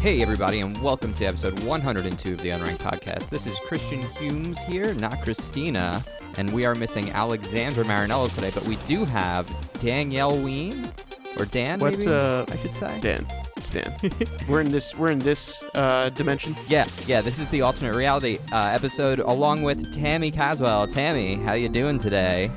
Hey, 0.00 0.22
everybody, 0.22 0.60
and 0.60 0.82
welcome 0.82 1.12
to 1.12 1.26
episode 1.26 1.60
102 1.60 2.32
of 2.32 2.40
the 2.40 2.48
Unranked 2.48 2.78
Podcast. 2.78 3.28
This 3.28 3.46
is 3.46 3.58
Christian 3.66 4.00
Humes 4.18 4.58
here, 4.62 4.94
not 4.94 5.20
Christina, 5.20 6.02
and 6.38 6.50
we 6.54 6.64
are 6.64 6.74
missing 6.74 7.10
Alexandra 7.10 7.84
Marinello 7.84 8.34
today, 8.34 8.50
but 8.54 8.64
we 8.64 8.76
do 8.86 9.04
have 9.04 9.46
Danielle 9.78 10.38
Ween, 10.38 10.90
or 11.38 11.44
Dan, 11.44 11.80
What's 11.80 11.98
maybe, 11.98 12.10
uh 12.10 12.46
I 12.48 12.56
should 12.56 12.74
say. 12.74 12.98
Dan? 13.02 13.26
It's 13.58 13.68
Dan. 13.68 13.92
we're 14.48 14.62
in 14.62 14.72
this. 14.72 14.96
We're 14.96 15.10
in 15.10 15.18
this 15.18 15.62
uh, 15.74 16.08
dimension. 16.08 16.56
Yeah, 16.66 16.86
yeah, 17.06 17.20
this 17.20 17.38
is 17.38 17.46
the 17.50 17.60
alternate 17.60 17.94
reality 17.94 18.38
uh, 18.52 18.68
episode 18.68 19.18
along 19.18 19.64
with 19.64 19.94
Tammy 19.94 20.30
Caswell. 20.30 20.86
Tammy, 20.86 21.34
how 21.34 21.52
you 21.52 21.68
doing 21.68 21.98
today? 21.98 22.50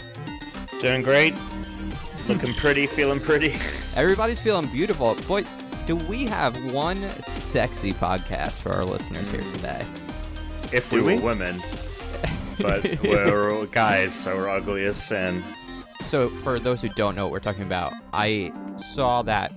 Doing 0.79 1.01
great. 1.01 1.35
Looking 2.29 2.53
pretty, 2.53 2.87
feeling 2.87 3.19
pretty. 3.19 3.53
Everybody's 3.97 4.39
feeling 4.39 4.67
beautiful. 4.67 5.15
Boy, 5.27 5.43
do 5.85 5.95
we 5.97 6.25
have 6.25 6.73
one 6.73 7.09
sexy 7.19 7.93
podcast 7.93 8.59
for 8.59 8.71
our 8.71 8.85
listeners 8.85 9.29
here 9.29 9.41
today? 9.41 9.85
If 10.71 10.91
we 10.91 10.99
Do 10.99 11.05
were 11.05 11.21
women. 11.21 11.61
But 12.61 13.01
we're 13.01 13.65
guys, 13.65 14.13
so 14.13 14.35
we're 14.35 14.47
ugly 14.47 14.85
as 14.85 15.01
sin. 15.01 15.43
So, 16.01 16.29
for 16.29 16.59
those 16.59 16.83
who 16.83 16.89
don't 16.89 17.15
know 17.15 17.23
what 17.25 17.31
we're 17.31 17.39
talking 17.39 17.63
about, 17.63 17.93
I 18.13 18.53
saw 18.77 19.23
that 19.23 19.51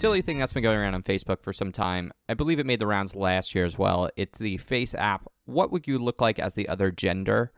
silly 0.00 0.20
thing 0.20 0.38
that's 0.38 0.52
been 0.52 0.64
going 0.64 0.76
around 0.76 0.94
on 0.94 1.04
Facebook 1.04 1.44
for 1.44 1.52
some 1.52 1.70
time. 1.70 2.10
I 2.28 2.34
believe 2.34 2.58
it 2.58 2.66
made 2.66 2.80
the 2.80 2.88
rounds 2.88 3.14
last 3.14 3.54
year 3.54 3.64
as 3.64 3.78
well. 3.78 4.10
It's 4.16 4.36
the 4.36 4.56
Face 4.56 4.94
app. 4.94 5.28
What 5.44 5.70
would 5.70 5.86
you 5.86 6.00
look 6.00 6.20
like 6.20 6.40
as 6.40 6.54
the 6.54 6.68
other 6.68 6.90
gender? 6.90 7.52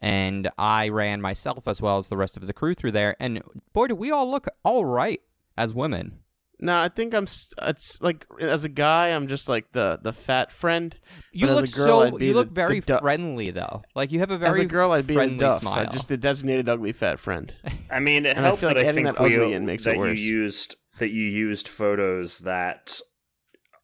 And 0.00 0.48
I 0.56 0.90
ran 0.90 1.20
myself 1.20 1.66
as 1.66 1.82
well 1.82 1.98
as 1.98 2.08
the 2.08 2.16
rest 2.16 2.36
of 2.36 2.46
the 2.46 2.52
crew 2.52 2.74
through 2.74 2.92
there. 2.92 3.16
And 3.18 3.42
boy, 3.72 3.88
do 3.88 3.96
we 3.96 4.12
all 4.12 4.30
look 4.30 4.46
all 4.62 4.84
right 4.84 5.20
as 5.56 5.74
women. 5.74 6.20
No, 6.58 6.78
I 6.78 6.88
think 6.88 7.12
I'm. 7.14 7.24
s- 7.24 7.50
It's 7.62 8.00
like 8.00 8.26
as 8.40 8.64
a 8.64 8.68
guy, 8.70 9.08
I'm 9.08 9.26
just 9.26 9.48
like 9.48 9.72
the 9.72 9.98
the 10.02 10.12
fat 10.12 10.50
friend. 10.50 10.96
You 11.32 11.46
But 11.46 11.50
as 11.50 11.56
look 11.56 11.68
a 11.68 11.88
girl, 11.88 12.00
so. 12.00 12.06
I'd 12.06 12.16
be 12.18 12.26
You 12.26 12.32
the- 12.32 12.38
look 12.38 12.50
very 12.50 12.80
the 12.80 12.98
friendly 12.98 13.50
though. 13.50 13.82
Like 13.94 14.10
you 14.10 14.20
have 14.20 14.30
a 14.30 14.38
very 14.38 14.52
as 14.52 14.58
a 14.58 14.64
girl, 14.64 14.92
I'd 14.92 15.06
be 15.06 15.14
the 15.16 15.36
duff. 15.36 15.60
smile. 15.60 15.86
I'm 15.86 15.92
just 15.92 16.08
the 16.08 16.16
designated 16.16 16.68
ugly 16.68 16.92
fat 16.92 17.20
friend. 17.20 17.54
I 17.90 18.00
mean, 18.00 18.24
it 18.26 18.36
And 18.36 18.40
I 18.46 18.48
helped 18.48 18.60
feel 18.60 18.70
like 18.70 18.76
that 18.76 18.86
I 18.86 18.88
adding 18.88 19.04
think 19.04 19.16
that 19.18 19.22
we 19.24 19.34
ugly 19.36 19.52
in 19.52 19.66
makes 19.66 19.84
it 19.86 19.90
that 19.90 19.98
worse. 19.98 20.18
you 20.18 20.24
used 20.38 20.76
that 20.98 21.10
you 21.10 21.24
used 21.24 21.68
photos 21.68 22.38
that 22.40 23.00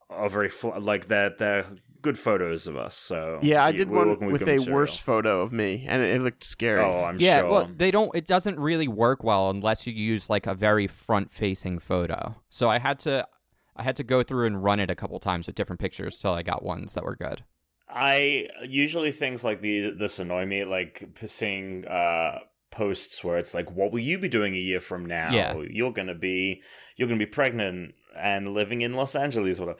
are 0.08 0.30
very 0.30 0.48
fl- 0.48 0.78
like 0.80 1.08
that 1.08 1.38
they're 1.38 1.66
good 2.02 2.18
photos 2.18 2.66
of 2.66 2.76
us. 2.76 2.94
So 2.96 3.38
Yeah, 3.42 3.64
I 3.64 3.72
did 3.72 3.88
one 3.88 4.08
working 4.10 4.30
with 4.32 4.42
a 4.42 4.46
material. 4.46 4.74
worse 4.74 4.96
photo 4.98 5.40
of 5.40 5.52
me, 5.52 5.86
and 5.88 6.02
it, 6.02 6.16
it 6.16 6.20
looked 6.22 6.44
scary. 6.44 6.80
Oh, 6.82 7.04
I'm 7.04 7.18
yeah, 7.18 7.40
sure. 7.40 7.50
well, 7.50 7.70
they 7.74 7.90
don't. 7.90 8.14
It 8.14 8.26
doesn't 8.26 8.58
really 8.60 8.88
work 8.88 9.24
well 9.24 9.50
unless 9.50 9.86
you 9.86 9.92
use 9.92 10.28
like 10.28 10.46
a 10.46 10.54
very 10.54 10.86
front-facing 10.86 11.78
photo. 11.78 12.36
So 12.50 12.68
I 12.68 12.78
had 12.78 12.98
to, 13.00 13.26
I 13.76 13.82
had 13.84 13.96
to 13.96 14.04
go 14.04 14.22
through 14.22 14.46
and 14.46 14.62
run 14.62 14.80
it 14.80 14.90
a 14.90 14.94
couple 14.94 15.18
times 15.20 15.46
with 15.46 15.56
different 15.56 15.80
pictures 15.80 16.18
till 16.18 16.32
I 16.32 16.42
got 16.42 16.62
ones 16.62 16.92
that 16.92 17.04
were 17.04 17.16
good. 17.16 17.44
I 17.88 18.48
usually 18.66 19.12
things 19.12 19.44
like 19.44 19.60
the 19.60 19.90
this 19.90 20.18
annoy 20.18 20.46
me, 20.46 20.64
like 20.64 21.08
seeing 21.26 21.86
uh 21.86 22.38
posts 22.70 23.22
where 23.22 23.36
it's 23.36 23.52
like, 23.52 23.70
"What 23.70 23.92
will 23.92 24.00
you 24.00 24.18
be 24.18 24.28
doing 24.28 24.54
a 24.54 24.58
year 24.58 24.80
from 24.80 25.04
now? 25.04 25.30
Yeah. 25.30 25.56
You're 25.68 25.92
gonna 25.92 26.14
be 26.14 26.62
you're 26.96 27.06
gonna 27.08 27.18
be 27.18 27.26
pregnant 27.26 27.94
and 28.16 28.48
living 28.54 28.80
in 28.80 28.94
Los 28.94 29.14
Angeles, 29.14 29.60
whatever." 29.60 29.78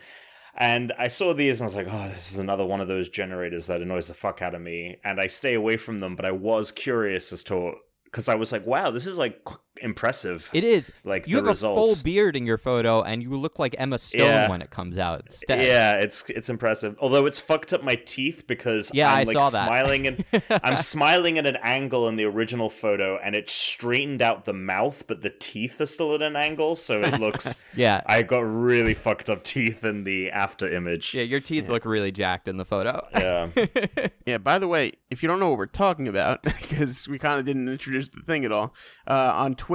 And 0.56 0.92
I 0.98 1.08
saw 1.08 1.32
these 1.32 1.60
and 1.60 1.64
I 1.64 1.68
was 1.68 1.76
like, 1.76 1.88
"Oh, 1.90 2.08
this 2.08 2.32
is 2.32 2.38
another 2.38 2.64
one 2.64 2.80
of 2.80 2.88
those 2.88 3.08
generators 3.08 3.66
that 3.66 3.80
annoys 3.80 4.08
the 4.08 4.14
fuck 4.14 4.42
out 4.42 4.54
of 4.54 4.60
me." 4.60 4.98
And 5.04 5.20
I 5.20 5.26
stay 5.26 5.54
away 5.54 5.76
from 5.76 5.98
them, 5.98 6.14
but 6.16 6.24
I 6.24 6.32
was 6.32 6.70
curious 6.70 7.32
as 7.32 7.42
to 7.44 7.74
because 8.04 8.28
I 8.28 8.34
was 8.34 8.52
like, 8.52 8.66
"Wow, 8.66 8.90
this 8.90 9.06
is 9.06 9.16
like 9.16 9.42
impressive." 9.82 10.48
It 10.52 10.64
is. 10.64 10.90
like 11.04 11.26
You 11.26 11.36
the 11.36 11.42
have 11.42 11.48
results. 11.48 11.92
a 11.92 11.94
full 11.96 12.04
beard 12.04 12.36
in 12.36 12.46
your 12.46 12.58
photo, 12.58 13.02
and 13.02 13.22
you 13.22 13.30
look 13.36 13.58
like 13.58 13.74
Emma 13.78 13.98
Stone 13.98 14.20
Yeah. 14.26 14.48
when 14.48 14.62
it 14.62 14.70
comes 14.70 14.96
out. 14.98 15.22
Instead. 15.26 15.64
Yeah, 15.64 15.94
it's 15.94 16.24
it's 16.28 16.48
impressive. 16.48 16.96
Although 17.00 17.26
it's 17.26 17.40
fucked 17.40 17.72
up 17.72 17.82
my 17.82 17.94
teeth 17.94 18.44
because 18.46 18.90
Yeah, 18.94 19.10
I'm 19.12 19.18
I 19.18 19.22
like 19.24 19.36
saw 19.36 19.50
that. 19.50 19.66
smiling 19.66 20.06
and 20.06 20.24
I'm 20.62 20.76
smiling 20.78 21.38
at 21.38 21.46
an 21.46 21.56
angle 21.62 22.08
in 22.08 22.16
the 22.16 22.24
original 22.24 22.68
photo 22.70 23.18
and 23.22 23.34
it 23.34 23.50
straightened 23.50 24.22
out 24.22 24.44
the 24.44 24.52
mouth, 24.52 25.04
but 25.06 25.22
the 25.22 25.30
teeth 25.30 25.80
are 25.80 25.86
still 25.86 26.14
at 26.14 26.22
an 26.22 26.36
angle, 26.36 26.76
so 26.76 27.02
it 27.02 27.18
looks 27.20 27.54
yeah. 27.76 28.00
I 28.06 28.22
got 28.22 28.40
really 28.40 28.94
fucked 28.94 29.28
up 29.28 29.42
teeth 29.44 29.84
in 29.84 30.04
the 30.04 30.30
after 30.30 30.72
image. 30.72 31.14
Yeah, 31.14 31.22
your 31.22 31.40
teeth 31.40 31.68
look 31.68 31.84
really 31.84 32.12
jacked 32.12 32.48
in 32.48 32.56
the 32.56 32.64
photo. 32.64 33.06
Yeah. 33.14 33.48
Yeah. 34.24 34.38
By 34.38 34.58
the 34.60 34.68
way, 34.68 34.92
if 35.10 35.22
you 35.22 35.28
don't 35.28 35.40
know 35.40 35.48
what 35.48 35.58
we're 35.58 35.66
talking 35.66 36.06
about, 36.06 36.42
because 36.44 37.08
we 37.08 37.18
kind 37.18 37.40
of 37.40 37.44
didn't 37.44 37.68
introduce 37.68 38.08
the 38.08 38.20
thing 38.20 38.44
at 38.44 38.52
all, 38.52 38.72
uh, 39.08 39.32
on 39.34 39.54
Twitter, 39.54 39.71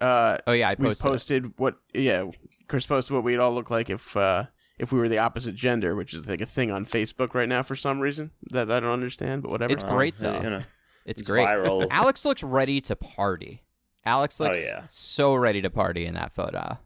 uh, 0.00 0.38
oh 0.46 0.52
yeah, 0.52 0.68
I 0.70 0.76
we 0.78 0.86
posted. 0.86 1.04
posted 1.10 1.52
what. 1.58 1.76
Yeah, 1.94 2.26
Chris 2.68 2.86
posted 2.86 3.14
what 3.14 3.24
we'd 3.24 3.38
all 3.38 3.54
look 3.54 3.70
like 3.70 3.90
if 3.90 4.16
uh, 4.16 4.44
if 4.78 4.92
we 4.92 4.98
were 4.98 5.08
the 5.08 5.18
opposite 5.18 5.54
gender, 5.54 5.94
which 5.96 6.14
is 6.14 6.26
like 6.26 6.40
a 6.40 6.46
thing 6.46 6.70
on 6.70 6.84
Facebook 6.86 7.34
right 7.34 7.48
now 7.48 7.62
for 7.62 7.74
some 7.76 8.00
reason 8.00 8.30
that 8.50 8.70
I 8.70 8.80
don't 8.80 8.90
understand. 8.92 9.42
But 9.42 9.50
whatever. 9.50 9.72
It's 9.72 9.82
great, 9.84 10.14
Well, 10.20 10.32
though. 10.32 10.42
You 10.42 10.50
know, 10.50 10.62
It's 11.06 11.20
it's 11.20 11.22
great. 11.22 11.48
viral. 11.48 11.86
Alex 11.90 12.24
looks 12.24 12.42
ready 12.42 12.80
to 12.82 12.94
party. 12.96 13.64
Alex 14.04 14.40
Oh, 14.40 14.44
looks 14.44 14.58
yeah. 14.62 14.82
so 14.88 15.34
ready 15.34 15.62
to 15.62 15.70
party 15.70 16.06
in 16.06 16.14
that 16.14 16.32
photo. 16.34 16.78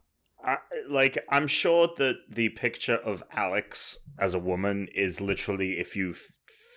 I, 0.45 0.59
like 0.89 1.19
I'm 1.31 1.47
sure 1.49 1.89
that 1.97 2.17
the 2.31 2.51
picture 2.51 2.97
of 2.97 3.23
Alex 3.33 3.99
as 4.19 4.33
a 4.35 4.39
woman 4.39 4.89
is 4.95 5.21
literally 5.21 5.79
if 5.81 5.97
you 5.97 6.11
f- 6.11 6.31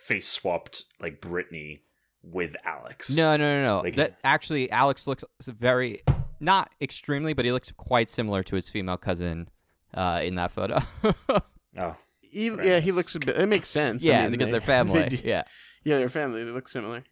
face 0.06 0.28
swapped 0.28 0.86
like 1.00 1.22
Britney 1.22 1.82
with 2.24 2.56
Alex. 2.66 3.10
No, 3.10 3.38
no, 3.38 3.62
no, 3.62 3.76
no. 3.78 3.82
Like- 3.82 3.96
that 3.96 4.18
actually, 4.24 4.70
Alex 4.72 5.08
looks 5.08 5.24
very, 5.46 6.04
not 6.40 6.70
extremely, 6.82 7.34
but 7.34 7.46
he 7.46 7.52
looks 7.52 7.72
quite 7.72 8.10
similar 8.10 8.44
to 8.44 8.56
his 8.56 8.70
female 8.70 8.98
cousin 8.98 9.50
uh, 9.94 10.20
in 10.24 10.36
that 10.36 10.52
photo. 10.52 10.80
Oh. 11.78 11.96
He, 12.22 12.48
yeah, 12.48 12.80
he 12.80 12.92
looks 12.92 13.16
a 13.16 13.20
bit. 13.20 13.38
It 13.38 13.46
makes 13.48 13.70
sense. 13.70 14.04
I 14.04 14.08
yeah, 14.08 14.22
mean, 14.24 14.32
because 14.32 14.48
they- 14.48 14.52
they're 14.54 14.62
family. 14.78 15.08
they 15.08 15.22
yeah. 15.24 15.44
yeah, 15.84 15.98
they're 15.98 16.10
family. 16.10 16.44
They 16.44 16.52
look 16.52 16.68
similar. 16.68 17.04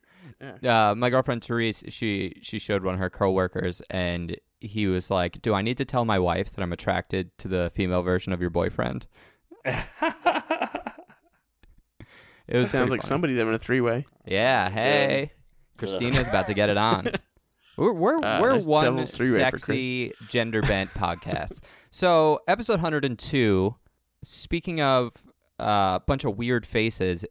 Yeah. 0.62 0.90
Uh, 0.92 0.96
my 0.96 1.10
girlfriend 1.10 1.44
Therese, 1.44 1.84
she 1.90 2.40
she 2.42 2.60
showed 2.60 2.84
one 2.84 2.96
of 2.96 3.00
her 3.00 3.10
coworkers, 3.10 3.82
and 3.90 4.36
he 4.60 4.88
was 4.88 5.10
like, 5.10 5.42
"Do 5.42 5.54
I 5.54 5.62
need 5.62 5.78
to 5.78 5.86
tell 5.86 6.06
my 6.06 6.20
wife 6.20 6.52
that 6.54 6.62
I'm 6.62 6.74
attracted 6.74 7.38
to 7.38 7.48
the 7.48 7.72
female 7.74 8.02
version 8.02 8.34
of 8.34 8.42
your 8.42 8.50
boyfriend?" 8.50 9.08
It 12.48 12.58
was 12.58 12.70
Sounds 12.72 12.90
like 12.92 13.02
funny. 13.02 13.08
somebody's 13.10 13.38
having 13.38 13.54
a 13.54 13.60
three 13.60 13.82
way. 13.82 14.06
Yeah, 14.26 14.70
hey, 14.70 15.32
Christina's 15.78 16.28
about 16.30 16.48
to 16.48 16.54
get 16.54 16.70
it 16.70 16.78
on. 16.78 17.10
We're 17.78 17.94
we're, 17.94 18.18
Uh, 18.26 18.42
we're 18.42 18.60
one 18.62 19.06
three-way 19.06 19.38
sexy 19.38 20.12
gender 20.30 20.64
bent 20.64 20.90
podcast. 20.96 21.60
So 21.92 22.40
episode 22.48 22.82
102. 22.82 23.76
Speaking 24.24 24.82
of 24.82 25.14
a 25.60 25.64
uh, 25.64 26.00
bunch 26.00 26.24
of 26.26 26.38
weird 26.40 26.66
faces, 26.66 27.24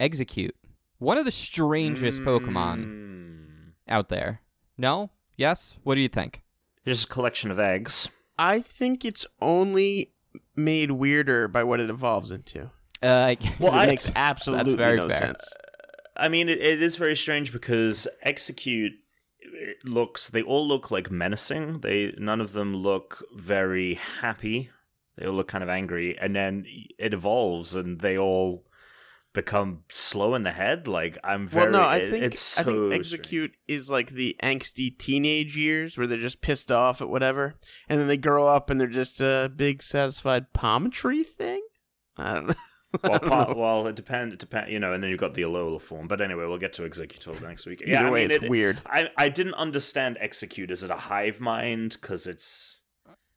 Exeggcute 0.00 0.52
one 0.98 1.18
of 1.18 1.24
the 1.26 1.30
strangest 1.30 2.22
Pokemon 2.22 2.84
Mm. 2.86 3.46
out 3.88 4.08
there. 4.08 4.40
No? 4.78 5.10
Yes? 5.36 5.76
What 5.82 5.96
do 5.96 6.00
you 6.00 6.08
think? 6.08 6.42
Just 6.86 7.04
a 7.04 7.08
collection 7.08 7.50
of 7.50 7.58
eggs. 7.60 8.08
I 8.38 8.60
think 8.62 9.04
it's 9.04 9.26
only 9.42 10.12
made 10.56 10.92
weirder 10.92 11.46
by 11.48 11.62
what 11.64 11.78
it 11.80 11.90
evolves 11.90 12.30
into. 12.30 12.70
Uh, 13.02 13.34
'Cause 13.34 13.58
Well, 13.58 13.72
it 13.74 13.78
I- 13.78 13.86
makes 13.86 14.10
absolutely 14.14 14.76
very 14.76 14.96
no 14.98 15.08
fair. 15.08 15.18
sense. 15.18 15.48
I 16.16 16.28
mean, 16.28 16.48
it, 16.50 16.58
it 16.60 16.82
is 16.82 16.96
very 16.96 17.16
strange 17.16 17.50
because 17.52 18.06
Exeggcute 18.26 18.90
looks. 19.84 20.28
They 20.28 20.42
all 20.42 20.66
look 20.68 20.90
like 20.90 21.10
menacing. 21.10 21.80
They 21.80 22.14
none 22.18 22.40
of 22.40 22.52
them 22.52 22.74
look 22.76 23.24
very 23.34 23.94
happy. 24.20 24.70
They 25.16 25.26
all 25.26 25.34
look 25.34 25.48
kind 25.48 25.64
of 25.64 25.70
angry, 25.70 26.18
and 26.18 26.34
then 26.36 26.64
it 26.98 27.14
evolves, 27.14 27.74
and 27.74 28.00
they 28.00 28.18
all 28.18 28.66
become 29.32 29.84
slow 29.88 30.34
in 30.34 30.42
the 30.42 30.52
head. 30.52 30.86
Like 30.86 31.16
I'm 31.24 31.48
very. 31.48 31.70
well, 31.70 31.80
no, 31.82 31.88
I 31.88 31.96
it- 31.96 32.10
think 32.10 32.24
it's 32.24 32.58
I 32.58 32.64
so 32.64 32.90
think 32.90 33.04
strange. 33.04 33.26
Exeggcute 33.26 33.52
is 33.66 33.90
like 33.90 34.10
the 34.10 34.36
angsty 34.42 34.96
teenage 34.98 35.56
years 35.56 35.96
where 35.96 36.06
they're 36.06 36.18
just 36.18 36.42
pissed 36.42 36.70
off 36.70 37.00
at 37.00 37.08
whatever, 37.08 37.54
and 37.88 37.98
then 38.00 38.08
they 38.08 38.16
grow 38.18 38.46
up 38.46 38.68
and 38.70 38.78
they're 38.80 38.88
just 38.88 39.20
a 39.22 39.50
big 39.54 39.82
satisfied 39.82 40.52
palm 40.52 40.90
tree 40.90 41.24
thing. 41.24 41.62
I 42.16 42.34
don't 42.34 42.48
know. 42.48 42.54
I 43.04 43.08
Well, 43.08 43.20
part, 43.20 43.56
well, 43.56 43.86
it 43.86 43.96
depends. 43.96 44.34
It 44.34 44.40
depend, 44.40 44.70
you 44.70 44.80
know, 44.80 44.92
and 44.92 45.02
then 45.02 45.10
you've 45.10 45.20
got 45.20 45.34
the 45.34 45.42
Alola 45.42 45.80
form. 45.80 46.08
But 46.08 46.20
anyway, 46.20 46.44
we'll 46.46 46.58
get 46.58 46.72
to 46.74 46.82
Exeggutor 46.82 47.40
next 47.40 47.66
week. 47.66 47.82
Either 47.82 47.90
yeah, 47.90 48.06
I 48.06 48.10
way, 48.10 48.22
mean, 48.22 48.30
it's 48.32 48.44
it, 48.44 48.50
weird. 48.50 48.80
I 48.86 49.08
I 49.16 49.28
didn't 49.28 49.54
understand 49.54 50.18
Exeggcute. 50.22 50.70
Is 50.70 50.82
it 50.82 50.90
a 50.90 50.96
hive 50.96 51.40
mind? 51.40 51.96
Because 52.00 52.26
it's 52.26 52.80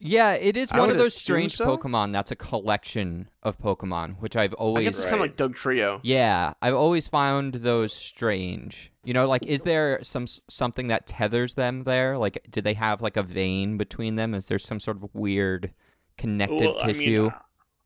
yeah, 0.06 0.34
it 0.34 0.58
is 0.58 0.70
I 0.70 0.80
one 0.80 0.92
of 0.92 0.98
those 0.98 1.16
strange 1.16 1.56
so. 1.56 1.66
Pokemon 1.66 2.12
that's 2.12 2.30
a 2.30 2.36
collection 2.36 3.30
of 3.42 3.58
Pokemon, 3.58 4.20
which 4.20 4.36
I've 4.36 4.54
I 4.54 4.58
always 4.58 4.86
guess 4.86 4.96
it's 4.98 5.06
kind 5.06 5.16
of 5.16 5.22
like 5.22 5.38
Dugtrio. 5.38 6.02
Yeah, 6.04 6.54
I've 6.62 6.74
always 6.74 7.08
found 7.08 7.56
those 7.56 7.94
strange. 7.94 8.92
You 9.06 9.14
know, 9.14 9.30
like 9.30 9.46
is 9.46 9.62
there 9.62 10.00
some 10.04 10.28
something 10.50 10.88
that 10.88 11.08
tethers 11.08 11.54
them 11.54 11.86
there? 11.86 12.18
Like 12.18 12.46
do 12.50 12.60
they 12.60 12.74
have 12.74 13.02
like 13.02 13.16
a 13.16 13.24
vein 13.24 13.78
between 13.78 14.18
them? 14.18 14.34
Is 14.34 14.48
there 14.48 14.60
some 14.60 14.82
sort 14.82 14.98
of 14.98 15.10
weird 15.14 15.72
connective 16.18 16.60
Well, 16.60 16.80
I 16.82 16.88
mean, 16.88 16.96
tissue? 16.96 17.32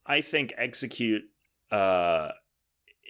I 0.08 0.22
think 0.22 0.54
Exeggcute, 0.60 1.22
uh, 1.72 2.30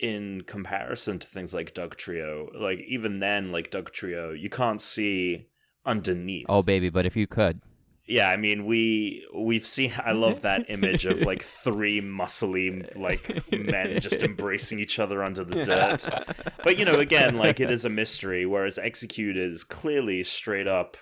in 0.01 0.42
comparison 0.45 1.19
to 1.19 1.27
things 1.27 1.54
like 1.54 1.74
Dugtrio, 1.74 2.48
like 2.59 2.80
even 2.88 3.19
then, 3.19 3.51
like 3.51 3.71
Dugtrio, 3.71 4.39
you 4.39 4.50
can't 4.50 4.81
see 4.81 5.48
underneath. 5.86 6.45
oh 6.50 6.62
baby, 6.62 6.89
but 6.89 7.06
if 7.06 7.15
you 7.15 7.27
could. 7.27 7.62
yeah, 8.06 8.30
I 8.30 8.38
mean 8.38 8.65
we 8.65 9.25
we've 9.36 9.65
seen. 9.65 9.94
I 10.04 10.12
love 10.12 10.42
that 10.42 10.69
image 10.69 11.06
of 11.06 11.21
like 11.21 11.44
three 11.63 12.00
muscly 12.01 12.95
like 12.95 13.51
men 13.51 14.00
just 14.00 14.21
embracing 14.24 14.80
each 14.80 15.00
other 15.00 15.24
under 15.24 15.44
the 15.44 15.63
dirt. 15.63 16.06
But 16.63 16.77
you 16.77 16.86
know, 16.86 17.00
again, 17.00 17.38
like 17.38 17.59
it 17.62 17.71
is 17.71 17.86
a 17.86 17.89
mystery. 17.89 18.45
Whereas 18.45 18.77
Exeggcute 18.77 19.38
is 19.38 19.63
clearly 19.63 20.24
straight 20.24 20.68
up. 20.68 20.98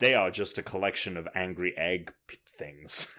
They 0.00 0.14
are 0.14 0.30
just 0.32 0.58
a 0.58 0.62
collection 0.62 1.16
of 1.16 1.28
angry 1.36 1.72
egg 1.76 2.12
p- 2.26 2.38
things. 2.58 3.06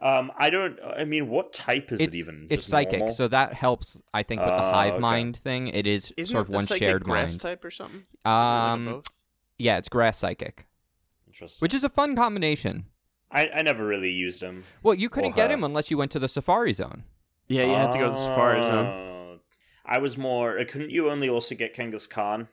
um, 0.00 0.30
I 0.38 0.50
don't. 0.50 0.78
I 0.82 1.04
mean, 1.04 1.28
what 1.28 1.52
type 1.52 1.90
is 1.92 2.00
it's 2.00 2.14
it 2.14 2.18
even? 2.18 2.46
it's 2.50 2.62
Just 2.62 2.70
psychic, 2.70 2.98
normal? 3.00 3.14
so 3.14 3.28
that 3.28 3.52
helps. 3.52 4.00
I 4.14 4.22
think 4.22 4.40
with 4.40 4.48
the 4.50 4.54
Oh, 4.54 4.72
hive 4.72 4.92
okay. 4.94 5.00
mind 5.00 5.36
thing, 5.36 5.68
it 5.68 5.86
is 5.86 6.12
Isn't 6.16 6.32
sort 6.32 6.46
it 6.46 6.50
of 6.50 6.54
one 6.54 6.66
shared 6.66 7.04
grass 7.04 7.32
mind. 7.32 7.40
type 7.40 7.64
or 7.64 7.70
something? 7.70 8.00
Is 8.00 8.06
like 8.24 8.32
Um, 8.34 8.84
both? 8.86 9.04
yeah, 9.58 9.78
it's 9.78 9.88
grass 9.88 10.18
psychic, 10.18 10.66
Interesting. 11.26 11.58
which 11.60 11.74
is 11.74 11.82
a 11.84 11.88
fun 11.88 12.14
combination. 12.16 12.86
I, 13.30 13.48
I 13.48 13.62
never 13.62 13.86
really 13.86 14.10
used 14.10 14.40
them. 14.40 14.64
Well, 14.82 14.94
you 14.94 15.08
couldn't 15.10 15.34
get 15.36 15.50
her. 15.50 15.54
him 15.54 15.64
unless 15.64 15.90
you 15.90 15.98
went 15.98 16.10
to 16.12 16.18
the 16.18 16.28
Safari 16.28 16.72
Zone. 16.72 17.04
yeah, 17.48 17.64
you 17.64 17.72
had 17.74 17.92
to 17.92 17.98
go 17.98 18.04
to 18.04 18.10
the 18.10 18.14
Safari 18.16 18.62
Zone. 18.62 18.86
Oh. 18.86 19.40
I 19.84 19.98
was 19.98 20.16
more. 20.16 20.58
uh, 20.58 20.64
Couldn't 20.66 20.90
you 20.90 21.10
only 21.10 21.28
also 21.28 21.54
get 21.54 21.74
Kangaskhan 21.74 22.48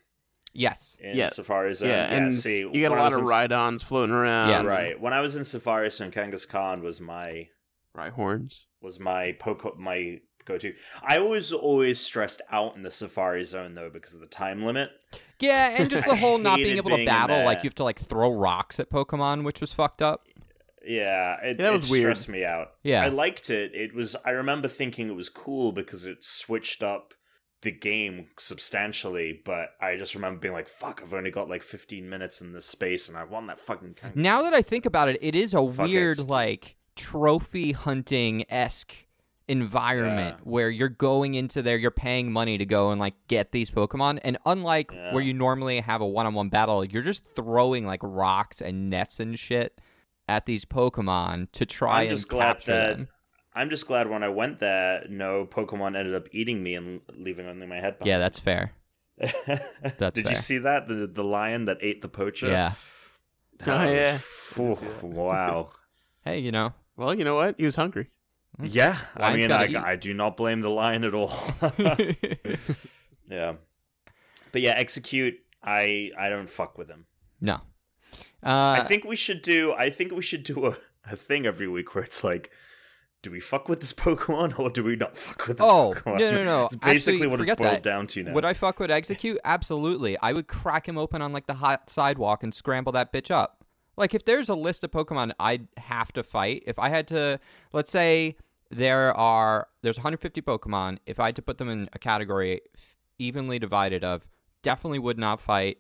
Yes. 0.57 0.97
in 1.01 1.17
Yeah. 1.17 1.29
Safari 1.29 1.73
Zone? 1.73 1.89
Yeah, 1.89 2.05
and 2.15 2.33
see, 2.33 2.59
you 2.59 2.81
got 2.81 2.91
a 2.91 2.95
lot 2.95 3.05
was 3.05 3.13
of 3.15 3.19
in- 3.19 3.25
Rhyhorns 3.27 3.83
floating 3.83 4.15
around. 4.15 4.49
Yes. 4.49 4.65
Right. 4.65 4.99
When 4.99 5.13
I 5.13 5.19
was 5.19 5.35
in 5.35 5.43
Safari 5.45 5.91
Zone, 5.91 6.11
Kangaskhan 6.11 6.81
was 6.81 6.99
my 7.01 7.49
Right 7.93 8.11
horns. 8.13 8.65
was 8.81 8.99
my 8.99 9.33
poke 9.33 9.77
my 9.77 10.19
go 10.45 10.57
to. 10.57 10.73
I 11.03 11.19
was 11.19 11.51
always 11.51 11.99
stressed 11.99 12.41
out 12.51 12.75
in 12.75 12.83
the 12.83 12.91
Safari 12.91 13.43
Zone 13.43 13.75
though 13.75 13.89
because 13.89 14.13
of 14.13 14.21
the 14.21 14.27
time 14.27 14.63
limit. 14.63 14.91
Yeah, 15.39 15.75
and 15.77 15.89
just 15.89 16.05
the 16.05 16.15
whole 16.23 16.37
not 16.37 16.57
being 16.57 16.77
able 16.77 16.91
to 16.91 16.95
being 16.97 17.07
in 17.07 17.13
battle, 17.13 17.43
like 17.45 17.63
you 17.63 17.67
have 17.67 17.75
to 17.75 17.83
like 17.83 17.99
throw 17.99 18.31
rocks 18.31 18.79
at 18.79 18.89
Pokemon, 18.89 19.43
which 19.43 19.59
was 19.59 19.73
fucked 19.73 20.01
up. 20.01 20.23
Yeah, 20.87 21.37
it, 21.41 21.59
Yeah, 21.59 21.65
that 21.69 21.73
it 21.73 21.77
was 21.77 21.89
weird. 21.89 22.03
stressed 22.03 22.29
me 22.29 22.45
out. 22.45 22.73
Yeah. 22.83 23.03
I 23.03 23.07
liked 23.09 23.49
it. 23.49 23.73
It 23.73 23.93
was. 23.95 24.15
I 24.23 24.29
remember 24.31 24.67
thinking 24.67 25.09
it 25.09 25.15
was 25.15 25.29
cool 25.29 25.71
because 25.71 26.05
it 26.05 26.23
switched 26.23 26.83
up 26.83 27.13
the 27.61 27.71
game 27.71 28.27
substantially. 28.37 29.41
But 29.43 29.69
I 29.81 29.95
just 29.97 30.15
remember 30.15 30.39
being 30.39 30.53
like, 30.53 30.67
"Fuck! 30.69 31.01
I've 31.03 31.13
only 31.13 31.31
got 31.31 31.49
like 31.49 31.63
15 31.63 32.07
minutes 32.09 32.41
in 32.41 32.53
this 32.53 32.65
space, 32.65 33.07
and 33.09 33.17
I 33.17 33.23
won 33.23 33.47
that 33.47 33.59
fucking." 33.59 33.95
Now 34.15 34.41
that 34.43 34.53
I 34.53 34.61
think 34.61 34.85
about 34.85 35.09
it, 35.09 35.17
it 35.21 35.35
is 35.35 35.53
a 35.53 35.57
Fuck 35.71 35.87
weird 35.87 36.19
it. 36.19 36.27
like 36.27 36.75
trophy 36.95 37.71
hunting 37.73 38.45
esque 38.51 38.93
environment 39.47 40.37
Yeah. 40.39 40.43
where 40.43 40.69
you're 40.69 40.89
going 40.89 41.35
into 41.35 41.61
there, 41.61 41.77
you're 41.77 41.91
paying 41.91 42.31
money 42.31 42.57
to 42.57 42.65
go 42.65 42.91
and 42.91 42.99
like 42.99 43.13
get 43.27 43.51
these 43.51 43.69
Pokemon, 43.71 44.19
and 44.23 44.37
unlike 44.45 44.91
Yeah. 44.91 45.13
where 45.13 45.21
you 45.23 45.33
normally 45.33 45.79
have 45.81 46.01
a 46.01 46.05
one-on-one 46.07 46.49
battle, 46.49 46.83
you're 46.83 47.03
just 47.03 47.23
throwing 47.35 47.85
like 47.85 47.99
rocks 48.03 48.61
and 48.61 48.89
nets 48.89 49.19
and 49.19 49.37
shit 49.37 49.79
at 50.27 50.45
these 50.47 50.65
Pokemon 50.65 51.51
to 51.51 51.65
try 51.65 52.01
I'm 52.03 52.07
and 52.09 52.17
just 52.17 52.27
glad 52.27 52.45
capture 52.45 52.71
that- 52.71 52.97
them. 52.97 53.07
I'm 53.55 53.69
just 53.69 53.87
glad 53.87 54.09
when 54.09 54.21
I 54.21 54.29
went 54.29 54.59
there, 54.59 55.05
no 55.09 55.45
Pokemon 55.45 55.95
ended 55.97 56.13
up 56.13 56.27
eating 56.31 56.61
me 56.61 56.75
and 56.75 57.01
leaving 57.15 57.47
only 57.47 57.65
my 57.65 57.77
head. 57.79 57.95
Yeah, 58.03 58.17
that's 58.19 58.37
fair. 58.39 58.73
That's 59.17 59.33
That's 59.97 60.15
Did 60.15 60.23
fair. 60.25 60.31
you 60.33 60.37
see 60.37 60.57
that 60.59 60.87
the 60.89 61.07
the 61.07 61.23
lion 61.23 61.65
that 61.65 61.77
ate 61.81 62.01
the 62.01 62.09
poacher? 62.09 62.47
Yeah. 62.47 62.73
That 63.59 63.67
Oh, 63.69 63.83
was- 63.85 63.91
yeah. 63.93 64.17
Phew, 64.21 64.77
wow. 65.07 65.69
Hey, 66.25 66.39
you 66.39 66.51
know. 66.51 66.73
Well, 66.97 67.13
you 67.13 67.23
know 67.23 67.35
what? 67.35 67.55
He 67.57 67.63
was 67.63 67.75
hungry. 67.77 68.09
Yeah, 68.61 68.97
I 69.17 69.35
mean, 69.35 69.47
gotta. 69.49 69.77
I, 69.79 69.91
I 69.91 69.95
do 69.97 70.13
not 70.13 70.37
blame 70.37 70.61
the 70.61 70.69
lion 70.69 71.03
at 71.03 71.13
all. 71.13 71.31
yeah, 73.29 73.53
but 74.51 74.61
yeah, 74.61 74.81
Exeggcute. 74.81 75.35
I 75.63 76.11
I 76.17 76.29
don't 76.29 76.49
fuck 76.49 76.77
with 76.77 76.89
him. 76.89 77.05
no. 77.41 77.61
Uh, 78.43 78.77
I 78.79 78.83
think 78.87 79.05
we 79.05 79.15
should 79.15 79.41
do. 79.41 79.73
I 79.73 79.89
think 79.89 80.11
we 80.11 80.21
should 80.21 80.43
do 80.43 80.67
a, 80.67 80.77
a 81.11 81.15
thing 81.15 81.47
every 81.47 81.67
week 81.67 81.95
where 81.95 82.03
it's 82.03 82.23
like, 82.23 82.51
do 83.25 83.31
we 83.31 83.39
fuck 83.41 83.67
with 83.67 83.79
this 83.81 83.91
Pokemon 84.05 84.57
or 84.59 84.69
do 84.69 84.83
we 84.83 84.95
not 84.95 85.17
fuck 85.17 85.47
with 85.47 85.57
this 85.57 85.67
Oh, 85.67 85.93
Pokemon? 85.95 86.19
no, 86.19 86.31
no, 86.31 86.43
no. 86.45 86.65
It's 86.67 86.75
basically 86.77 87.15
Actually, 87.21 87.27
what 87.27 87.41
it's 87.41 87.49
boiled 87.55 87.71
that. 87.73 87.83
down 87.83 88.07
to 88.07 88.23
now. 88.23 88.33
Would 88.33 88.45
I 88.45 88.53
fuck 88.53 88.79
with 88.79 88.89
Exeggcute? 88.89 89.37
Absolutely. 89.43 90.17
I 90.21 90.31
would 90.31 90.47
crack 90.47 90.87
him 90.87 90.97
open 90.97 91.21
on 91.21 91.33
like 91.33 91.47
the 91.47 91.55
hot 91.55 91.89
sidewalk 91.89 92.43
and 92.43 92.53
scramble 92.53 92.91
that 92.93 93.11
bitch 93.11 93.31
up. 93.31 93.65
Like 93.97 94.13
if 94.13 94.23
there's 94.25 94.47
a 94.49 94.55
list 94.55 94.83
of 94.83 94.91
Pokemon 94.91 95.31
I'd 95.39 95.67
have 95.77 96.13
to 96.13 96.23
fight, 96.23 96.63
if 96.67 96.77
I 96.79 96.89
had 96.89 97.07
to 97.09 97.39
let's 97.73 97.91
say 97.91 98.35
there 98.71 99.13
are 99.15 99.67
there's 99.81 99.97
150 99.97 100.41
Pokemon, 100.41 100.97
if 101.05 101.19
I 101.19 101.27
had 101.27 101.35
to 101.37 101.41
put 101.41 101.57
them 101.57 101.69
in 101.69 101.89
a 101.93 101.99
category 101.99 102.61
f- 102.75 102.97
evenly 103.19 103.57
divided 103.59 104.03
of 104.03 104.27
definitely 104.61 104.99
would 104.99 105.17
not 105.17 105.39
fight 105.41 105.77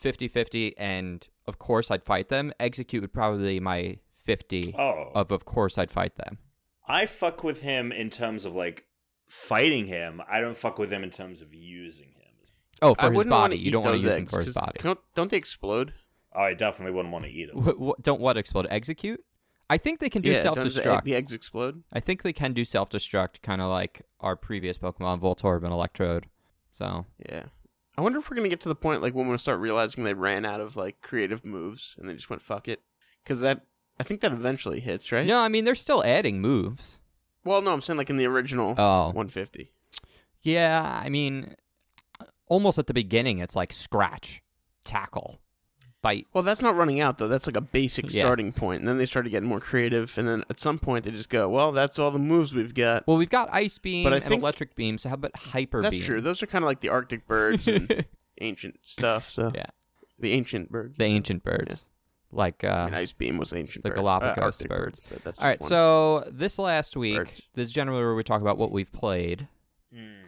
50-50 0.00 0.74
and 0.78 1.26
of 1.46 1.58
course 1.58 1.90
I'd 1.90 2.04
fight 2.04 2.28
them, 2.28 2.52
Exeggcute 2.60 3.00
would 3.00 3.12
probably 3.12 3.54
be 3.54 3.60
my 3.60 3.98
50 4.24 4.74
Oh, 4.78 5.10
of 5.14 5.30
of 5.30 5.44
course 5.44 5.78
I'd 5.78 5.90
fight 5.90 6.16
them. 6.16 6.38
I 6.86 7.06
fuck 7.06 7.42
with 7.44 7.60
him 7.62 7.92
in 7.92 8.10
terms 8.10 8.44
of 8.44 8.54
like 8.54 8.86
fighting 9.28 9.86
him. 9.86 10.22
I 10.30 10.40
don't 10.40 10.56
fuck 10.56 10.78
with 10.78 10.92
him 10.92 11.02
in 11.02 11.10
terms 11.10 11.42
of 11.42 11.52
using 11.54 12.06
him. 12.08 12.12
Oh, 12.82 12.94
for 12.94 13.06
I 13.06 13.10
his 13.10 13.24
body. 13.24 13.58
You 13.58 13.70
don't 13.70 13.84
want 13.84 14.00
to 14.00 14.06
use 14.06 14.14
him 14.16 14.26
for 14.26 14.42
his 14.42 14.54
body. 14.54 14.78
Don't, 14.82 14.98
don't 15.14 15.30
they 15.30 15.36
explode? 15.38 15.94
Oh, 16.34 16.42
I 16.42 16.54
definitely 16.54 16.92
wouldn't 16.94 17.12
want 17.12 17.24
to 17.24 17.30
eat 17.30 17.48
him. 17.48 17.62
Wh- 17.62 17.88
wh- 17.90 18.02
don't 18.02 18.20
what 18.20 18.36
explode? 18.36 18.68
Exeggcute? 18.70 19.18
I 19.68 19.78
think 19.78 19.98
they 19.98 20.10
can 20.10 20.22
do 20.22 20.30
yeah, 20.30 20.42
self 20.42 20.56
don't 20.56 20.72
the, 20.72 20.80
egg- 20.80 20.86
destruct. 20.86 21.04
the 21.04 21.14
eggs 21.14 21.32
explode. 21.32 21.82
I 21.92 21.98
think 22.00 22.22
they 22.22 22.32
can 22.32 22.52
do 22.52 22.64
self 22.64 22.90
destruct, 22.90 23.42
kind 23.42 23.60
of 23.60 23.68
like 23.68 24.02
our 24.20 24.36
previous 24.36 24.78
Pokemon, 24.78 25.20
Voltorb 25.20 25.64
and 25.64 25.72
Electrode. 25.72 26.26
So 26.70 27.06
Yeah. 27.28 27.44
I 27.98 28.02
wonder 28.02 28.18
if 28.18 28.30
we're 28.30 28.36
gonna 28.36 28.50
get 28.50 28.60
to 28.60 28.68
the 28.68 28.74
point 28.76 29.00
like 29.00 29.14
when 29.14 29.26
we 29.26 29.38
start 29.38 29.58
realizing 29.58 30.04
they 30.04 30.12
ran 30.12 30.44
out 30.44 30.60
of 30.60 30.76
like 30.76 31.00
creative 31.00 31.44
moves 31.46 31.96
and 31.98 32.08
they 32.08 32.14
just 32.14 32.28
went 32.28 32.42
fuck 32.42 32.68
it, 32.68 32.82
because 33.24 33.40
that 33.40 33.62
I 33.98 34.02
think 34.02 34.20
that 34.20 34.32
eventually 34.32 34.80
hits 34.80 35.10
right. 35.12 35.26
no, 35.26 35.38
I 35.40 35.48
mean 35.48 35.64
they're 35.64 35.74
still 35.74 36.04
adding 36.04 36.40
moves. 36.40 36.98
Well, 37.44 37.62
no, 37.62 37.72
I'm 37.72 37.80
saying 37.80 37.96
like 37.98 38.10
in 38.10 38.16
the 38.16 38.26
original 38.26 38.74
Oh, 38.76 39.06
150. 39.06 39.70
yeah. 40.42 41.00
I 41.02 41.08
mean, 41.08 41.54
almost 42.48 42.78
at 42.78 42.86
the 42.86 42.94
beginning, 42.94 43.38
it's 43.38 43.54
like 43.56 43.72
scratch, 43.72 44.42
tackle, 44.84 45.38
bite. 46.02 46.26
Well, 46.32 46.42
that's 46.44 46.60
not 46.60 46.76
running 46.76 47.00
out 47.00 47.18
though. 47.18 47.28
That's 47.28 47.46
like 47.46 47.56
a 47.56 47.60
basic 47.60 48.12
Yeah. 48.12 48.22
starting 48.24 48.52
point, 48.52 48.80
and 48.80 48.88
then 48.88 48.98
they 48.98 49.06
started 49.06 49.30
getting 49.30 49.48
more 49.48 49.60
creative, 49.60 50.16
and 50.18 50.26
then 50.28 50.44
at 50.50 50.60
some 50.60 50.78
point 50.78 51.04
they 51.04 51.10
just 51.10 51.28
go, 51.28 51.48
"Well, 51.48 51.72
that's 51.72 51.98
all 51.98 52.10
the 52.10 52.18
moves 52.18 52.54
we've 52.54 52.74
got." 52.74 53.06
Well, 53.06 53.16
we've 53.16 53.30
got 53.30 53.48
Ice 53.52 53.78
Beam 53.78 54.04
But 54.04 54.12
I 54.12 54.16
and 54.18 54.34
Electric 54.34 54.74
Beam. 54.74 54.98
So 54.98 55.08
how 55.08 55.14
about 55.14 55.36
Hyper 55.36 55.82
that's 55.82 55.90
Beam? 55.92 56.02
true. 56.02 56.20
Those 56.20 56.42
are 56.42 56.46
kind 56.46 56.64
of 56.64 56.66
like 56.66 56.80
the 56.80 56.88
Arctic 56.88 57.26
birds 57.26 57.66
and 57.68 58.04
ancient 58.40 58.78
stuff. 58.82 59.30
So 59.30 59.52
Yeah. 59.54 59.66
the 60.18 60.32
ancient 60.32 60.70
birds. 60.70 60.96
the 60.98 61.04
ancient 61.04 61.42
birds, 61.44 61.86
like 62.32 62.64
uh, 62.64 62.68
I 62.68 62.84
mean, 62.86 62.94
Ice 62.94 63.12
Beam 63.12 63.38
was 63.38 63.52
ancient. 63.52 63.84
the 63.84 63.90
bird. 63.90 63.96
Galapagos 63.96 64.62
uh, 64.62 64.68
birds. 64.68 65.00
but 65.08 65.24
that's 65.24 65.38
All 65.38 65.46
right, 65.46 65.60
one. 65.60 65.68
so 65.68 66.24
this 66.30 66.58
last 66.58 66.96
week, 66.96 67.16
Birds. 67.16 67.42
this 67.54 67.68
is 67.68 67.72
generally 67.72 68.02
where 68.02 68.14
we 68.14 68.22
talk 68.24 68.40
about 68.40 68.58
what 68.58 68.72
we've 68.72 68.92
played. 68.92 69.48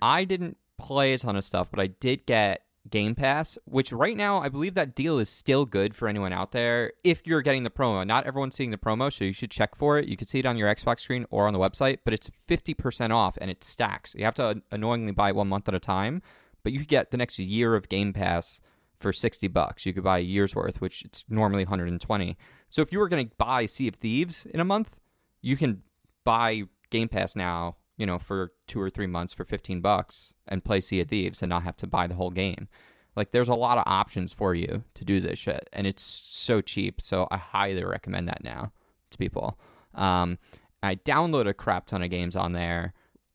I 0.01 0.25
didn't 0.25 0.57
play 0.79 1.13
a 1.13 1.19
ton 1.19 1.37
of 1.37 1.45
stuff, 1.45 1.71
but 1.71 1.79
I 1.81 1.89
did 1.89 2.25
get 2.25 2.63
Game 2.89 3.15
Pass, 3.15 3.59
which 3.67 3.93
right 3.93 4.17
now 4.17 4.41
I 4.41 4.49
believe 4.49 4.75
that 4.75 4.95
deal 4.95 5.19
is 5.19 5.29
still 5.29 5.67
good 5.67 5.95
for 5.95 6.09
anyone 6.09 6.33
out 6.33 6.53
there 6.53 6.93
if 7.05 7.27
you're 7.27 7.43
getting 7.43 7.65
the 7.65 7.71
promo. 7.71 8.07
Not 8.07 8.25
everyone's 8.27 8.55
seeing 8.55 8.71
the 8.71 8.79
promo, 8.79 9.13
so 9.13 9.25
you 9.25 9.33
should 9.33 9.51
check 9.51 9.75
for 9.75 9.99
it. 9.99 10.09
You 10.09 10.17
can 10.17 10.27
see 10.27 10.39
it 10.39 10.47
on 10.47 10.57
your 10.57 10.75
Xbox 10.75 11.01
screen 11.01 11.27
or 11.31 11.47
on 11.47 11.53
the 11.53 11.59
website, 11.59 11.99
but 12.05 12.15
it's 12.15 12.31
50% 12.49 13.11
off 13.11 13.37
and 13.41 13.51
it 13.51 13.63
stacks. 13.63 14.15
You 14.15 14.25
have 14.25 14.35
to 14.35 14.63
annoyingly 14.71 15.13
buy 15.13 15.31
it 15.31 15.37
one 15.37 15.49
month 15.49 15.69
at 15.69 15.75
a 15.75 15.81
time, 15.81 16.23
but 16.63 16.73
you 16.73 16.85
get 16.85 17.11
the 17.11 17.17
next 17.19 17.39
year 17.39 17.75
of 17.75 17.89
Game 17.89 18.13
Pass 18.13 18.61
for 18.99 19.13
60 19.13 19.49
bucks. 19.49 19.87
You 19.87 19.93
could 19.93 20.05
buy 20.05 20.19
a 20.19 20.23
year's 20.23 20.55
worth, 20.55 20.81
which 20.81 21.03
it's 21.03 21.25
normally 21.29 21.65
120. 21.65 22.37
So 22.69 22.83
if 22.83 22.93
you 22.93 22.99
were 22.99 23.09
going 23.09 23.29
to 23.29 23.35
buy 23.37 23.67
Sea 23.67 23.89
of 23.89 23.95
Thieves 23.95 24.47
in 24.47 24.61
a 24.61 24.65
month, 24.65 24.99
you 25.41 25.57
can 25.57 25.83
buy 26.25 26.65
Game 26.91 27.09
Pass 27.09 27.37
now, 27.37 27.77
you 27.97 28.07
know, 28.07 28.19
for 28.19 28.53
two 28.67 28.81
or 28.81 28.91
three 28.91 29.07
months 29.07 29.33
for 29.33 29.45
15 29.45 29.81
bucks 29.81 30.35
and 30.47 30.65
play 30.65 30.81
Sea 30.81 31.01
of 31.01 31.09
Thieves 31.09 31.43
and 31.43 31.51
not 31.51 31.63
have 31.63 31.77
to 31.77 31.87
buy 31.87 32.07
the 32.07 32.15
whole 32.15 32.31
game. 32.31 32.69
Like, 33.17 33.33
there's 33.33 33.49
a 33.49 33.55
lot 33.55 33.79
of 33.79 33.85
options 33.87 34.33
for 34.33 34.55
you 34.55 34.85
to 34.95 35.05
do 35.05 35.21
this 35.21 35.39
shit, 35.41 35.69
and 35.73 35.87
it's 35.87 36.03
so 36.03 36.61
cheap. 36.61 37.01
So 37.01 37.27
I 37.31 37.37
highly 37.37 37.83
recommend 37.83 38.29
that 38.29 38.45
now 38.45 38.73
to 39.11 39.19
people. 39.19 39.59
Um, 39.95 40.39
I 40.83 40.95
downloaded 40.97 41.49
a 41.49 41.55
crap 41.55 41.87
ton 41.87 42.03
of 42.03 42.11
games 42.11 42.37
on 42.37 42.53
there, 42.53 42.93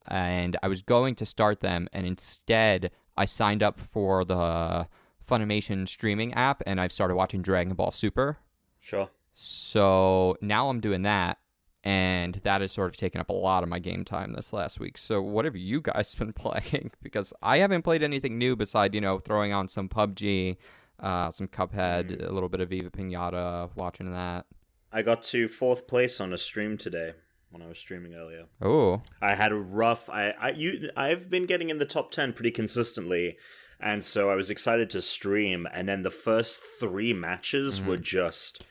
and 0.08 0.56
I 0.62 0.68
was 0.68 0.82
going 0.82 1.14
to 1.16 1.26
start 1.26 1.60
them, 1.60 1.88
and 1.92 2.06
instead 2.06 2.92
I 3.16 3.26
signed 3.26 3.62
up 3.62 3.78
for 3.78 4.24
the 4.24 4.88
Funimation 5.28 5.88
streaming 5.88 6.34
app, 6.34 6.62
and 6.66 6.80
I've 6.80 6.92
started 6.92 7.16
watching 7.16 7.42
Dragon 7.42 7.74
Ball 7.74 7.90
Super. 7.90 8.38
Sure. 8.80 9.08
So 9.32 10.36
now 10.40 10.68
I'm 10.68 10.80
doing 10.80 11.02
that, 11.02 11.38
and 11.82 12.40
that 12.44 12.60
has 12.60 12.72
sort 12.72 12.88
of 12.88 12.96
taken 12.96 13.20
up 13.20 13.28
a 13.28 13.34
lot 13.34 13.62
of 13.62 13.68
my 13.68 13.78
game 13.78 14.04
time 14.04 14.32
this 14.32 14.52
last 14.52 14.78
week. 14.78 14.96
So 14.96 15.20
what 15.20 15.44
have 15.44 15.56
you 15.56 15.80
guys 15.80 16.14
been 16.18 16.32
playing? 16.32 16.92
Because 17.02 17.32
I 17.42 17.58
haven't 17.58 17.82
played 17.82 18.02
anything 18.02 18.38
new 18.38 18.56
beside 18.56 18.94
you 18.94 19.00
know 19.00 19.18
throwing 19.18 19.52
on 19.52 19.68
some 19.68 19.88
PUBG, 19.88 20.56
uh, 21.00 21.30
some 21.30 21.48
Cuphead, 21.48 22.26
a 22.26 22.32
little 22.32 22.48
bit 22.48 22.60
of 22.60 22.70
Viva 22.70 22.90
Pinata, 22.90 23.70
watching 23.74 24.12
that. 24.12 24.46
I 24.92 25.02
got 25.02 25.22
to 25.24 25.48
fourth 25.48 25.88
place 25.88 26.20
on 26.20 26.32
a 26.32 26.38
stream 26.38 26.78
today 26.78 27.14
when 27.50 27.62
I 27.62 27.66
was 27.66 27.78
streaming 27.78 28.14
earlier. 28.14 28.46
Oh, 28.62 29.02
I 29.20 29.34
had 29.34 29.52
a 29.52 29.56
rough. 29.56 30.08
I 30.08 30.30
I 30.30 30.50
you 30.50 30.90
I've 30.96 31.28
been 31.28 31.46
getting 31.46 31.70
in 31.70 31.78
the 31.78 31.84
top 31.84 32.12
ten 32.12 32.32
pretty 32.32 32.50
consistently, 32.52 33.36
and 33.84 34.02
so 34.02 34.30
I 34.30 34.34
was 34.34 34.50
excited 34.50 34.90
to 34.90 35.00
stream. 35.02 35.68
And 35.72 35.88
then 35.88 36.02
the 36.02 36.10
first 36.10 36.60
three 36.80 37.12
matches 37.12 37.80
were 37.80 37.96
just 37.98 38.64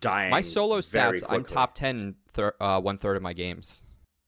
dying. 0.00 0.30
My 0.30 0.40
solo 0.42 0.80
very 0.82 1.18
stats, 1.20 1.22
I'm 1.28 1.44
top 1.44 1.74
10 1.74 2.16
thir- 2.34 2.56
uh, 2.60 2.80
one 2.80 2.98
third 2.98 3.16
of 3.16 3.22
my 3.22 3.32
games. 3.32 3.82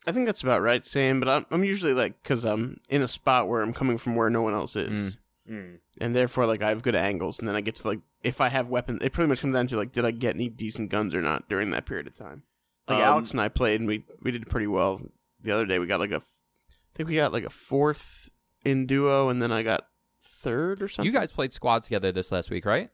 I 0.07 0.13
think 0.13 0.25
that's 0.27 0.43
about 0.43 0.63
right, 0.63 0.87
same. 0.87 1.21
But 1.21 1.29
I'm, 1.29 1.47
I'm 1.51 1.65
usually 1.65 1.93
like, 1.93 2.23
because 2.23 2.45
I'm 2.47 2.81
in 2.89 3.03
a 3.03 3.09
spot 3.09 3.49
where 3.49 3.61
I'm 3.61 3.75
coming 3.75 3.99
from 3.99 4.15
where 4.17 4.31
no 4.31 4.41
one 4.41 4.55
else 4.55 4.77
is, 4.77 4.91
Mm. 4.91 5.17
Mm. 5.51 5.79
and 6.01 6.15
therefore 6.15 6.45
like 6.47 6.63
I 6.63 6.69
have 6.69 6.83
good 6.83 6.95
angles, 6.95 7.39
and 7.39 7.49
then 7.49 7.57
I 7.57 7.61
get 7.63 7.75
to 7.77 7.89
like 7.89 8.01
if 8.23 8.41
I 8.41 8.49
have 8.49 8.69
weapons, 8.69 9.01
it 9.03 9.13
pretty 9.13 9.29
much 9.29 9.41
comes 9.41 9.55
down 9.55 9.67
to 9.69 9.77
like, 9.77 9.93
did 9.93 10.05
I 10.05 10.11
get 10.11 10.35
any 10.35 10.49
decent 10.49 10.91
guns 10.91 11.15
or 11.15 11.23
not 11.23 11.49
during 11.49 11.71
that 11.71 11.87
period 11.87 12.07
of 12.07 12.15
time? 12.15 12.43
Like 12.87 12.99
Um, 12.99 13.03
Alex 13.05 13.31
and 13.33 13.41
I 13.41 13.49
played, 13.49 13.81
and 13.81 13.89
we 13.89 14.05
we 14.23 14.31
did 14.31 14.49
pretty 14.49 14.67
well 14.67 15.01
the 15.43 15.51
other 15.53 15.67
day. 15.67 15.79
We 15.79 15.87
got 15.87 16.01
like 16.01 16.11
a, 16.13 16.17
I 16.23 16.95
think 16.95 17.09
we 17.09 17.15
got 17.17 17.33
like 17.33 17.45
a 17.45 17.51
fourth 17.51 18.29
in 18.65 18.87
duo, 18.87 19.29
and 19.31 19.41
then 19.43 19.51
I 19.53 19.63
got 19.63 19.87
third 20.29 20.83
or 20.83 20.89
something. 20.89 21.13
You 21.13 21.19
guys 21.19 21.33
played 21.33 21.53
squad 21.53 21.83
together 21.83 22.13
this 22.13 22.31
last 22.33 22.51
week, 22.51 22.65
right? 22.65 22.91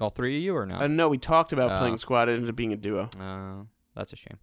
All 0.00 0.10
three 0.10 0.36
of 0.38 0.42
you, 0.42 0.56
or 0.56 0.64
no? 0.66 0.76
I 0.76 0.86
know 0.86 1.08
we 1.08 1.18
talked 1.18 1.52
about 1.52 1.70
Oh. 1.72 1.78
playing 1.80 1.98
squad. 1.98 2.28
It 2.28 2.32
ended 2.34 2.48
up 2.50 2.56
being 2.56 2.72
a 2.72 2.76
duo. 2.76 3.08
Uh, 3.18 3.64
that's 3.94 4.12
a 4.12 4.16
shame. 4.16 4.38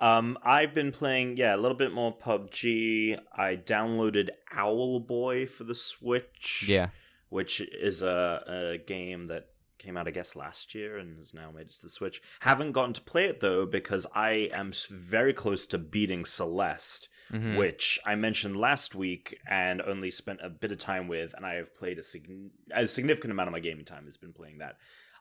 Um, 0.00 0.38
I've 0.44 0.74
been 0.74 0.92
playing, 0.92 1.38
yeah, 1.38 1.56
a 1.56 1.58
little 1.58 1.76
bit 1.76 1.92
more 1.92 2.16
PUBG. 2.16 3.18
I 3.36 3.56
downloaded 3.56 4.28
Owlboy 4.56 5.48
for 5.50 5.64
the 5.64 5.74
Switch. 5.74 6.66
Yeah. 6.68 6.88
which 7.30 7.60
is 7.60 8.00
a, 8.00 8.72
a 8.74 8.78
game 8.78 9.26
that 9.26 9.48
came 9.78 9.96
out, 9.96 10.06
I 10.08 10.12
guess, 10.12 10.34
last 10.36 10.74
year 10.74 10.96
and 10.98 11.18
has 11.18 11.34
now 11.34 11.50
made 11.50 11.66
it 11.66 11.74
to 11.76 11.82
the 11.82 11.88
Switch. 11.90 12.22
Haven't 12.40 12.72
gotten 12.72 12.92
to 12.94 13.00
play 13.02 13.24
it 13.26 13.40
though 13.40 13.66
because 13.66 14.06
I 14.14 14.48
am 14.52 14.72
very 14.88 15.32
close 15.34 15.66
to 15.68 15.78
beating 15.78 16.24
Celeste, 16.24 17.08
Mhm. 17.32 17.56
which 17.56 17.98
I 18.06 18.14
mentioned 18.14 18.56
last 18.56 18.94
week 18.94 19.38
and 19.48 19.82
only 19.82 20.10
spent 20.10 20.40
a 20.42 20.48
bit 20.48 20.72
of 20.72 20.78
time 20.78 21.08
with, 21.08 21.34
and 21.34 21.44
I 21.44 21.54
have 21.54 21.74
played 21.74 21.98
a, 21.98 22.02
sig- 22.02 22.50
a 22.70 22.86
significant 22.86 23.32
amount 23.32 23.48
of 23.48 23.52
my 23.52 23.60
gaming 23.60 23.84
time 23.84 24.06
has 24.06 24.16
been 24.16 24.32
playing 24.32 24.58
that. 24.58 24.76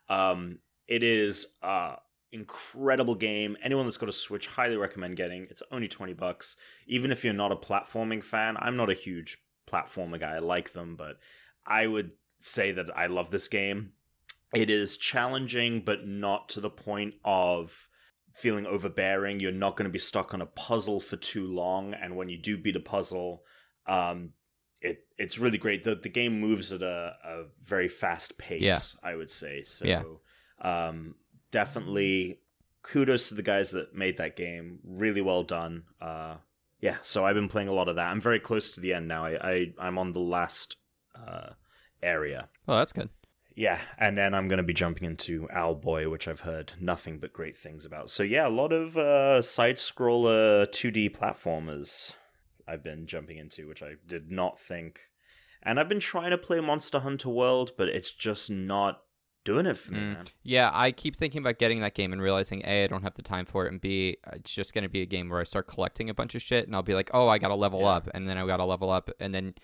Um, 0.10 0.60
it 0.88 1.04
is 1.04 1.48
a 1.62 1.98
incredible 2.32 3.16
game. 3.16 3.58
Anyone 3.62 3.86
that's 3.86 3.98
got 3.98 4.10
a 4.10 4.14
Switch, 4.14 4.48
highly 4.48 4.78
recommend 4.78 5.18
getting. 5.18 5.44
It's 5.50 5.64
only 5.72 5.88
twenty 5.88 6.14
bucks. 6.14 6.56
Even 6.86 7.12
if 7.12 7.24
you're 7.24 7.34
not 7.34 7.52
a 7.52 7.56
platforming 7.56 8.24
fan, 8.24 8.56
I'm 8.60 8.78
not 8.78 8.90
a 8.90 8.94
huge 8.94 9.38
platformer 9.70 10.20
guy. 10.20 10.36
I 10.36 10.40
like 10.40 10.74
them, 10.74 10.96
but 10.96 11.20
I 11.66 11.88
would 11.88 12.12
say 12.40 12.72
that 12.72 12.96
I 12.96 13.08
love 13.08 13.32
this 13.32 13.48
game. 13.48 13.92
It 14.54 14.70
is 14.70 14.96
challenging, 14.98 15.82
but 15.82 16.08
not 16.08 16.48
to 16.50 16.62
the 16.62 16.70
point 16.70 17.16
of 17.26 17.90
feeling 18.38 18.66
overbearing. 18.66 19.40
You're 19.40 19.52
not 19.52 19.76
going 19.76 19.90
to 19.90 19.92
be 19.92 20.00
stuck 20.00 20.34
on 20.34 20.42
a 20.42 20.46
puzzle 20.46 21.00
for 21.00 21.18
too 21.18 21.48
long, 21.48 21.94
and 21.94 22.16
when 22.16 22.30
you 22.30 22.38
do 22.38 22.58
beat 22.58 22.76
a 22.76 22.80
puzzle, 22.80 23.44
um, 23.88 24.32
it 24.82 25.06
it's 25.18 25.40
really 25.40 25.58
great. 25.58 25.84
the 25.84 25.96
The 25.96 26.10
game 26.10 26.40
moves 26.40 26.72
at 26.72 26.82
a, 26.82 27.16
a 27.26 27.44
very 27.64 27.90
fast 27.90 28.38
pace. 28.38 28.62
Yeah. 28.62 28.80
I 29.04 29.16
would 29.16 29.32
say 29.32 29.64
so. 29.64 29.86
Yeah. 29.86 30.04
Um, 30.62 31.16
definitely 31.52 32.42
kudos 32.84 33.30
to 33.30 33.36
the 33.36 33.44
guys 33.44 33.72
that 33.72 33.96
made 33.96 34.18
that 34.18 34.36
game. 34.36 34.80
Really 34.84 35.22
well 35.22 35.44
done. 35.44 35.84
Uh, 36.02 36.36
yeah, 36.80 36.98
so 37.02 37.26
I've 37.26 37.36
been 37.36 37.50
playing 37.50 37.70
a 37.70 37.74
lot 37.74 37.90
of 37.90 37.96
that. 37.96 38.08
I'm 38.08 38.22
very 38.22 38.40
close 38.40 38.72
to 38.72 38.82
the 38.82 38.94
end 38.94 39.08
now. 39.08 39.26
I, 39.26 39.52
I 39.52 39.74
I'm 39.80 39.98
on 39.98 40.14
the 40.14 40.20
last 40.20 40.78
uh, 41.16 41.52
area. 42.04 42.50
Oh, 42.68 42.76
that's 42.76 42.94
good. 42.94 43.10
Yeah, 43.58 43.80
and 43.98 44.16
then 44.16 44.36
I'm 44.36 44.48
going 44.48 44.58
to 44.58 44.64
be 44.64 44.74
jumping 44.74 45.04
into 45.06 45.48
Owlboy, 45.48 46.12
which 46.12 46.28
I've 46.28 46.42
heard 46.42 46.74
nothing 46.80 47.18
but 47.18 47.34
great 47.34 47.58
things 47.58 47.86
about. 47.86 48.12
So 48.12 48.22
yeah, 48.22 48.48
a 48.48 48.50
lot 48.50 48.72
of 48.72 48.96
uh, 48.96 49.42
side 49.42 49.78
scroller 49.78 50.68
2D 50.68 51.10
platformers 51.18 52.14
I've 52.68 52.84
been 52.84 53.08
jumping 53.08 53.38
into, 53.38 53.68
which 53.68 53.82
I 53.82 53.94
did 54.06 54.30
not 54.32 54.60
think. 54.60 55.00
And 55.64 55.80
I've 55.80 55.90
been 55.90 56.00
trying 56.00 56.30
to 56.30 56.38
play 56.38 56.60
Monster 56.60 57.00
Hunter 57.00 57.30
World, 57.30 57.72
but 57.80 57.88
it's 57.90 58.12
just 58.12 58.52
not 58.52 59.02
doing 59.44 59.66
it 59.66 59.76
for 59.78 59.92
me, 59.92 60.02
Mm. 60.02 60.14
man. 60.14 60.26
Yeah, 60.44 60.70
I 60.72 60.92
keep 60.92 61.16
thinking 61.16 61.40
about 61.40 61.58
getting 61.58 61.80
that 61.80 61.96
game 61.96 62.14
and 62.14 62.22
realizing 62.22 62.62
A, 62.64 62.84
I 62.84 62.88
don't 62.88 63.02
have 63.02 63.16
the 63.16 63.24
time 63.24 63.46
for 63.48 63.66
it, 63.66 63.72
and 63.72 63.82
B, 63.82 64.18
it's 64.34 64.52
just 64.54 64.76
going 64.76 64.84
to 64.84 64.90
be 64.90 65.02
a 65.02 65.06
game 65.08 65.30
where 65.30 65.40
I 65.40 65.44
start 65.44 65.68
collecting 65.68 66.12
a 66.12 66.14
bunch 66.14 66.36
of 66.36 66.44
shit, 66.44 66.68
and 66.68 66.76
I'll 66.76 66.84
be 66.84 66.94
like, 66.94 67.10
oh, 67.12 67.28
I 67.28 67.40
got 67.40 67.48
to 67.48 67.56
level 67.56 67.80
Yeah. 67.82 67.88
up, 67.88 68.10
and 68.14 68.30
then 68.30 68.38
I 68.38 68.46
got 68.46 68.58
to 68.58 68.66
level 68.66 68.92
up, 68.92 69.10
and 69.20 69.34
then 69.34 69.56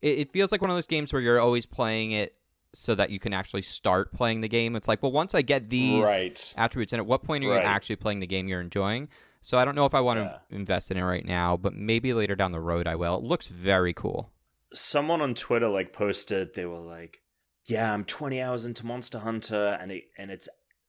it, 0.00 0.18
it 0.20 0.32
feels 0.32 0.52
like 0.52 0.62
one 0.62 0.70
of 0.70 0.76
those 0.76 0.86
games 0.86 1.12
where 1.12 1.20
you're 1.20 1.38
always 1.40 1.66
playing 1.66 2.12
it 2.12 2.34
so 2.74 2.94
that 2.94 3.10
you 3.10 3.18
can 3.18 3.32
actually 3.32 3.62
start 3.62 4.12
playing 4.12 4.40
the 4.40 4.48
game. 4.48 4.76
It's 4.76 4.88
like, 4.88 5.02
well, 5.02 5.12
once 5.12 5.34
I 5.34 5.42
get 5.42 5.68
these 5.70 6.04
Right. 6.04 6.54
attributes, 6.56 6.92
and 6.92 7.00
at 7.00 7.06
what 7.06 7.22
point 7.22 7.44
are 7.44 7.48
Right. 7.48 7.60
you 7.62 7.66
actually 7.66 7.96
playing 7.96 8.20
the 8.20 8.26
game 8.26 8.48
you're 8.48 8.60
enjoying? 8.60 9.08
So 9.42 9.58
I 9.58 9.64
don't 9.64 9.74
know 9.74 9.86
if 9.86 9.94
I 9.94 10.00
want 10.00 10.20
Yeah. 10.20 10.38
to 10.48 10.54
invest 10.54 10.90
in 10.90 10.96
it 10.96 11.02
right 11.02 11.24
now, 11.24 11.56
but 11.56 11.74
maybe 11.74 12.14
later 12.14 12.36
down 12.36 12.52
the 12.52 12.60
road 12.60 12.86
I 12.86 12.94
will. 12.94 13.16
It 13.16 13.24
looks 13.24 13.46
very 13.48 13.92
cool. 13.92 14.30
someone 14.74 15.20
on 15.20 15.34
Twitter 15.34 15.68
like 15.68 15.92
posted 15.92 16.54
they 16.54 16.64
were 16.64 16.78
like, 16.80 17.20
"Yeah, 17.66 17.92
I'm 17.92 18.06
20 18.06 18.40
hours 18.40 18.64
into 18.64 18.86
Monster 18.86 19.18
Hunter 19.18 19.76
and 19.78 19.92
it 19.92 20.04
and 20.16 20.30
it's 20.30 20.48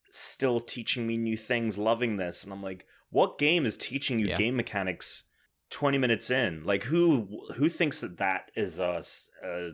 still 0.10 0.62
teaching 0.62 1.06
me 1.06 1.18
new 1.18 1.36
things, 1.36 1.78
loving 1.78 2.16
this." 2.16 2.46
And 2.46 2.54
I'm 2.54 2.63
like, 2.63 2.86
"What 3.10 3.38
game 3.38 3.66
is 3.66 3.75
teaching 3.75 4.20
you 4.20 4.28
Yeah. 4.28 4.38
game 4.38 4.56
mechanics 4.56 5.24
20 5.70 5.98
minutes 5.98 6.30
in? 6.30 6.63
Like 6.63 6.84
who 6.84 7.46
who 7.58 7.68
thinks 7.68 8.00
that 8.00 8.18
that 8.20 8.52
is 8.56 8.80
a 8.80 9.04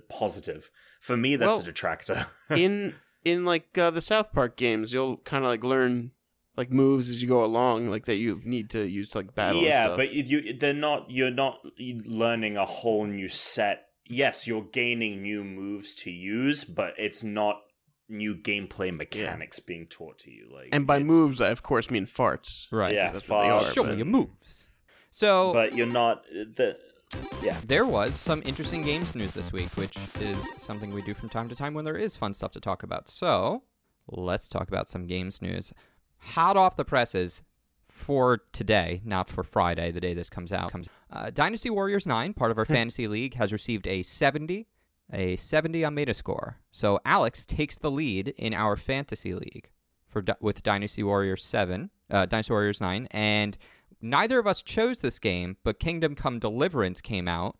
positive? 0.09 0.71
For 0.99 1.17
me 1.17 1.35
that's 1.35 1.49
Well, 1.49 1.59
a 1.61 1.63
detractor." 1.63 2.27
in 2.49 2.95
in 3.25 3.45
like 3.45 3.77
uh, 3.77 3.91
the 3.91 4.01
South 4.01 4.31
Park 4.33 4.55
games, 4.57 4.93
you'll 4.93 5.17
kind 5.17 5.43
of 5.43 5.49
like 5.49 5.63
learn 5.63 6.11
like 6.57 6.71
moves 6.71 7.09
as 7.09 7.21
you 7.21 7.27
go 7.27 7.43
along, 7.43 7.89
like 7.89 8.05
that 8.05 8.15
you 8.17 8.41
need 8.43 8.69
to 8.71 8.85
use 8.85 9.09
to 9.09 9.19
like 9.19 9.33
battle. 9.35 9.59
and 9.59 9.67
yeah, 9.67 9.83
stuff. 9.85 9.97
but 9.97 10.11
you, 10.13 10.23
you 10.23 10.53
they're 10.57 10.73
not 10.73 11.09
you're 11.09 11.31
not 11.31 11.59
learning 11.79 12.57
a 12.57 12.65
whole 12.65 13.05
new 13.05 13.29
set. 13.29 13.85
Yes, 14.05 14.47
you're 14.47 14.63
gaining 14.63 15.21
new 15.21 15.43
moves 15.43 15.95
to 15.97 16.11
use, 16.11 16.63
but 16.63 16.95
it's 16.97 17.23
not 17.23 17.61
new 18.09 18.35
gameplay 18.35 18.91
mechanics 18.95 19.59
being 19.59 19.85
taught 19.85 20.17
to 20.17 20.31
you. 20.31 20.49
Like, 20.51 20.69
and 20.71 20.87
by 20.87 20.95
it's- 20.95 21.07
moves, 21.07 21.39
I 21.39 21.49
of 21.49 21.61
course 21.63 21.89
mean 21.91 22.07
farts. 22.07 22.65
Right. 22.71 22.93
yeah, 22.95 23.11
that's 23.11 23.25
farts 23.25 23.69
are, 23.69 23.71
Show 23.73 23.83
me 23.83 23.97
your 23.97 24.05
moves. 24.05 24.67
So 25.11 25.53
but 25.53 25.75
you're 25.75 25.85
not 25.87 26.23
the 26.31 26.77
yeah 27.41 27.57
there 27.65 27.85
was 27.85 28.15
some 28.15 28.41
interesting 28.45 28.81
games 28.81 29.15
news 29.15 29.33
this 29.33 29.51
week, 29.51 29.69
which 29.77 29.97
is 30.19 30.37
something 30.57 30.93
we 30.93 31.01
do 31.01 31.13
from 31.13 31.29
time 31.29 31.49
to 31.49 31.55
time 31.55 31.73
when 31.73 31.85
there 31.85 31.97
is 31.97 32.15
fun 32.15 32.33
stuff 32.33 32.51
to 32.51 32.59
talk 32.59 32.83
about. 32.83 33.07
So 33.07 33.63
let's 34.07 34.47
talk 34.47 34.67
about 34.67 34.87
some 34.87 35.05
games 35.05 35.41
news. 35.41 35.73
Hot 36.17 36.57
off 36.57 36.75
the 36.75 36.85
presses 36.85 37.43
for 37.83 38.41
today, 38.51 39.01
not 39.03 39.29
for 39.29 39.43
Friday, 39.43 39.91
the 39.91 39.99
day 39.99 40.13
this 40.13 40.29
comes 40.29 40.51
out. 40.51 40.71
Comes 40.71 40.89
uh, 41.11 41.29
Dynasty 41.31 41.69
Warriors 41.69 42.05
9, 42.05 42.33
part 42.33 42.51
of 42.51 42.57
our 42.57 42.65
fantasy 42.77 43.07
league, 43.07 43.35
has 43.35 43.51
received 43.51 43.87
a 43.87 44.03
70, 44.03 44.67
a 45.11 45.35
70 45.35 45.83
on 45.85 45.95
Metascore. 45.95 46.55
So 46.71 46.99
Alex 47.05 47.45
takes 47.45 47.77
the 47.77 47.91
lead 47.91 48.29
in 48.29 48.53
our 48.53 48.75
fantasy 48.77 49.33
league 49.33 49.69
for 50.07 50.23
with 50.39 50.63
Dynasty 50.63 51.03
Warriors 51.03 51.43
7, 51.43 51.89
uh, 52.09 52.25
Dynasty 52.25 52.53
Warriors 52.53 52.81
9, 52.81 53.07
and 53.11 53.57
neither 54.01 54.39
of 54.39 54.47
us 54.47 54.61
chose 54.61 54.99
this 54.99 55.19
game, 55.19 55.57
but 55.63 55.79
Kingdom 55.79 56.15
Come 56.15 56.39
Deliverance 56.39 57.01
came 57.01 57.27
out, 57.27 57.55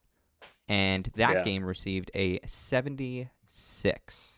and 0.68 1.10
that 1.16 1.36
Yeah. 1.38 1.44
game 1.44 1.64
received 1.66 2.12
a 2.14 2.40
76. 2.46 4.36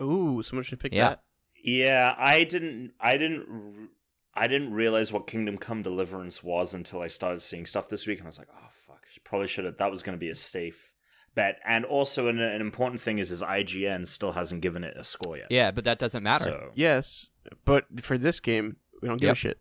Ooh, 0.00 0.42
someone 0.42 0.64
should 0.64 0.80
pick 0.80 0.92
Yeah. 0.92 1.08
that. 1.10 1.22
yeah 1.64 2.14
i 2.18 2.42
didn't 2.42 2.92
i 3.00 3.16
didn't 3.16 3.88
I 4.34 4.48
didn't 4.48 4.72
realize 4.72 5.12
what 5.12 5.26
kingdom 5.28 5.58
come 5.58 5.82
deliverance 5.82 6.42
was 6.42 6.74
until 6.74 7.00
i 7.02 7.06
started 7.06 7.40
seeing 7.40 7.66
stuff 7.66 7.88
this 7.88 8.04
week 8.06 8.18
and 8.18 8.26
i 8.26 8.30
was 8.30 8.38
like 8.38 8.48
oh 8.52 8.68
fuck 8.86 9.04
probably 9.22 9.46
should 9.46 9.64
have 9.66 9.76
that 9.76 9.88
was 9.90 10.02
going 10.02 10.16
to 10.16 10.18
be 10.18 10.28
a 10.30 10.34
safe 10.34 10.92
bet 11.36 11.60
and 11.64 11.84
also 11.84 12.26
an, 12.26 12.40
an 12.40 12.60
important 12.60 13.00
thing 13.00 13.18
is 13.18 13.30
is 13.30 13.42
ign 13.42 14.08
still 14.08 14.32
hasn't 14.32 14.60
given 14.60 14.82
it 14.82 14.96
a 14.96 15.04
score 15.04 15.36
yet 15.36 15.46
Yeah, 15.50 15.70
but 15.70 15.84
that 15.84 15.98
doesn't 16.00 16.22
matter. 16.24 16.44
so 16.46 16.72
Yes, 16.74 17.28
but 17.64 17.84
for 18.02 18.18
this 18.18 18.40
game, 18.40 18.76
we 19.00 19.06
don't 19.08 19.18
give 19.20 19.28
Yep. 19.28 19.32
a 19.32 19.38
shit. 19.38 19.58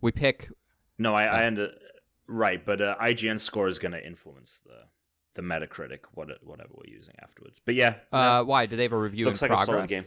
We 0.00 0.12
pick 0.12 0.48
no 1.02 1.14
i 1.14 1.24
i 1.24 1.46
under 1.46 1.70
right 2.28 2.64
but 2.64 2.80
uh, 2.80 2.94
ign 3.02 3.38
score 3.38 3.68
is 3.68 3.78
going 3.78 3.92
to 3.92 4.06
influence 4.06 4.60
the 4.64 4.84
the 5.34 5.42
metacritic 5.42 6.00
what 6.14 6.28
whatever 6.42 6.70
we're 6.74 6.92
using 6.92 7.14
afterwards 7.22 7.60
but 7.64 7.74
yeah 7.74 7.94
no. 8.12 8.18
uh 8.18 8.42
why? 8.42 8.66
Do 8.66 8.76
they 8.76 8.84
have 8.84 8.92
a 8.92 8.98
review 8.98 9.26
looks 9.26 9.42
in 9.42 9.48
like 9.48 9.56
progress? 9.56 9.68
a 9.68 9.72
solid 9.72 9.88
game. 9.88 10.04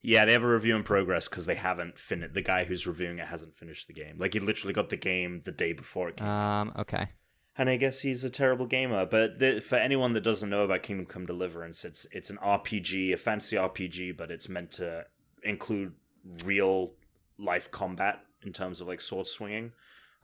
Yeah, 0.00 0.24
they 0.24 0.32
have 0.32 0.44
a 0.44 0.48
review 0.48 0.76
in 0.76 0.84
progress 0.84 1.28
because 1.28 1.46
they 1.46 1.56
haven't 1.56 1.98
finished. 1.98 2.34
The 2.34 2.42
guy 2.42 2.64
who's 2.64 2.86
reviewing 2.86 3.18
it 3.18 3.26
hasn't 3.26 3.56
finished 3.56 3.88
the 3.88 3.92
game. 3.92 4.16
Like 4.18 4.34
he 4.34 4.40
literally 4.40 4.72
got 4.72 4.90
the 4.90 4.96
game 4.96 5.40
the 5.40 5.52
day 5.52 5.72
before 5.72 6.08
it 6.08 6.16
came. 6.16 6.28
Um, 6.28 6.72
okay. 6.78 7.08
and 7.56 7.68
I 7.68 7.76
guess 7.76 8.00
he's 8.00 8.22
a 8.22 8.30
terrible 8.30 8.66
gamer. 8.66 9.06
But 9.06 9.40
the, 9.40 9.60
for 9.60 9.76
anyone 9.76 10.12
that 10.12 10.22
doesn't 10.22 10.48
know 10.48 10.62
about 10.62 10.84
Kingdom 10.84 11.06
Come 11.06 11.26
Deliverance, 11.26 11.84
it's 11.84 12.06
it's 12.12 12.30
an 12.30 12.38
RPG, 12.38 13.12
a 13.12 13.16
fantasy 13.16 13.56
RPG, 13.56 14.16
but 14.16 14.30
it's 14.30 14.48
meant 14.48 14.70
to 14.72 15.06
include 15.42 15.94
real 16.44 16.92
life 17.36 17.70
combat 17.70 18.20
in 18.42 18.52
terms 18.52 18.80
of 18.80 18.86
like 18.86 19.00
sword 19.00 19.26
swinging. 19.26 19.72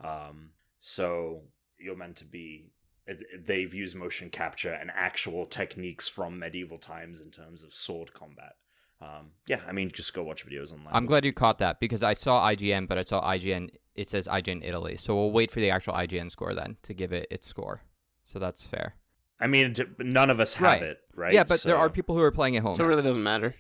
Um, 0.04 0.50
so 0.80 1.42
you're 1.78 1.96
meant 1.96 2.16
to 2.16 2.25
be. 2.25 2.70
It, 3.06 3.23
it- 3.32 3.46
they've 3.46 3.73
used 3.75 3.96
motion 3.96 4.30
capture 4.30 4.73
and 4.73 4.90
actual 4.94 5.46
techniques 5.46 6.08
from 6.08 6.38
medieval 6.38 6.78
times 6.78 7.20
in 7.20 7.30
terms 7.30 7.62
of 7.62 7.73
sword 7.75 8.12
combat. 8.14 8.52
Um, 9.00 9.32
yeah, 9.46 9.61
I 9.68 9.73
mean, 9.73 9.90
just 9.92 10.14
go 10.14 10.23
watch 10.23 10.46
videos 10.46 10.73
online. 10.73 10.94
I'm 10.94 11.04
glad 11.04 11.25
you 11.25 11.32
caught 11.32 11.58
that 11.58 11.80
because 11.80 12.02
I 12.02 12.14
saw 12.14 12.49
IGN, 12.49 12.88
but 12.88 12.96
I 12.96 13.02
saw 13.02 13.20
IGN. 13.23 13.70
It 13.94 14.08
says 14.08 14.26
IGN 14.26 14.64
Italy, 14.64 14.96
so 14.96 15.14
we'll 15.14 15.30
wait 15.32 15.50
for 15.50 15.61
the 15.61 15.70
actual 15.70 15.92
IGN 15.94 16.30
score 16.30 16.54
then 16.54 16.76
to 16.82 16.94
give 16.94 17.12
it 17.12 17.26
its 17.30 17.46
score. 17.46 17.82
So 18.23 18.38
that's 18.38 18.62
fair. 18.62 18.94
I 19.38 19.46
mean, 19.46 19.75
none 19.99 20.30
of 20.30 20.40
us 20.40 20.54
have 20.54 20.64
Right. 20.80 20.82
it, 20.82 20.99
right? 21.14 21.34
Yeah, 21.34 21.44
but 21.44 21.62
there 21.62 21.76
are 21.76 21.90
people 21.90 22.16
who 22.16 22.23
are 22.23 22.30
playing 22.32 22.56
at 22.56 22.62
home. 22.62 22.76
So 22.76 22.84
it 22.84 22.87
really 22.88 23.02
doesn't 23.02 23.23
matter. 23.23 23.54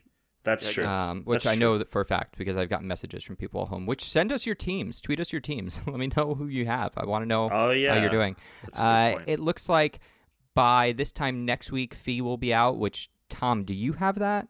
That's 0.44 0.70
true. 0.70 0.86
um, 0.86 1.22
which 1.24 1.44
That's 1.44 1.52
I 1.52 1.56
know 1.56 1.78
that 1.78 1.88
for 1.88 2.00
a 2.00 2.04
fact 2.04 2.36
because 2.36 2.56
I've 2.56 2.68
gotten 2.68 2.86
messages 2.86 3.24
from 3.24 3.36
people 3.36 3.62
at 3.62 3.68
home. 3.68 3.86
Which 3.86 4.04
send 4.04 4.30
us 4.30 4.46
your 4.46 4.54
teams, 4.54 5.00
tweet 5.00 5.18
us 5.18 5.32
your 5.32 5.40
teams. 5.40 5.80
Let 5.86 5.96
me 5.98 6.10
know 6.16 6.34
who 6.34 6.46
you 6.46 6.66
have. 6.66 6.92
I 6.96 7.06
want 7.06 7.22
to 7.22 7.26
know 7.26 7.48
oh 7.50 7.70
yeah, 7.70 7.94
how 7.94 8.00
you're 8.00 8.10
doing. 8.10 8.36
That's 8.64 8.78
a 8.78 8.82
Uh, 8.82 9.22
it 9.26 9.40
looks 9.40 9.68
like 9.68 10.00
by 10.54 10.92
this 10.92 11.10
time 11.10 11.44
next 11.44 11.72
week, 11.72 11.94
Fe 11.94 12.20
will 12.20 12.36
be 12.36 12.52
out. 12.54 12.78
Which 12.78 13.10
Tom, 13.28 13.64
do 13.64 13.74
you 13.74 13.94
have 13.94 14.18
that? 14.18 14.48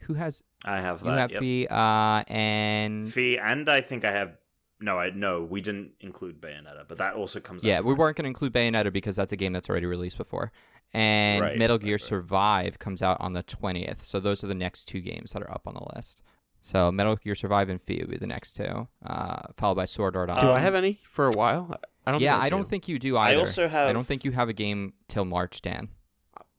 Who 0.00 0.14
has 0.14 0.42
I 0.64 0.80
have 0.80 1.02
you 1.02 1.10
that. 1.10 1.18
have 1.18 1.30
yep. 1.30 1.40
Fe? 1.40 1.66
Uh, 1.68 2.24
and 2.26 3.12
Fe, 3.12 3.38
and 3.38 3.68
I 3.68 3.80
think 3.80 4.04
I 4.04 4.10
have. 4.12 4.36
No, 4.80 4.98
I 4.98 5.10
no, 5.10 5.42
we 5.42 5.60
didn't 5.60 5.92
include 6.00 6.40
Bayonetta, 6.40 6.84
but 6.86 6.98
that 6.98 7.14
also 7.14 7.40
comes. 7.40 7.64
yeah, 7.64 7.78
out 7.78 7.84
we 7.84 7.92
fine. 7.92 7.98
weren't 7.98 8.16
going 8.16 8.24
to 8.24 8.28
include 8.28 8.52
Bayonetta 8.52 8.92
because 8.92 9.16
that's 9.16 9.32
a 9.32 9.36
game 9.36 9.52
that's 9.52 9.68
already 9.68 9.86
released 9.86 10.16
before. 10.18 10.52
And 10.92 11.42
Right, 11.42 11.58
Metal 11.58 11.78
Gear 11.78 11.94
right. 11.94 12.00
Survive 12.00 12.78
comes 12.78 13.02
out 13.02 13.16
on 13.20 13.32
the 13.32 13.42
twentieth. 13.42 14.04
So 14.04 14.20
those 14.20 14.42
are 14.44 14.46
the 14.46 14.54
next 14.54 14.84
two 14.86 15.00
games 15.00 15.32
that 15.32 15.42
are 15.42 15.50
up 15.50 15.62
on 15.66 15.74
the 15.74 15.84
list. 15.96 16.22
So 16.60 16.90
Metal 16.92 17.16
Gear 17.16 17.34
Survive 17.34 17.68
and 17.68 17.80
Fe 17.82 17.98
will 18.02 18.08
be 18.10 18.16
the 18.18 18.26
next 18.26 18.52
two, 18.56 18.88
uh, 19.04 19.42
followed 19.56 19.74
by 19.76 19.84
Sword 19.84 20.16
Art 20.16 20.28
Online. 20.30 20.44
Do 20.44 20.52
I 20.52 20.58
have 20.60 20.74
any 20.74 21.00
for 21.08 21.26
a 21.26 21.32
while? 21.32 21.74
I 22.06 22.10
don't. 22.12 22.20
yeah, 22.20 22.32
think 22.34 22.42
I, 22.42 22.46
I 22.46 22.48
don't 22.50 22.68
think 22.68 22.88
you 22.88 22.98
do 22.98 23.16
either. 23.18 23.36
I 23.36 23.40
also 23.40 23.68
have. 23.68 23.88
I 23.88 23.92
don't 23.92 24.06
think 24.06 24.24
you 24.24 24.30
have 24.32 24.48
a 24.48 24.52
game 24.54 24.94
till 25.08 25.24
March, 25.24 25.60
Dan. 25.60 25.88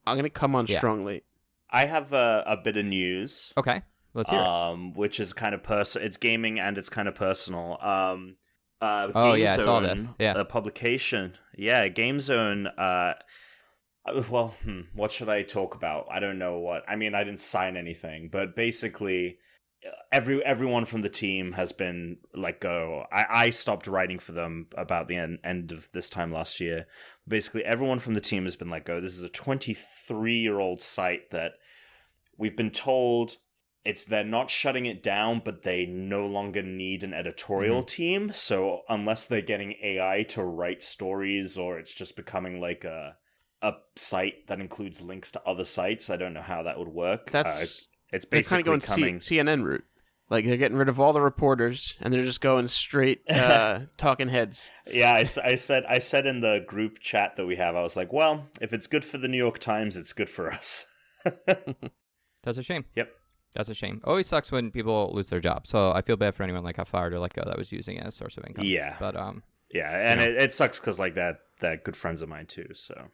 I'm 0.05 0.15
gonna 0.17 0.29
come 0.29 0.55
on 0.55 0.67
Yeah. 0.67 0.77
strong 0.77 1.05
late. 1.05 1.23
I 1.71 1.85
have 1.85 2.13
a, 2.13 2.43
a 2.47 2.57
bit 2.57 2.77
of 2.77 2.85
news. 2.85 3.53
Okay, 3.57 3.81
let's 4.13 4.29
hear 4.29 4.39
it. 4.39 4.45
um, 4.45 4.93
which 4.93 5.19
is 5.19 5.33
kind 5.33 5.53
of 5.55 5.63
personal. 5.63 6.05
It's 6.07 6.17
gaming 6.17 6.59
and 6.59 6.77
it's 6.77 6.89
kind 6.89 7.07
of 7.07 7.15
personal. 7.15 7.77
Um, 7.81 8.35
uh, 8.81 9.09
Oh, 9.13 9.33
yeah, 9.33 9.55
I 9.55 9.57
saw 9.57 9.79
this. 9.81 10.05
Yeah. 10.19 10.33
a 10.37 10.45
publication. 10.45 11.37
Yeah, 11.57 11.87
GameZone. 11.89 12.67
Uh, 12.77 13.13
uh, 14.05 14.23
well, 14.29 14.55
hmm, 14.63 14.81
what 14.93 15.11
should 15.11 15.29
I 15.29 15.43
talk 15.43 15.75
about? 15.75 16.07
I 16.09 16.19
don't 16.19 16.39
know 16.39 16.59
what. 16.59 16.83
I 16.87 16.95
mean, 16.95 17.13
I 17.13 17.23
didn't 17.23 17.41
sign 17.41 17.75
anything, 17.75 18.29
but 18.31 18.55
basically, 18.55 19.37
uh, 19.85 19.91
every 20.11 20.43
everyone 20.45 20.85
from 20.85 21.01
the 21.01 21.09
team 21.09 21.51
has 21.53 21.71
been 21.73 22.17
let 22.33 22.61
go. 22.61 23.05
I, 23.11 23.25
I 23.29 23.49
stopped 23.49 23.87
writing 23.87 24.19
for 24.19 24.31
them 24.31 24.67
about 24.77 25.07
the 25.09 25.17
end, 25.17 25.39
end 25.43 25.71
of 25.73 25.89
this 25.93 26.09
time 26.09 26.31
last 26.31 26.59
year. 26.61 26.85
Basically, 27.27 27.65
everyone 27.65 27.99
from 27.99 28.13
the 28.13 28.21
team 28.21 28.45
has 28.45 28.55
been 28.55 28.69
let 28.69 28.85
go. 28.85 29.01
This 29.01 29.17
is 29.17 29.23
a 29.23 29.29
23 29.29 30.37
year 30.37 30.59
old 30.59 30.81
site 30.81 31.31
that 31.31 31.53
we've 32.37 32.55
been 32.57 32.71
told 32.71 33.37
it's 33.89 34.05
they're 34.05 34.23
not 34.23 34.49
shutting 34.49 34.85
it 34.85 35.01
down, 35.01 35.41
but 35.43 35.63
they 35.63 35.85
no 35.85 36.25
longer 36.25 36.61
need 36.63 37.03
an 37.03 37.13
editorial 37.13 37.83
team. 37.83 38.31
So 38.33 38.81
unless 38.87 39.25
they're 39.27 39.41
getting 39.41 39.75
AI 39.83 40.23
to 40.29 40.43
write 40.43 40.81
stories, 40.83 41.57
or 41.57 41.79
it's 41.79 41.93
just 41.93 42.15
becoming 42.15 42.59
like 42.61 42.83
a 42.83 43.17
a 43.61 43.73
site 43.95 44.47
that 44.47 44.59
includes 44.61 45.01
links 45.01 45.31
to 45.33 45.41
other 45.43 45.65
sites, 45.65 46.09
I 46.09 46.15
don't 46.17 46.33
know 46.33 46.41
how 46.41 46.63
that 46.63 46.79
would 46.79 46.87
work. 46.87 47.29
Uh, 47.33 47.43
That's 47.43 47.87
it's 48.11 48.25
basically 48.25 48.57
kind 48.57 48.61
of 48.61 48.65
going 48.65 48.81
coming. 48.81 49.21
C- 49.21 49.37
CNN 49.37 49.63
route. 49.63 49.83
Like 50.29 50.45
they're 50.45 50.57
getting 50.57 50.77
rid 50.77 50.89
of 50.89 50.99
all 50.99 51.11
the 51.11 51.21
reporters 51.21 51.95
and 51.99 52.13
they're 52.13 52.23
just 52.23 52.39
going 52.41 52.67
straight 52.67 53.21
uh, 53.29 53.81
talking 53.97 54.29
heads. 54.29 54.69
Yeah, 54.85 55.11
I, 55.13 55.21
s- 55.21 55.39
I 55.39 55.55
said 55.55 55.85
I 55.89 55.97
said 55.99 56.27
in 56.27 56.39
the 56.41 56.63
group 56.67 56.99
chat 56.99 57.35
that 57.35 57.47
we 57.47 57.55
have, 57.55 57.75
I 57.75 57.81
was 57.81 57.97
like, 57.97 58.13
well, 58.13 58.45
if 58.61 58.71
it's 58.71 58.85
good 58.87 59.03
for 59.03 59.17
the 59.17 59.27
New 59.27 59.37
York 59.37 59.57
Times, 59.57 59.97
it's 59.97 60.13
good 60.13 60.29
for 60.29 60.51
us. 60.51 60.85
That's 62.43 62.57
a 62.57 62.63
shame. 62.63 62.85
Yep. 62.95 63.09
That's 63.55 63.69
a 63.69 63.73
shame. 63.73 64.01
Always 64.03 64.27
sucks 64.27 64.51
when 64.51 64.71
people 64.71 65.11
lose 65.13 65.29
their 65.29 65.39
job. 65.39 65.65
So 65.65 65.91
I 65.91 66.01
feel 66.01 66.17
bad 66.17 66.35
for 66.35 66.43
anyone 66.43 66.63
like 66.63 66.77
got 66.77 66.87
fired 66.87 67.13
or 67.13 67.19
let 67.19 67.33
go 67.33 67.43
that 67.45 67.57
was 67.57 67.71
using 67.71 67.97
it 67.97 68.05
as 68.05 68.13
a 68.13 68.17
source 68.17 68.37
of 68.37 68.45
income. 68.45 68.65
Yeah. 68.65 68.95
But 68.99 69.15
um, 69.15 69.43
yeah, 69.71 70.11
and 70.11 70.21
Yeah. 70.21 70.27
It, 70.27 70.41
it 70.41 70.53
sucks 70.53 70.79
because 70.79 70.99
like 70.99 71.15
that 71.15 71.39
they're 71.59 71.77
good 71.77 71.97
friends 71.97 72.21
of 72.21 72.29
mine 72.29 72.45
too. 72.45 72.67
So, 72.73 73.09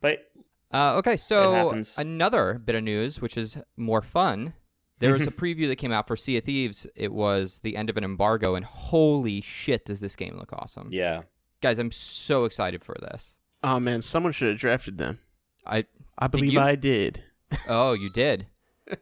but 0.00 0.30
uh, 0.72 0.96
okay. 0.96 1.16
So 1.16 1.82
another 1.96 2.60
bit 2.64 2.74
of 2.74 2.82
news, 2.82 3.20
which 3.20 3.36
is 3.36 3.56
more 3.76 4.02
fun. 4.02 4.54
There 5.00 5.12
was 5.12 5.26
a 5.26 5.30
preview 5.32 5.66
that 5.68 5.76
came 5.76 5.92
out 5.92 6.06
for 6.06 6.16
Sea 6.16 6.38
of 6.38 6.44
Thieves. 6.44 6.86
It 6.94 7.12
was 7.12 7.60
the 7.60 7.76
end 7.76 7.90
of 7.90 7.96
an 7.96 8.04
embargo, 8.04 8.54
and 8.54 8.64
holy 8.64 9.40
shit, 9.40 9.86
does 9.86 10.00
this 10.00 10.14
game 10.14 10.36
look 10.38 10.52
awesome! 10.52 10.88
yeah, 10.92 11.22
Guys, 11.60 11.78
I'm 11.78 11.90
so 11.90 12.44
excited 12.44 12.84
for 12.84 12.96
this. 13.00 13.36
Oh 13.62 13.80
man, 13.80 14.02
someone 14.02 14.32
should 14.32 14.48
have 14.48 14.58
drafted 14.58 14.98
them. 14.98 15.18
I 15.66 15.86
I 16.18 16.28
believe 16.28 16.52
you? 16.52 16.60
I 16.60 16.74
did. 16.74 17.24
oh, 17.68 17.92
you 17.94 18.10
did. 18.10 18.46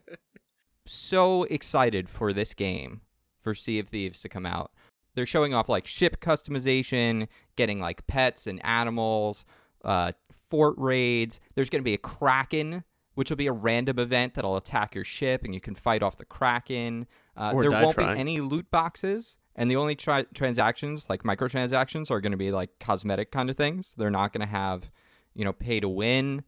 so 0.85 1.43
excited 1.43 2.09
for 2.09 2.33
this 2.33 2.53
game 2.53 3.01
for 3.41 3.53
Sea 3.53 3.79
of 3.79 3.89
Thieves 3.89 4.21
to 4.21 4.29
come 4.29 4.45
out. 4.45 4.71
They're 5.15 5.25
showing 5.25 5.53
off 5.53 5.69
like 5.69 5.85
ship 5.85 6.19
customization, 6.19 7.27
getting 7.55 7.79
like 7.79 8.07
pets 8.07 8.47
and 8.47 8.63
animals, 8.65 9.45
uh, 9.83 10.13
fort 10.49 10.75
raids. 10.77 11.39
There's 11.55 11.69
going 11.69 11.81
to 11.81 11.85
be 11.85 11.93
a 11.93 11.99
kraken, 11.99 12.83
which 13.13 13.29
will 13.29 13.37
be 13.37 13.47
a 13.47 13.51
random 13.51 13.99
event 13.99 14.33
that'll 14.33 14.57
attack 14.57 14.95
your 14.95 15.03
ship, 15.03 15.43
and 15.43 15.53
you 15.53 15.61
can 15.61 15.75
fight 15.75 16.01
off 16.01 16.17
the 16.17 16.25
kraken. 16.25 17.05
Uh, 17.37 17.53
there 17.53 17.71
won't 17.71 17.95
trying. 17.95 18.15
be 18.15 18.19
any 18.19 18.39
loot 18.39 18.71
boxes, 18.71 19.37
and 19.55 19.69
the 19.69 19.75
only 19.75 19.95
tri- 19.95 20.25
transactions, 20.33 21.05
like 21.09 21.23
microtransactions, 21.23 22.09
are 22.09 22.21
going 22.21 22.31
to 22.31 22.37
be 22.37 22.51
like 22.51 22.71
cosmetic 22.79 23.31
kind 23.31 23.49
of 23.49 23.57
things. 23.57 23.93
They're 23.97 24.09
not 24.09 24.33
going 24.33 24.41
to 24.41 24.51
have, 24.51 24.89
you 25.35 25.45
know, 25.45 25.53
pay 25.53 25.79
to 25.79 25.89
win 25.89 26.43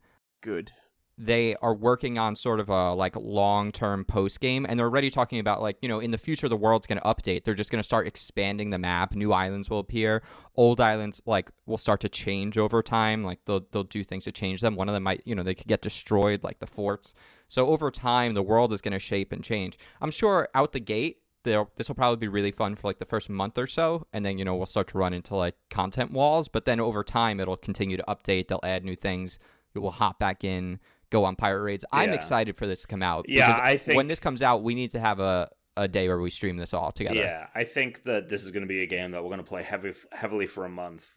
Good. 0.46 0.72
They 1.18 1.56
are 1.58 1.74
working 1.74 2.18
on 2.18 2.36
sort 2.36 2.60
of 2.60 2.68
a 2.70 2.94
like 2.94 3.16
long-term 3.16 4.04
post 4.04 4.42
game 4.42 4.66
and 4.68 4.78
they're 4.78 4.88
already 4.88 5.10
talking 5.10 5.40
about 5.40 5.62
like 5.62 5.78
you 5.82 5.88
know 5.88 6.00
in 6.00 6.12
the 6.12 6.18
future 6.18 6.50
the 6.50 6.58
world's 6.58 6.86
going 6.86 7.00
to 7.00 7.06
update. 7.06 7.44
They're 7.44 7.54
just 7.54 7.72
going 7.72 7.80
to 7.80 7.84
start 7.84 8.06
expanding 8.06 8.70
the 8.70 8.78
map. 8.78 9.16
New 9.16 9.32
islands 9.32 9.70
will 9.70 9.80
appear. 9.80 10.24
Old 10.56 10.82
islands 10.82 11.22
like 11.26 11.50
will 11.66 11.78
start 11.78 12.02
to 12.02 12.10
change 12.10 12.58
over 12.58 12.84
time. 12.84 13.24
Like 13.24 13.40
they'll 13.46 13.66
they'll 13.72 13.84
do 13.84 14.04
things 14.04 14.26
to 14.26 14.32
change 14.32 14.62
them. 14.62 14.76
One 14.76 14.90
of 14.90 14.94
them 14.94 15.04
might 15.04 15.22
you 15.26 15.36
know 15.36 15.44
they 15.44 15.56
could 15.56 15.68
get 15.68 15.82
destroyed 15.82 16.44
like 16.44 16.60
the 16.60 16.68
forts. 16.68 17.14
So 17.48 17.68
over 17.68 17.92
time 17.92 18.34
the 18.34 18.44
world 18.44 18.74
is 18.74 18.82
going 18.82 18.92
to 18.92 19.00
shape 19.00 19.32
and 19.32 19.44
change. 19.44 19.78
I'm 20.02 20.12
sure 20.12 20.50
out 20.54 20.74
the 20.74 20.80
gate 20.80 21.20
this 21.44 21.88
will 21.88 21.96
probably 21.96 22.18
be 22.18 22.28
really 22.28 22.50
fun 22.50 22.74
for 22.74 22.88
like 22.88 22.98
the 22.98 23.06
first 23.06 23.30
month 23.30 23.56
or 23.60 23.68
so 23.68 24.08
and 24.12 24.26
then 24.26 24.40
you 24.40 24.44
know 24.44 24.56
we'll 24.56 24.66
start 24.66 24.88
to 24.88 24.98
run 24.98 25.14
into 25.14 25.36
like 25.36 25.54
content 25.70 26.10
walls 26.10 26.48
but 26.48 26.66
then 26.66 26.80
over 26.80 27.04
time 27.04 27.40
it'll 27.40 27.56
continue 27.56 27.96
to 27.96 28.04
update. 28.08 28.48
They'll 28.48 28.60
add 28.64 28.84
new 28.84 28.96
things. 28.96 29.38
It 29.76 29.80
will 29.80 29.92
hop 29.92 30.20
back 30.20 30.44
in 30.44 30.80
go 31.10 31.24
on 31.26 31.36
pirate 31.36 31.62
raids 31.64 31.86
i'm 31.92 32.10
Yeah. 32.10 32.16
excited 32.16 32.56
for 32.58 32.68
this 32.68 32.82
to 32.82 32.88
come 32.88 33.02
out 33.04 33.26
Yeah, 33.28 33.48
because 33.48 33.62
I 33.62 33.78
think- 33.78 33.98
when 33.98 34.08
this 34.08 34.20
comes 34.20 34.42
out 34.42 34.64
we 34.64 34.76
need 34.76 34.92
to 34.92 35.00
have 35.00 35.20
a, 35.20 35.50
a 35.78 35.88
day 35.88 36.08
where 36.08 36.20
we 36.20 36.30
stream 36.30 36.58
this 36.58 36.74
all 36.74 36.92
together 36.92 37.16
yeah. 37.16 37.48
I 37.54 37.64
think 37.64 38.04
that 38.04 38.30
this 38.30 38.44
is 38.44 38.52
going 38.52 38.64
to 38.64 38.68
be 38.68 38.82
a 38.82 38.86
game 38.88 39.12
that 39.12 39.22
we're 39.24 39.30
going 39.30 39.40
to 39.44 39.44
play 39.44 39.64
heavy 39.64 39.94
heavily 40.12 40.48
for 40.48 40.66
a 40.66 40.70
month. 40.70 41.08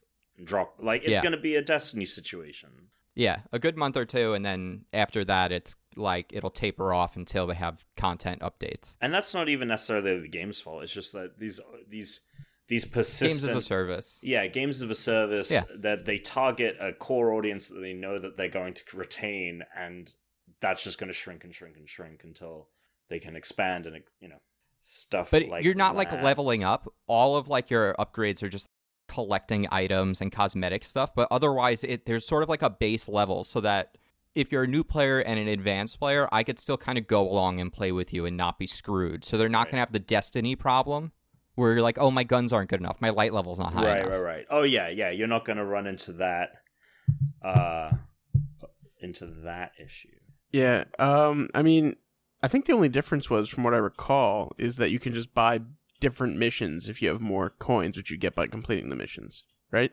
Drop 0.43 0.75
like 0.81 1.03
it's 1.03 1.11
Yeah. 1.13 1.23
going 1.23 1.33
to 1.33 1.39
be 1.41 1.57
a 1.57 1.63
Destiny 1.63 2.05
situation. 2.05 2.71
yeah 3.15 3.41
a 3.53 3.59
good 3.59 3.77
month 3.77 3.97
or 3.97 4.05
two 4.05 4.35
and 4.35 4.45
then 4.45 4.85
after 4.93 5.25
that 5.25 5.51
it's 5.53 5.75
like 5.97 6.27
it'll 6.33 6.51
taper 6.51 6.93
off 6.93 7.17
until 7.17 7.47
they 7.49 7.55
have 7.55 7.85
content 7.97 8.41
updates 8.41 8.97
And 9.01 9.13
that's 9.13 9.35
not 9.35 9.49
even 9.49 9.67
necessarily 9.69 10.21
the 10.21 10.29
game's 10.29 10.61
fault. 10.61 10.85
It's 10.85 10.93
just 10.93 11.13
that 11.13 11.39
these 11.39 11.59
these 11.89 12.21
these 12.69 12.85
games 12.85 12.95
persistent 12.95 13.51
as 13.51 13.57
a 13.57 13.63
service 13.63 14.21
Yeah, 14.23 14.47
games 14.47 14.83
of 14.83 14.91
a 14.91 14.95
service 14.95 15.51
Yeah. 15.51 15.65
that 15.75 16.05
they 16.05 16.19
target 16.19 16.77
a 16.81 16.93
core 16.93 17.33
audience 17.33 17.69
that 17.69 17.81
they 17.81 17.95
know 17.95 18.19
that 18.19 18.37
they're 18.37 18.49
going 18.49 18.75
to 18.75 18.97
retain, 18.97 19.65
and 19.77 20.13
that's 20.61 20.85
just 20.85 20.99
going 20.99 21.09
to 21.09 21.15
shrink 21.15 21.45
and 21.45 21.55
shrink 21.55 21.77
and 21.77 21.89
shrink 21.89 22.23
until 22.25 22.69
they 23.09 23.19
can 23.19 23.37
expand 23.37 23.87
and 23.87 24.03
you 24.21 24.29
know 24.29 24.41
stuff. 24.81 25.31
But 25.31 25.47
like 25.47 25.65
you're 25.65 25.75
not 25.75 25.97
like 25.97 26.13
leveling 26.13 26.63
up. 26.65 26.93
All 27.07 27.37
of 27.37 27.49
like 27.49 27.71
your 27.71 27.95
upgrades 27.99 28.43
are 28.43 28.49
just 28.49 28.69
collecting 29.09 29.67
items 29.71 30.21
and 30.21 30.31
cosmetic 30.31 30.85
stuff. 30.85 31.15
But 31.15 31.29
otherwise, 31.31 31.83
it 31.85 32.05
there's 32.07 32.27
sort 32.27 32.43
of 32.43 32.49
like 32.49 32.63
a 32.63 32.71
base 32.71 33.09
level 33.09 33.45
so 33.45 33.61
that 33.63 33.97
if 34.35 34.53
you're 34.53 34.65
a 34.65 34.69
new 34.69 34.85
player 34.85 35.21
and 35.21 35.39
an 35.41 35.49
advanced 35.49 35.99
player, 35.99 36.29
I 36.31 36.45
could 36.45 36.59
still 36.59 36.77
kind 36.77 36.99
of 36.99 37.07
go 37.07 37.29
along 37.29 37.61
and 37.61 37.73
play 37.73 37.91
with 37.93 38.13
you 38.13 38.27
and 38.27 38.37
not 38.37 38.59
be 38.59 38.67
screwed. 38.67 39.25
So 39.25 39.37
they're 39.39 39.49
not 39.49 39.67
Right. 39.67 39.71
gonna 39.73 39.81
have 39.81 39.93
the 39.93 39.99
destiny 39.99 40.55
problem 40.55 41.13
where 41.59 41.73
you're 41.73 41.83
like, 41.83 41.99
oh, 41.99 42.11
my 42.11 42.25
guns 42.25 42.53
aren't 42.53 42.71
good 42.71 42.81
enough, 42.81 42.99
my 43.01 43.11
light 43.11 43.35
level's 43.35 43.59
not 43.59 43.73
high 43.73 43.85
Right, 43.85 43.99
enough. 44.01 44.11
right, 44.13 44.19
right. 44.21 44.47
Oh 44.51 44.63
yeah, 44.63 44.89
yeah. 44.89 45.11
You're 45.11 45.27
not 45.27 45.45
going 45.45 45.59
to 45.59 45.65
run 45.65 45.87
into 45.87 46.13
that, 46.15 46.51
uh, 47.43 47.91
into 49.01 49.27
that 49.45 49.73
issue. 49.85 50.09
Yeah. 50.53 50.85
Um. 50.99 51.49
I 51.55 51.63
mean, 51.63 51.97
I 52.43 52.49
think 52.49 52.67
the 52.67 52.73
only 52.73 52.89
difference 52.89 53.29
was, 53.29 53.49
from 53.49 53.65
what 53.65 53.75
I 53.75 53.79
recall, 53.79 54.53
is 54.59 54.77
that 54.77 54.91
you 54.91 54.99
can 54.99 55.13
just 55.15 55.35
buy 55.35 55.61
different 56.01 56.37
missions 56.37 56.89
if 56.89 57.03
you 57.03 57.09
have 57.09 57.21
more 57.21 57.51
coins, 57.51 57.97
which 57.97 58.11
you 58.11 58.17
get 58.17 58.35
by 58.35 58.47
completing 58.47 58.89
the 58.89 58.97
missions. 58.97 59.43
Right. 59.71 59.93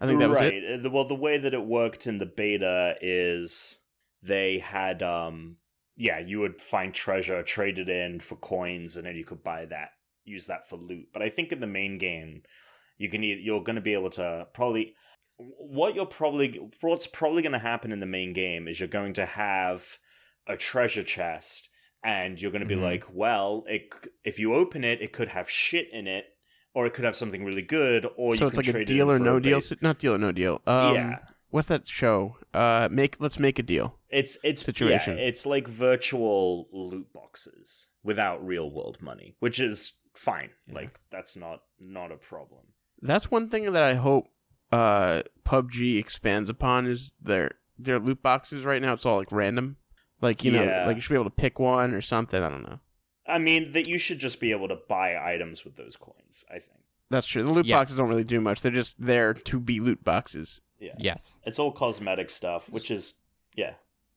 I 0.00 0.06
think 0.06 0.18
that 0.20 0.28
was 0.30 0.40
right. 0.40 0.52
it. 0.54 0.80
Uh, 0.80 0.82
the- 0.82 0.90
Well, 0.90 1.06
the 1.06 1.14
way 1.14 1.38
that 1.38 1.54
it 1.54 1.64
worked 1.64 2.06
in 2.06 2.18
the 2.18 2.26
beta 2.26 2.96
is 3.00 3.76
they 4.22 4.58
had, 4.58 5.02
um, 5.02 5.56
yeah, 5.96 6.18
you 6.18 6.40
would 6.40 6.60
find 6.60 6.92
treasure, 6.92 7.42
trade 7.42 7.78
it 7.78 7.88
in 7.88 8.20
for 8.20 8.36
coins, 8.36 8.96
and 8.96 9.06
then 9.06 9.14
you 9.16 9.24
could 9.24 9.42
buy 9.44 9.66
that, 9.66 9.90
use 10.26 10.46
that 10.46 10.68
for 10.68 10.76
loot. 10.76 11.08
But 11.12 11.22
I 11.22 11.30
think 11.30 11.52
in 11.52 11.60
the 11.60 11.66
main 11.66 11.98
game, 11.98 12.42
you 12.98 13.08
can 13.08 13.22
you're 13.22 13.62
going 13.62 13.76
to 13.76 13.82
be 13.82 13.94
able 13.94 14.10
to 14.10 14.46
probably 14.52 14.94
what 15.38 15.94
you're 15.94 16.06
probably 16.06 16.60
what's 16.80 17.06
probably 17.06 17.42
going 17.42 17.52
to 17.52 17.58
happen 17.58 17.92
in 17.92 18.00
the 18.00 18.06
main 18.06 18.32
game 18.32 18.66
is 18.68 18.80
you're 18.80 18.88
going 18.88 19.12
to 19.14 19.26
have 19.26 19.98
a 20.46 20.56
treasure 20.56 21.02
chest 21.02 21.68
and 22.02 22.40
you're 22.40 22.50
going 22.52 22.62
to 22.62 22.66
be 22.66 22.74
Mhm. 22.76 22.82
like 22.82 23.04
well 23.12 23.64
it, 23.68 23.92
if 24.24 24.38
you 24.38 24.54
open 24.54 24.82
it 24.82 25.02
it 25.02 25.12
could 25.12 25.28
have 25.28 25.50
shit 25.50 25.88
in 25.92 26.06
it 26.06 26.24
or 26.72 26.86
it 26.86 26.94
could 26.94 27.04
have 27.04 27.16
something 27.16 27.44
really 27.44 27.60
good 27.62 28.06
or 28.16 28.34
so 28.34 28.44
you 28.44 28.48
it's 28.48 28.56
like 28.56 28.68
a 28.68 28.84
deal 28.84 29.10
or 29.10 29.18
no 29.18 29.38
deal. 29.38 29.60
Not 29.82 29.98
deal 29.98 30.14
or 30.14 30.18
no 30.18 30.32
deal. 30.32 30.62
Um, 30.66 30.94
yeah 30.94 31.18
What's 31.50 31.68
that 31.68 31.86
show? 31.86 32.36
uh, 32.54 32.88
make 32.90 33.16
let's 33.20 33.38
make 33.38 33.58
a 33.58 33.62
deal. 33.62 33.98
It's 34.08 34.36
it's 34.42 34.62
Situation. 34.64 35.18
Yeah, 35.18 35.24
it's 35.24 35.44
like 35.46 35.68
virtual 35.68 36.68
loot 36.72 37.12
boxes 37.12 37.86
without 38.02 38.44
real 38.44 38.70
world 38.70 38.98
money, 39.02 39.36
which 39.40 39.60
is 39.60 39.92
fine. 40.16 40.50
Like 40.70 40.98
that's 41.10 41.36
not 41.36 41.62
not 41.78 42.12
a 42.12 42.16
problem. 42.16 42.60
That's 43.02 43.30
one 43.30 43.48
thing 43.48 43.72
that 43.72 43.82
I 43.82 43.94
hope 43.94 44.28
uh, 44.72 45.22
PUBG 45.44 45.98
expands 45.98 46.50
upon 46.50 46.86
is 46.86 47.12
their 47.20 47.52
their 47.78 47.98
loot 47.98 48.22
boxes. 48.22 48.64
Right 48.64 48.82
now, 48.82 48.94
it's 48.94 49.06
all 49.06 49.18
like 49.18 49.32
random. 49.32 49.76
Like 50.20 50.44
you 50.44 50.50
know, 50.50 50.84
like 50.86 50.96
you 50.96 51.00
should 51.02 51.12
be 51.12 51.16
able 51.20 51.24
to 51.24 51.36
pick 51.36 51.58
one 51.58 51.92
or 51.94 52.00
something. 52.00 52.42
I 52.42 52.48
don't 52.48 52.62
know. 52.62 52.80
I 53.28 53.38
mean 53.38 53.72
that 53.72 53.88
you 53.88 53.98
should 53.98 54.18
just 54.18 54.40
be 54.40 54.52
able 54.52 54.68
to 54.68 54.78
buy 54.88 55.16
items 55.16 55.64
with 55.64 55.76
those 55.76 55.96
coins. 55.96 56.44
I 56.48 56.54
think. 56.54 56.80
That's 57.10 57.26
true. 57.26 57.42
The 57.42 57.52
loot 57.52 57.66
Yes. 57.66 57.76
boxes 57.76 57.96
don't 57.96 58.08
really 58.08 58.24
do 58.24 58.40
much. 58.40 58.62
They're 58.62 58.72
just 58.72 58.96
there 58.98 59.34
to 59.34 59.60
be 59.60 59.78
loot 59.78 60.02
boxes. 60.02 60.60
Yeah. 60.80 60.94
Yes. 60.98 61.36
It's 61.44 61.58
all 61.58 61.70
cosmetic 61.72 62.30
stuff, 62.30 62.68
which 62.68 62.90
is 62.90 63.14
yeah. 63.54 63.74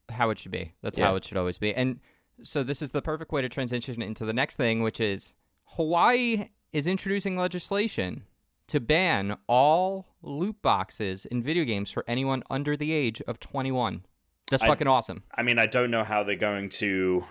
how 0.09 0.29
it 0.31 0.39
should 0.39 0.51
be. 0.51 0.73
That's 0.81 0.97
Yeah. 0.97 1.07
how 1.07 1.15
it 1.15 1.23
should 1.25 1.37
always 1.37 1.57
be. 1.57 1.73
And 1.73 1.99
so 2.43 2.63
this 2.63 2.81
is 2.81 2.91
the 2.91 3.01
perfect 3.01 3.31
way 3.31 3.41
to 3.41 3.49
transition 3.49 4.01
into 4.01 4.25
the 4.25 4.33
next 4.33 4.55
thing, 4.55 4.81
which 4.81 4.99
is 4.99 5.33
Hawaii 5.75 6.49
is 6.73 6.87
introducing 6.87 7.37
legislation 7.37 8.23
to 8.67 8.79
ban 8.79 9.37
all 9.47 10.07
loot 10.21 10.61
boxes 10.61 11.25
in 11.25 11.41
video 11.41 11.63
games 11.63 11.89
for 11.91 12.03
anyone 12.07 12.43
under 12.49 12.75
the 12.77 12.91
age 12.91 13.21
of 13.27 13.39
21. 13.39 14.05
That's 14.49 14.63
I- 14.63 14.67
fucking 14.67 14.87
awesome. 14.87 15.23
I 15.35 15.43
mean, 15.43 15.59
I 15.59 15.65
don't 15.65 15.91
know 15.91 16.03
how 16.03 16.23
they're 16.23 16.35
going 16.35 16.69
to. 16.69 17.25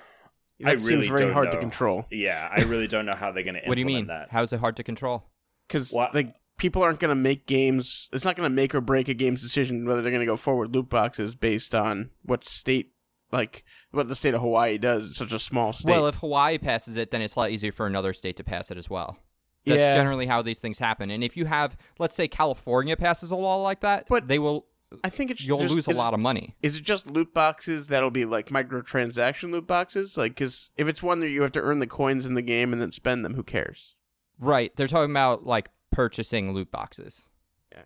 That 0.61 0.69
I 0.69 0.77
seems 0.77 0.91
really 0.91 1.09
very 1.09 1.21
don't 1.21 1.33
hard 1.35 1.51
to 1.53 1.59
control 1.59 2.05
Yeah, 2.11 2.49
I 2.51 2.63
really 2.63 2.89
don't 2.89 3.07
know 3.07 3.15
how 3.15 3.31
they're 3.31 3.45
going 3.45 3.55
to. 3.63 3.69
What 3.69 3.77
do 3.77 3.81
you 3.81 3.87
mean? 3.87 4.09
That. 4.09 4.31
How 4.31 4.43
is 4.43 4.53
it 4.53 4.59
hard 4.61 4.77
to 4.77 4.83
control? 4.83 5.25
because 5.69 5.93
What- 5.93 6.15
like 6.15 6.35
people 6.57 6.83
aren't 6.83 6.99
going 6.99 7.11
to 7.11 7.15
make 7.15 7.47
games. 7.47 8.09
It's 8.13 8.25
not 8.25 8.35
going 8.37 8.49
to 8.49 8.55
make 8.55 8.75
or 8.75 8.81
break 8.81 9.07
a 9.09 9.15
game's 9.15 9.41
decision 9.43 9.87
whether 9.87 10.03
they're 10.03 10.11
going 10.11 10.21
to 10.23 10.27
go 10.27 10.37
forward 10.37 10.75
loot 10.75 10.89
boxes 10.89 11.35
based 11.37 11.75
on 11.77 12.11
what 12.23 12.43
state, 12.43 12.93
like 13.33 13.65
what 13.91 14.09
the 14.09 14.17
state 14.17 14.35
of 14.35 14.41
Hawaii 14.41 14.79
does. 14.79 15.11
It's 15.11 15.19
such 15.19 15.33
a 15.33 15.39
small 15.39 15.73
state. 15.73 15.91
Well, 15.91 16.07
if 16.07 16.17
Hawaii 16.17 16.59
passes 16.59 16.97
it, 16.97 17.11
then 17.11 17.21
it's 17.23 17.35
a 17.37 17.39
lot 17.39 17.51
easier 17.51 17.73
for 17.73 17.87
another 17.87 18.13
state 18.13 18.37
to 18.37 18.45
pass 18.45 18.71
it 18.71 18.79
as 18.79 18.89
well. 18.91 19.19
That's 19.67 19.81
Yeah. 19.81 19.95
generally 19.95 20.27
how 20.27 20.41
these 20.43 20.61
things 20.61 20.79
happen. 20.79 21.11
And 21.11 21.23
if 21.23 21.37
you 21.37 21.45
have, 21.47 21.77
let's 21.99 22.15
say, 22.15 22.27
California 22.29 22.97
passes 22.97 23.31
a 23.31 23.37
law 23.37 23.57
like 23.57 23.81
that, 23.81 24.07
But- 24.09 24.29
they 24.29 24.39
will. 24.39 24.67
I 25.05 25.11
think 25.11 25.31
it's 25.31 25.45
You'll 25.45 25.59
just, 25.59 25.75
lose 25.75 25.87
a 25.87 25.91
lot 25.91 26.15
of 26.15 26.21
money. 26.21 26.57
Is 26.63 26.77
it 26.77 26.81
just 26.83 27.11
loot 27.11 27.35
boxes 27.35 27.89
that'll 27.89 28.11
be 28.11 28.25
like 28.25 28.49
microtransaction 28.49 29.53
loot 29.53 29.67
boxes? 29.67 30.17
Like, 30.17 30.33
because 30.33 30.71
if 30.79 30.89
it's 30.89 31.03
one 31.03 31.21
that 31.21 31.29
you 31.29 31.43
have 31.43 31.53
to 31.53 31.61
earn 31.61 31.79
the 31.81 31.87
coins 31.87 32.25
in 32.25 32.33
the 32.33 32.41
game 32.41 32.73
and 32.73 32.81
then 32.81 32.91
spend 32.91 33.23
them, 33.23 33.35
who 33.35 33.43
cares? 33.43 33.97
Right. 34.41 34.75
They're 34.77 34.87
talking 34.89 35.11
about 35.11 35.45
like 35.45 35.69
purchasing 35.91 36.55
loot 36.55 36.71
boxes. 36.71 37.29
Yeah. 37.71 37.83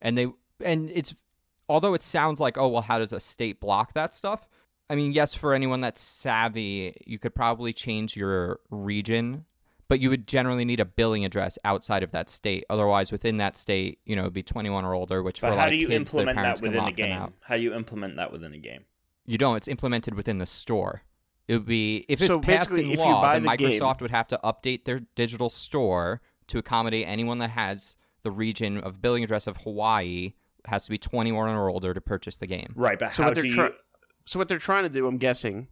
And 0.00 0.16
they 0.16 0.28
and 0.64 0.88
it's 0.94 1.14
although 1.68 1.92
it 1.92 2.00
sounds 2.00 2.40
like 2.40 2.56
oh 2.56 2.68
well 2.68 2.82
how 2.82 2.98
does 2.98 3.12
a 3.12 3.20
state 3.20 3.60
block 3.60 3.92
that 3.92 4.14
stuff? 4.14 4.48
I 4.88 4.94
mean, 4.94 5.12
yes, 5.12 5.34
for 5.34 5.52
anyone 5.54 5.80
that's 5.80 6.00
savvy, 6.00 6.96
you 7.06 7.18
could 7.18 7.34
probably 7.34 7.72
change 7.72 8.16
your 8.16 8.60
region, 8.70 9.44
but 9.88 10.00
you 10.00 10.10
would 10.10 10.26
generally 10.26 10.64
need 10.64 10.80
a 10.80 10.84
billing 10.84 11.24
address 11.24 11.58
outside 11.64 12.02
of 12.02 12.12
that 12.12 12.28
state. 12.30 12.64
Otherwise, 12.70 13.10
within 13.10 13.38
that 13.38 13.56
state, 13.56 13.98
you 14.04 14.14
know, 14.14 14.22
it'd 14.22 14.32
be 14.32 14.42
21 14.42 14.84
or 14.84 14.94
older, 14.94 15.22
which 15.22 15.40
for 15.40 15.46
But 15.46 15.52
a 15.52 15.56
how 15.56 15.62
lot 15.62 15.70
do 15.70 15.74
of 15.76 15.80
you 15.80 15.88
kids, 15.88 15.96
implement 16.14 16.36
that 16.36 16.60
within 16.60 16.84
a 16.84 16.92
game? 16.92 17.32
How 17.40 17.56
do 17.56 17.62
you 17.62 17.74
implement 17.74 18.16
that 18.16 18.30
within 18.32 18.52
a 18.52 18.58
game? 18.58 18.84
You 19.24 19.38
don't. 19.38 19.56
It's 19.56 19.68
implemented 19.68 20.14
within 20.14 20.38
the 20.38 20.46
store. 20.46 21.02
It 21.48 21.54
would 21.54 21.66
be 21.66 22.04
if 22.08 22.20
it's 22.20 22.28
So 22.28 22.40
passed 22.40 22.72
in 22.72 22.90
if 22.90 22.98
law, 22.98 23.32
then 23.32 23.44
the 23.44 23.56
game- 23.56 23.70
Microsoft 23.80 24.00
would 24.00 24.10
have 24.10 24.26
to 24.28 24.40
update 24.44 24.84
their 24.84 25.00
digital 25.14 25.50
store 25.50 26.20
to 26.48 26.58
accommodate 26.58 27.06
anyone 27.08 27.38
that 27.38 27.50
has 27.50 27.96
the 28.22 28.30
region 28.30 28.78
of 28.78 29.00
billing 29.00 29.22
address 29.24 29.46
of 29.46 29.56
Hawaii 29.58 30.34
has 30.66 30.84
to 30.84 30.90
be 30.90 30.98
21 30.98 31.48
or 31.50 31.70
older 31.70 31.94
to 31.94 32.00
purchase 32.00 32.36
the 32.38 32.46
game, 32.48 32.72
Right, 32.74 32.98
but 32.98 33.12
So 33.12 33.22
how 33.22 33.28
do 33.30 33.36
they're 33.36 33.44
you? 33.46 33.54
try- 33.54 33.70
So 34.26 34.38
what 34.38 34.48
they're 34.48 34.58
trying 34.58 34.82
to 34.82 34.88
do, 34.88 35.06
I'm 35.06 35.18
guessing, 35.18 35.68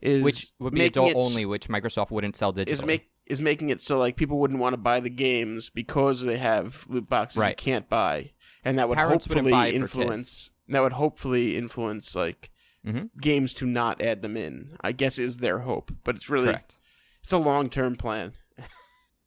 is 0.00 0.22
which 0.22 0.52
would 0.58 0.74
be 0.74 0.84
adult 0.84 1.10
it 1.10 1.16
only, 1.16 1.46
which 1.46 1.68
Microsoft 1.68 2.10
wouldn't 2.10 2.36
sell 2.36 2.52
digitally. 2.52 2.68
Is 2.68 2.84
make 2.84 3.10
is 3.26 3.40
making 3.40 3.70
it 3.70 3.80
so 3.80 3.98
like 3.98 4.16
people 4.16 4.38
wouldn't 4.38 4.60
want 4.60 4.74
to 4.74 4.76
buy 4.78 5.00
the 5.00 5.08
games 5.10 5.70
because 5.70 6.20
they 6.22 6.36
have 6.36 6.84
loot 6.88 7.08
boxes 7.08 7.42
you 7.48 7.54
can't 7.56 7.88
buy, 7.88 8.32
and 8.62 8.78
that 8.78 8.88
would 8.88 8.96
Parents 8.98 9.24
hopefully 9.26 9.50
buy 9.50 9.70
influence. 9.70 10.50
That 10.68 10.80
would 10.82 10.92
hopefully 10.92 11.56
influence 11.56 12.14
like 12.14 12.50
Mhm. 12.86 13.08
games 13.20 13.54
to 13.54 13.66
not 13.66 14.02
add 14.02 14.20
them 14.20 14.36
in. 14.36 14.76
I 14.82 14.92
guess 14.92 15.18
is 15.18 15.38
their 15.38 15.60
hope, 15.60 15.90
but 16.04 16.16
it's 16.16 16.28
really 16.28 16.48
Correct. 16.48 16.76
it's 17.22 17.32
a 17.32 17.38
long 17.38 17.70
term 17.70 17.96
plan. 17.96 18.34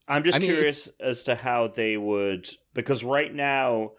I'm 0.07 0.23
just 0.23 0.35
I 0.35 0.39
mean, 0.39 0.49
curious 0.49 0.87
as 0.99 1.23
to 1.23 1.35
how 1.35 1.67
they 1.67 1.97
would 1.97 2.47
because 2.73 3.03
right 3.03 3.33
now 3.33 3.93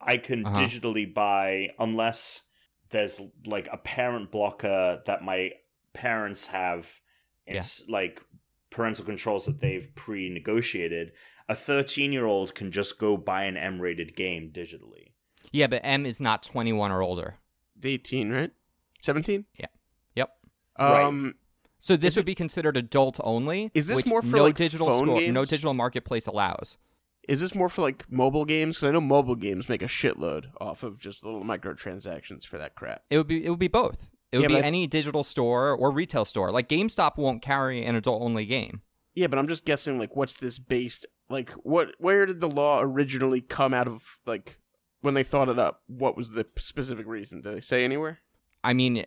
I 0.00 0.16
can 0.18 0.44
Uh-huh. 0.44 0.60
digitally 0.60 1.12
buy 1.12 1.70
unless 1.78 2.42
there's 2.90 3.20
like 3.44 3.68
a 3.72 3.76
parent 3.76 4.30
blocker 4.30 5.02
that 5.06 5.22
my 5.22 5.50
parents 5.92 6.46
have 6.48 7.00
it's 7.46 7.82
like 7.88 8.22
parental 8.70 9.04
controls 9.04 9.46
that 9.46 9.60
they've 9.60 9.94
pre-negotiated. 9.94 11.12
A 11.48 11.54
13-year-old 11.54 12.54
can 12.56 12.72
just 12.72 12.98
go 12.98 13.16
buy 13.16 13.44
an 13.44 13.56
M-rated 13.56 14.16
game 14.16 14.50
digitally. 14.52 15.12
Yeah, 15.52 15.68
but 15.68 15.80
M 15.84 16.04
is 16.04 16.20
not 16.20 16.42
21 16.42 16.90
or 16.90 17.02
older. 17.02 17.36
Eighteen, 17.84 18.30
right? 18.32 18.50
Seventeen. 19.00 19.44
yeah 19.58 19.66
Yep. 20.16 20.30
Um. 20.76 21.34
So 21.80 21.96
this 21.96 22.14
Is 22.14 22.16
would 22.16 22.22
it- 22.22 22.26
be 22.26 22.34
considered 22.34 22.76
adult 22.76 23.20
only. 23.22 23.70
Is 23.74 23.86
this 23.86 23.96
which 23.98 24.06
more 24.06 24.22
for, 24.22 24.34
no 24.36 24.44
like, 24.44 24.56
digital 24.56 24.88
phone 24.88 25.04
score, 25.06 25.20
no 25.30 25.44
digital 25.44 25.74
marketplace 25.74 26.26
allows? 26.26 26.78
Is 27.28 27.40
this 27.40 27.54
more 27.54 27.68
for 27.68 27.82
like 27.82 28.10
mobile 28.10 28.44
games? 28.44 28.76
Because 28.76 28.88
I 28.88 28.90
know 28.92 29.00
mobile 29.00 29.34
games 29.34 29.68
make 29.68 29.82
a 29.82 29.86
shitload 29.86 30.46
off 30.60 30.82
of 30.82 30.98
just 30.98 31.24
little 31.24 31.42
microtransactions 31.44 32.44
for 32.46 32.58
that 32.58 32.74
crap. 32.74 33.02
It 33.10 33.16
would 33.18 33.26
be 33.26 33.44
it 33.44 33.50
would 33.50 33.58
be 33.58 33.68
both. 33.68 34.08
It 34.32 34.38
would 34.38 34.50
Yeah, 34.50 34.58
be 34.58 34.62
I- 34.62 34.66
any 34.66 34.86
digital 34.86 35.24
store 35.24 35.72
or 35.72 35.90
retail 35.90 36.24
store. 36.24 36.50
Like 36.50 36.68
GameStop 36.68 37.16
won't 37.16 37.42
carry 37.42 37.84
an 37.84 37.94
adult 37.94 38.22
only 38.22 38.44
game. 38.46 38.82
Yeah, 39.14 39.28
but 39.28 39.38
I'm 39.38 39.48
just 39.48 39.64
guessing 39.64 39.98
like 39.98 40.14
what's 40.14 40.36
this 40.36 40.58
based 40.58 41.06
like 41.28 41.50
what 41.52 41.94
where 41.98 42.26
did 42.26 42.40
the 42.40 42.48
law 42.48 42.80
originally 42.82 43.40
come 43.40 43.72
out 43.74 43.88
of 43.88 44.18
like 44.26 44.58
when 45.00 45.14
they 45.14 45.24
thought 45.24 45.48
it 45.48 45.58
up? 45.58 45.82
What 45.86 46.16
was 46.16 46.30
the 46.30 46.46
specific 46.58 47.06
reason? 47.06 47.40
Did 47.40 47.54
they 47.56 47.60
say 47.60 47.84
anywhere? 47.84 48.18
I 48.62 48.72
mean, 48.72 49.04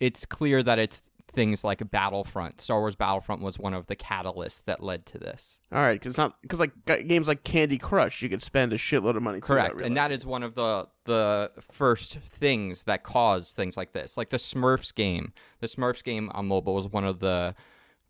it's 0.00 0.24
clear 0.24 0.62
that 0.62 0.78
it's 0.78 1.02
things 1.30 1.64
like 1.64 1.88
Battlefront. 1.90 2.60
Star 2.60 2.80
Wars 2.80 2.96
Battlefront 2.96 3.42
was 3.42 3.58
one 3.58 3.74
of 3.74 3.86
the 3.86 3.96
catalysts 3.96 4.64
that 4.64 4.82
led 4.82 5.06
to 5.06 5.18
this. 5.18 5.60
All 5.72 5.80
right, 5.80 6.00
cuz 6.00 6.16
not 6.16 6.36
cuz 6.48 6.60
like 6.60 6.72
games 6.84 7.28
like 7.28 7.44
Candy 7.44 7.78
Crush, 7.78 8.22
you 8.22 8.28
could 8.28 8.42
spend 8.42 8.72
a 8.72 8.78
shitload 8.78 9.16
of 9.16 9.22
money. 9.22 9.40
Correct. 9.40 9.80
And 9.80 9.96
that 9.96 10.12
is 10.12 10.26
one 10.26 10.42
of 10.42 10.54
the 10.54 10.88
the 11.04 11.50
first 11.70 12.18
things 12.18 12.84
that 12.84 13.02
caused 13.02 13.56
things 13.56 13.76
like 13.76 13.92
this. 13.92 14.16
Like 14.16 14.30
the 14.30 14.36
Smurfs 14.36 14.94
game. 14.94 15.32
The 15.60 15.66
Smurfs 15.66 16.04
game 16.04 16.30
on 16.34 16.46
mobile 16.46 16.74
was 16.74 16.88
one 16.88 17.04
of 17.04 17.20
the 17.20 17.54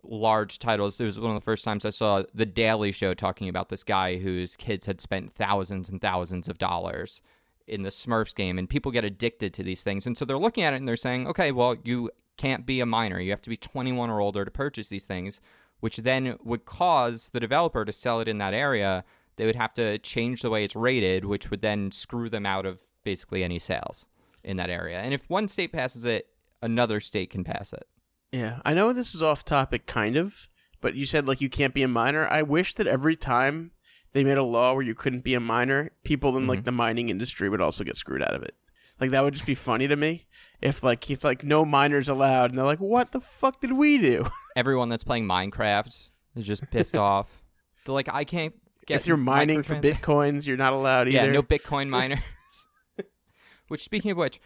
large 0.02 0.58
titles. 0.58 1.00
It 1.00 1.04
was 1.04 1.20
one 1.20 1.30
of 1.30 1.40
the 1.40 1.44
first 1.44 1.64
times 1.64 1.84
I 1.84 1.90
saw 1.90 2.22
the 2.34 2.46
Daily 2.46 2.92
Show 2.92 3.14
talking 3.14 3.48
about 3.48 3.68
this 3.68 3.84
guy 3.84 4.16
whose 4.16 4.56
kids 4.56 4.86
had 4.86 5.00
spent 5.00 5.34
thousands 5.34 5.88
and 5.88 6.00
thousands 6.00 6.48
of 6.48 6.58
dollars 6.58 7.20
in 7.66 7.82
the 7.82 7.90
Smurfs 7.90 8.34
game 8.34 8.58
and 8.58 8.68
people 8.68 8.90
get 8.90 9.04
addicted 9.04 9.54
to 9.54 9.62
these 9.62 9.82
things. 9.82 10.06
And 10.06 10.16
so 10.16 10.24
they're 10.24 10.38
looking 10.38 10.64
at 10.64 10.72
it 10.72 10.76
and 10.76 10.88
they're 10.88 10.96
saying, 10.96 11.28
"Okay, 11.28 11.52
well, 11.52 11.76
you 11.84 12.10
can't 12.40 12.64
be 12.66 12.80
a 12.80 12.86
minor. 12.86 13.20
You 13.20 13.30
have 13.30 13.42
to 13.42 13.50
be 13.50 13.56
21 13.56 14.10
or 14.10 14.20
older 14.20 14.44
to 14.44 14.50
purchase 14.50 14.88
these 14.88 15.06
things." 15.06 15.40
Which 15.80 15.96
then 15.98 16.36
would 16.44 16.64
cause 16.66 17.30
the 17.30 17.40
developer 17.40 17.84
to 17.86 17.92
sell 17.92 18.20
it 18.20 18.28
in 18.28 18.38
that 18.38 18.52
area 18.52 19.04
they 19.40 19.46
would 19.46 19.56
have 19.56 19.72
to 19.72 19.96
change 19.98 20.42
the 20.42 20.50
way 20.50 20.64
it's 20.64 20.76
rated, 20.76 21.24
which 21.24 21.50
would 21.50 21.62
then 21.62 21.90
screw 21.90 22.28
them 22.28 22.44
out 22.44 22.66
of 22.66 22.82
basically 23.04 23.42
any 23.42 23.58
sales 23.58 24.04
in 24.44 24.58
that 24.58 24.68
area. 24.68 24.98
And 25.00 25.14
if 25.14 25.30
one 25.30 25.48
state 25.48 25.72
passes 25.72 26.04
it, 26.04 26.28
another 26.60 27.00
state 27.00 27.30
can 27.30 27.42
pass 27.42 27.72
it. 27.72 27.86
Yeah, 28.32 28.60
I 28.66 28.74
know 28.74 28.92
this 28.92 29.14
is 29.14 29.22
off 29.22 29.42
topic 29.42 29.86
kind 29.86 30.16
of, 30.16 30.46
but 30.82 30.94
you 30.94 31.06
said 31.06 31.26
like 31.26 31.40
you 31.40 31.48
can't 31.48 31.72
be 31.72 31.82
a 31.82 31.88
minor. 31.88 32.28
I 32.28 32.42
wish 32.42 32.74
that 32.74 32.86
every 32.86 33.16
time 33.16 33.70
they 34.12 34.24
made 34.24 34.36
a 34.36 34.42
law 34.42 34.74
where 34.74 34.82
you 34.82 34.94
couldn't 34.94 35.24
be 35.24 35.34
a 35.34 35.40
minor, 35.40 35.90
people 36.04 36.36
in 36.36 36.42
Mm-hmm. 36.42 36.50
like 36.50 36.64
the 36.64 36.72
mining 36.72 37.08
industry 37.08 37.48
would 37.48 37.62
also 37.62 37.82
get 37.82 37.96
screwed 37.96 38.22
out 38.22 38.34
of 38.34 38.42
it. 38.42 38.54
Like 39.00 39.10
that 39.12 39.22
would 39.22 39.34
just 39.34 39.46
be 39.46 39.54
funny 39.54 39.88
to 39.88 39.96
me 39.96 40.26
if 40.60 40.82
like 40.82 41.10
it's 41.10 41.24
like 41.24 41.42
no 41.42 41.64
minors 41.64 42.08
allowed 42.08 42.50
and 42.50 42.58
they're 42.58 42.66
like 42.66 42.80
what 42.80 43.12
the 43.12 43.20
fuck 43.20 43.60
did 43.60 43.72
we 43.72 43.96
do? 43.98 44.26
Everyone 44.56 44.88
that's 44.88 45.04
playing 45.04 45.26
Minecraft 45.26 46.08
is 46.36 46.46
just 46.46 46.70
pissed 46.70 46.96
off. 46.96 47.42
They're 47.86 47.94
like, 47.94 48.08
I 48.12 48.24
can't 48.24 48.54
get. 48.86 48.96
if 48.96 49.06
you're 49.06 49.16
mining 49.16 49.62
for 49.62 49.76
bitcoins, 49.76 50.46
you're 50.46 50.58
not 50.58 50.72
allowed 50.74 51.08
either. 51.08 51.26
yeah, 51.26 51.32
no 51.32 51.42
Bitcoin 51.42 51.88
miners. 51.88 52.18
which, 53.68 53.82
speaking 53.82 54.10
of 54.10 54.16
which, 54.18 54.38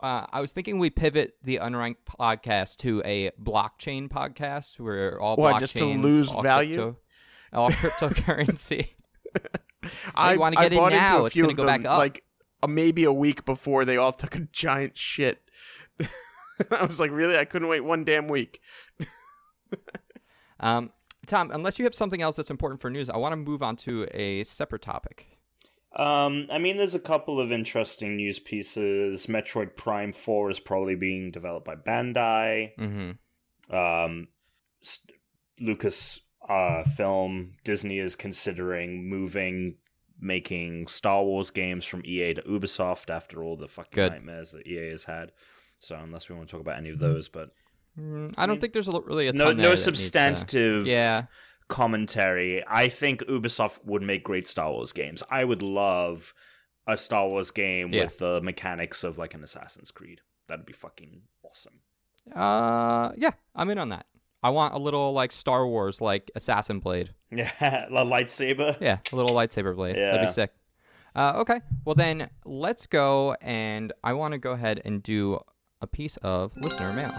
uh, 0.00 0.26
I 0.30 0.40
was 0.42 0.52
thinking 0.52 0.78
we 0.78 0.90
pivot 0.90 1.34
the 1.42 1.58
Unranked 1.62 2.04
podcast 2.20 2.76
to 2.78 3.00
a 3.04 3.30
blockchain 3.42 4.08
podcast 4.10 4.78
where 4.78 5.18
all 5.20 5.36
What, 5.36 5.54
blockchains, 5.54 5.60
just 5.60 5.76
to 5.76 5.84
lose 5.86 6.30
all 6.34 6.42
value? 6.42 6.74
crypto- 6.74 6.96
all 7.52 7.70
cryptocurrency. 7.70 8.88
I 10.14 10.36
wanna 10.36 10.58
I 10.58 10.68
get 10.68 10.72
in 10.74 10.88
now, 10.90 11.24
it's 11.24 11.36
gonna 11.36 11.54
go 11.54 11.64
them, 11.64 11.82
back 11.82 11.90
up. 11.90 11.98
like 11.98 12.24
maybe 12.68 13.04
a 13.04 13.12
week 13.12 13.44
before 13.44 13.84
they 13.84 13.96
all 13.96 14.12
took 14.12 14.36
a 14.36 14.48
giant 14.52 14.96
shit. 14.96 15.42
I 16.70 16.84
was 16.84 17.00
like, 17.00 17.10
really? 17.10 17.36
I 17.36 17.44
couldn't 17.44 17.68
wait 17.68 17.80
one 17.80 18.04
damn 18.04 18.28
week. 18.28 18.60
Um, 20.62 20.90
Tom, 21.26 21.50
unless 21.52 21.78
you 21.78 21.84
have 21.84 21.94
something 21.94 22.22
else 22.22 22.36
that's 22.36 22.50
important 22.50 22.80
for 22.80 22.90
news, 22.90 23.10
I 23.10 23.16
want 23.16 23.32
to 23.32 23.36
move 23.36 23.62
on 23.62 23.76
to 23.76 24.06
a 24.12 24.44
separate 24.44 24.82
topic. 24.82 25.38
Um, 25.94 26.46
I 26.50 26.58
mean, 26.58 26.78
there's 26.78 26.94
a 26.94 27.00
couple 27.00 27.38
of 27.38 27.52
interesting 27.52 28.16
news 28.16 28.38
pieces. 28.38 29.26
Metroid 29.26 29.76
Prime 29.76 30.12
Four 30.12 30.50
is 30.50 30.58
probably 30.58 30.94
being 30.94 31.30
developed 31.30 31.66
by 31.66 31.74
Bandai. 31.74 32.70
Mm-hmm. 32.78 33.74
Um, 33.74 34.28
St- 34.80 35.18
Lucas 35.60 36.20
uh, 36.48 36.82
Film 36.84 37.54
Disney 37.62 37.98
is 37.98 38.16
considering 38.16 39.08
moving 39.08 39.76
making 40.22 40.86
Star 40.86 41.22
Wars 41.24 41.50
games 41.50 41.84
from 41.84 42.02
EA 42.06 42.34
to 42.34 42.42
Ubisoft 42.42 43.10
after 43.10 43.42
all 43.42 43.56
the 43.56 43.68
fucking 43.68 43.90
Good. 43.94 44.12
nightmares 44.12 44.52
that 44.52 44.66
EA 44.66 44.90
has 44.90 45.04
had. 45.04 45.32
So 45.80 45.96
unless 45.96 46.28
we 46.28 46.34
want 46.36 46.48
to 46.48 46.52
talk 46.52 46.60
about 46.60 46.78
any 46.78 46.90
of 46.90 46.98
those, 46.98 47.28
but 47.28 47.50
Mm, 48.00 48.32
I 48.38 48.46
don't 48.46 48.54
mean, 48.54 48.60
think 48.62 48.72
there's 48.72 48.88
a, 48.88 49.00
really 49.02 49.28
a 49.28 49.34
no 49.34 49.52
no 49.52 49.68
needs 49.70 49.80
to- 49.84 49.94
substantive 49.94 50.86
Yeah, 50.86 51.24
commentary. 51.68 52.64
I 52.66 52.88
think 52.88 53.20
Ubisoft 53.24 53.84
would 53.84 54.00
make 54.02 54.24
great 54.24 54.48
Star 54.48 54.70
Wars 54.70 54.92
games. 54.94 55.22
I 55.30 55.44
would 55.44 55.62
love 55.62 56.32
a 56.86 56.96
Star 56.96 57.28
Wars 57.28 57.50
game 57.50 57.92
Yeah. 57.92 58.04
with 58.04 58.16
the 58.18 58.40
mechanics 58.40 59.04
of 59.04 59.18
like 59.18 59.34
an 59.34 59.42
Assassin's 59.44 59.90
Creed. 59.90 60.20
That'd 60.48 60.64
be 60.64 60.72
fucking 60.72 61.22
awesome. 61.42 61.80
uh, 62.34 63.12
yeah, 63.18 63.32
I'm 63.54 63.68
in 63.70 63.78
on 63.78 63.88
that. 63.90 64.06
I 64.42 64.50
want 64.50 64.74
a 64.74 64.78
little 64.78 65.12
like 65.12 65.32
Star 65.32 65.66
Wars, 65.66 66.00
like 66.00 66.30
assassin 66.34 66.80
blade. 66.80 67.14
Yeah, 67.30 67.50
a 67.88 68.04
lightsaber. 68.04 68.76
Yeah, 68.80 68.98
a 69.12 69.16
little 69.16 69.34
lightsaber 69.34 69.74
blade. 69.74 69.96
Yeah. 69.96 70.12
That'd 70.12 70.28
be 70.28 70.32
sick. 70.32 70.52
Uh, 71.14 71.34
okay, 71.36 71.60
well 71.84 71.94
then 71.94 72.30
let's 72.44 72.86
go, 72.86 73.36
and 73.40 73.92
I 74.02 74.14
want 74.14 74.32
to 74.32 74.38
go 74.38 74.52
ahead 74.52 74.80
and 74.84 75.02
do 75.02 75.40
a 75.80 75.86
piece 75.86 76.16
of 76.18 76.56
listener 76.56 76.92
mail. 76.92 77.14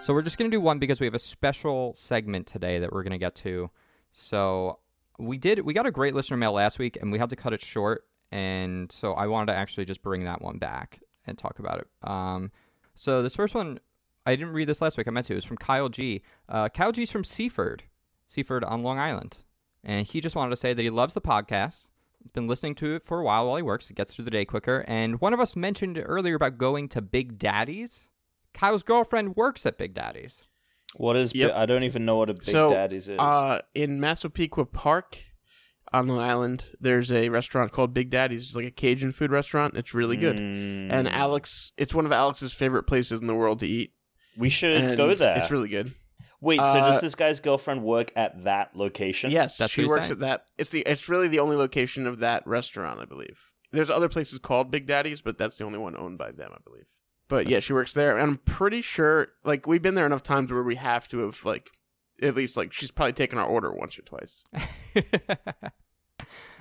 So 0.00 0.12
we're 0.14 0.22
just 0.22 0.38
gonna 0.38 0.50
do 0.50 0.60
one 0.60 0.78
because 0.78 1.00
we 1.00 1.06
have 1.06 1.14
a 1.14 1.18
special 1.18 1.94
segment 1.94 2.46
today 2.46 2.78
that 2.78 2.92
we're 2.92 3.02
gonna 3.02 3.18
get 3.18 3.34
to. 3.36 3.70
So 4.12 4.78
we 5.18 5.38
did 5.38 5.60
we 5.60 5.74
got 5.74 5.86
a 5.86 5.90
great 5.90 6.14
listener 6.14 6.36
mail 6.36 6.52
last 6.52 6.78
week, 6.78 6.98
and 7.00 7.12
we 7.12 7.18
had 7.18 7.30
to 7.30 7.36
cut 7.36 7.52
it 7.52 7.62
short, 7.62 8.06
and 8.32 8.90
so 8.90 9.12
I 9.12 9.26
wanted 9.26 9.52
to 9.52 9.58
actually 9.58 9.84
just 9.84 10.02
bring 10.02 10.24
that 10.24 10.40
one 10.42 10.58
back 10.58 11.00
and 11.26 11.36
talk 11.38 11.58
about 11.58 11.80
it. 11.80 11.88
Um, 12.08 12.50
so 12.94 13.22
this 13.22 13.34
first 13.34 13.54
one. 13.54 13.78
I 14.26 14.36
didn't 14.36 14.52
read 14.52 14.68
this 14.68 14.80
last 14.80 14.96
week. 14.96 15.08
I 15.08 15.10
meant 15.10 15.26
to. 15.26 15.36
It's 15.36 15.46
from 15.46 15.58
Kyle 15.58 15.88
G. 15.88 16.22
Uh, 16.48 16.68
Kyle 16.68 16.92
G's 16.92 17.10
from 17.10 17.24
Seaford, 17.24 17.84
Seaford 18.26 18.64
on 18.64 18.82
Long 18.82 18.98
Island 18.98 19.38
and 19.84 20.06
he 20.06 20.20
just 20.20 20.34
wanted 20.34 20.50
to 20.50 20.56
say 20.56 20.72
that 20.72 20.82
he 20.82 20.90
loves 20.90 21.14
the 21.14 21.20
podcast. 21.20 21.88
He's 22.22 22.32
been 22.32 22.48
listening 22.48 22.74
to 22.76 22.94
it 22.94 23.04
for 23.04 23.20
a 23.20 23.24
while 23.24 23.46
while 23.46 23.56
he 23.56 23.62
works. 23.62 23.90
It 23.90 23.96
gets 23.96 24.14
through 24.14 24.24
the 24.24 24.30
day 24.30 24.44
quicker. 24.44 24.84
And 24.88 25.20
one 25.20 25.34
of 25.34 25.40
us 25.40 25.54
mentioned 25.54 26.02
earlier 26.02 26.36
about 26.36 26.56
going 26.56 26.88
to 26.90 27.02
Big 27.02 27.38
Daddy's. 27.38 28.08
Kyle's 28.54 28.82
girlfriend 28.82 29.36
works 29.36 29.66
at 29.66 29.76
Big 29.76 29.92
Daddy's. 29.92 30.42
What 30.94 31.16
is? 31.16 31.34
Yep. 31.34 31.52
I 31.54 31.66
don't 31.66 31.82
even 31.82 32.04
know 32.04 32.16
what 32.16 32.30
a 32.30 32.34
Big 32.34 32.44
so, 32.44 32.70
Daddy's 32.70 33.08
is. 33.08 33.18
Uh, 33.18 33.60
in 33.74 34.00
Massapequa 34.00 34.64
Park 34.64 35.18
on 35.92 36.06
Long 36.06 36.20
Island, 36.20 36.64
there's 36.80 37.12
a 37.12 37.28
restaurant 37.28 37.72
called 37.72 37.92
Big 37.92 38.10
Daddy's. 38.10 38.44
It's 38.44 38.56
like 38.56 38.64
a 38.64 38.70
Cajun 38.70 39.12
food 39.12 39.30
restaurant. 39.30 39.76
It's 39.76 39.92
really 39.92 40.16
good. 40.16 40.36
Mm. 40.36 40.90
And 40.90 41.08
Alex, 41.08 41.72
it's 41.76 41.94
one 41.94 42.06
of 42.06 42.12
Alex's 42.12 42.54
favorite 42.54 42.84
places 42.84 43.20
in 43.20 43.26
the 43.26 43.34
world 43.34 43.60
to 43.60 43.66
eat. 43.66 43.92
We 44.36 44.48
should 44.48 44.72
And 44.76 44.96
go 44.96 45.14
there. 45.14 45.38
It's 45.38 45.50
really 45.50 45.68
good. 45.68 45.94
Wait, 46.40 46.58
so 46.58 46.64
uh, 46.64 46.92
does 46.92 47.00
this 47.00 47.14
guy's 47.14 47.40
girlfriend 47.40 47.82
work 47.82 48.12
at 48.16 48.44
that 48.44 48.76
location? 48.76 49.30
Yes, 49.30 49.56
That's 49.56 49.72
she 49.72 49.86
works 49.86 50.02
saying. 50.08 50.12
at 50.12 50.18
that. 50.20 50.44
It's 50.58 50.70
the. 50.70 50.80
It's 50.80 51.08
really 51.08 51.28
the 51.28 51.38
only 51.38 51.56
location 51.56 52.06
of 52.06 52.18
that 52.18 52.46
restaurant, 52.46 53.00
I 53.00 53.06
believe. 53.06 53.52
There's 53.72 53.88
other 53.88 54.10
places 54.10 54.38
called 54.38 54.70
Big 54.70 54.86
Daddy's, 54.86 55.22
but 55.22 55.38
that's 55.38 55.56
the 55.56 55.64
only 55.64 55.78
one 55.78 55.96
owned 55.96 56.18
by 56.18 56.32
them, 56.32 56.50
I 56.52 56.58
believe. 56.62 56.84
But 57.28 57.48
yeah, 57.48 57.60
she 57.60 57.72
works 57.72 57.94
there, 57.94 58.12
and 58.12 58.20
I'm 58.20 58.38
pretty 58.38 58.82
sure. 58.82 59.28
Like 59.44 59.66
we've 59.66 59.80
been 59.80 59.94
there 59.94 60.06
enough 60.06 60.22
times 60.22 60.52
where 60.52 60.62
we 60.62 60.74
have 60.74 61.08
to 61.08 61.20
have 61.20 61.42
like, 61.44 61.70
at 62.20 62.36
least 62.36 62.58
like 62.58 62.74
she's 62.74 62.90
probably 62.90 63.14
taken 63.14 63.38
our 63.38 63.46
order 63.46 63.72
once 63.72 63.98
or 63.98 64.02
twice. 64.02 64.44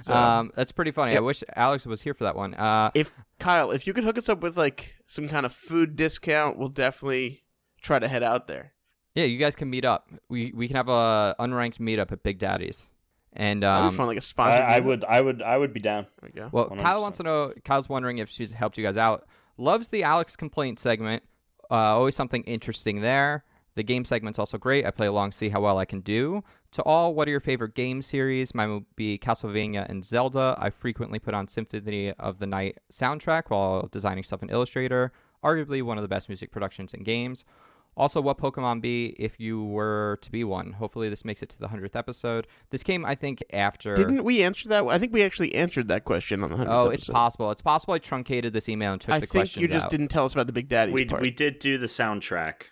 So 0.01 0.13
um, 0.13 0.51
that's 0.55 0.71
pretty 0.71 0.91
funny. 0.91 1.15
I 1.15 1.21
wish 1.21 1.43
Alex 1.55 1.86
was 1.86 2.01
here 2.01 2.13
for 2.13 2.25
that 2.25 2.36
one. 2.36 2.53
Uh, 2.55 2.91
if 2.93 3.12
Kyle, 3.39 3.71
if 3.71 3.88
you 3.88 3.93
could 3.93 4.03
hook 4.03 4.17
us 4.17 4.27
up 4.27 4.41
with 4.41 4.57
like 4.57 4.95
some 5.07 5.29
kind 5.29 5.45
of 5.45 5.53
food 5.53 5.95
discount, 5.95 6.57
we'll 6.57 6.69
definitely 6.69 7.42
try 7.84 8.00
to 8.00 8.08
head 8.08 8.24
out 8.24 8.48
there. 8.48 8.74
yeah, 9.13 9.26
you 9.26 9.38
guys 9.38 9.56
can 9.56 9.69
meet 9.69 9.86
up. 9.86 10.10
We 10.30 10.52
we 10.56 10.67
can 10.67 10.76
have 10.76 10.89
a 10.89 11.36
unranked 11.39 11.78
meetup 11.78 12.12
at 12.12 12.24
Big 12.24 12.39
Daddy's. 12.39 12.89
And 13.36 13.63
That'd 13.63 13.84
um, 13.86 13.89
be 13.89 13.96
fun, 13.98 14.08
like 14.08 14.17
a 14.17 14.19
I, 14.19 14.22
sponsor. 14.22 14.63
I 14.63 14.80
would, 14.80 15.04
I 15.06 15.22
would, 15.22 15.41
I 15.41 15.58
would 15.58 15.74
be 15.74 15.80
down. 15.80 16.06
There 16.22 16.30
we 16.32 16.39
go. 16.39 16.50
Well, 16.52 16.69
100%. 16.69 16.80
Kyle 16.80 17.02
wants 17.02 17.17
to 17.17 17.24
know. 17.24 17.54
Kyle's 17.65 17.89
wondering 17.89 18.19
if 18.19 18.30
she's 18.30 18.52
helped 18.52 18.78
you 18.78 18.84
guys 18.84 18.96
out. 18.96 19.26
Loves 19.58 19.88
the 19.88 20.04
Alex 20.04 20.36
complaint 20.36 20.80
segment. 20.80 21.24
Uh, 21.72 21.98
always 21.98 22.15
something 22.15 22.43
interesting 22.43 23.02
there. 23.02 23.43
The 23.74 23.82
game 23.82 24.06
segment's 24.06 24.38
also 24.38 24.60
great. 24.60 24.86
I 24.86 24.91
play 24.91 25.08
along, 25.08 25.32
see 25.32 25.50
how 25.50 25.62
well 25.62 25.80
I 25.80 25.86
can 25.86 26.02
do. 26.02 26.43
To 26.74 26.84
all, 26.84 27.15
what 27.15 27.28
are 27.28 27.32
your 27.32 27.39
favorite 27.39 27.74
game 27.74 28.04
series? 28.04 28.54
Mine 28.54 28.72
would 28.72 28.96
be 28.96 29.17
Castlevania 29.17 29.89
and 29.89 30.06
Zelda. 30.06 30.56
I 30.60 30.69
frequently 30.69 31.17
put 31.17 31.34
on 31.34 31.48
Symphony 31.48 32.12
of 32.13 32.38
the 32.38 32.46
Night 32.46 32.78
soundtrack 32.91 33.46
while 33.48 33.88
designing 33.91 34.24
stuff 34.24 34.43
in 34.43 34.50
Illustrator. 34.52 35.12
Arguably 35.43 35.82
one 35.82 35.98
of 35.98 36.04
the 36.04 36.08
best 36.08 36.30
music 36.30 36.52
productions 36.52 36.93
in 36.93 37.02
games. 37.04 37.46
Also, 37.95 38.19
what 38.21 38.38
Pokemon 38.39 38.82
be 38.82 39.15
if 39.19 39.39
you 39.39 39.63
were 39.63 40.17
to 40.21 40.32
be 40.32 40.43
one? 40.43 40.73
Hopefully, 40.73 41.10
this 41.10 41.23
makes 41.23 41.43
it 41.43 41.49
to 41.49 41.60
the 41.60 41.67
hundredth 41.67 41.95
episode. 41.95 42.47
This 42.71 42.82
came, 42.82 43.06
I 43.06 43.13
think, 43.15 43.43
after. 43.53 43.95
Didn't 43.95 44.23
we 44.23 44.41
answer 44.43 44.67
that? 44.69 44.86
I 44.88 44.97
think 44.97 45.13
we 45.13 45.21
actually 45.21 45.53
answered 45.53 45.88
that 45.89 46.03
question 46.03 46.43
on 46.43 46.49
the 46.49 46.58
100th 46.58 46.67
Oh, 46.69 46.89
it's 46.89 47.08
possible. 47.08 47.51
It's 47.51 47.62
possible 47.62 47.93
I 47.93 47.99
truncated 47.99 48.51
this 48.53 48.67
email 48.67 48.93
and 48.93 49.01
took 49.01 49.13
I 49.13 49.19
the 49.19 49.27
think 49.27 49.56
you 49.58 49.67
just 49.67 49.86
out. 49.86 49.91
didn't 49.91 50.08
tell 50.08 50.25
us 50.25 50.34
about 50.34 50.47
the 50.47 50.53
Big 50.53 50.69
Daddy's 50.69 50.93
We 50.93 51.06
part. 51.06 51.21
we 51.21 51.29
did 51.29 51.60
do 51.60 51.77
the 51.77 51.86
soundtrack, 51.88 52.63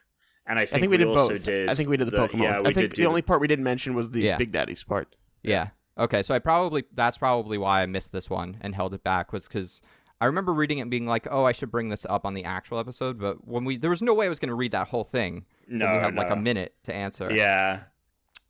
and 0.47 0.57
I 0.57 0.65
think, 0.65 0.73
I 0.75 0.79
think 0.79 0.91
we, 0.91 0.97
did 0.97 1.07
also 1.07 1.29
both. 1.33 1.43
did. 1.43 1.69
I 1.69 1.75
think 1.75 1.89
we 1.89 1.97
did 1.97 2.07
the, 2.09 2.17
Pokemon. 2.17 2.41
Yeah, 2.43 2.59
we 2.61 2.69
I 2.69 2.73
think 2.73 2.89
did 2.89 2.91
the 2.91 2.95
do 3.03 3.07
only 3.07 3.21
part 3.21 3.41
we 3.41 3.47
didn't 3.47 3.63
mention 3.65 3.93
was 3.93 4.09
the 4.09 4.21
Yeah. 4.21 4.37
Big 4.37 4.51
Daddy's 4.51 4.83
part. 4.83 5.15
Yeah. 5.43 5.67
Okay, 5.99 6.23
so 6.23 6.33
I 6.33 6.39
probably 6.39 6.85
that's 6.95 7.17
probably 7.19 7.57
why 7.59 7.83
I 7.83 7.85
missed 7.85 8.11
this 8.11 8.29
one 8.29 8.57
and 8.61 8.73
held 8.73 8.93
it 8.95 9.03
back 9.03 9.31
was 9.33 9.47
because 9.47 9.81
I 10.21 10.25
remember 10.27 10.53
reading 10.53 10.77
it 10.77 10.83
and 10.83 10.91
being 10.91 11.05
like, 11.07 11.27
"Oh, 11.29 11.43
I 11.43 11.51
should 11.51 11.71
bring 11.71 11.89
this 11.89 12.05
up 12.07 12.25
on 12.25 12.33
the 12.33 12.45
actual 12.45 12.79
episode." 12.79 13.19
But 13.19 13.45
when 13.47 13.65
we 13.65 13.75
there 13.75 13.89
was 13.89 14.01
no 14.01 14.13
way 14.13 14.27
I 14.27 14.29
was 14.29 14.39
going 14.39 14.49
to 14.49 14.55
read 14.55 14.71
that 14.71 14.87
whole 14.87 15.03
thing. 15.03 15.45
No, 15.67 15.85
we 15.91 15.99
had 15.99 16.15
like 16.15 16.29
a 16.29 16.35
minute 16.35 16.75
to 16.83 16.93
answer. 16.95 17.33
Yeah, 17.33 17.81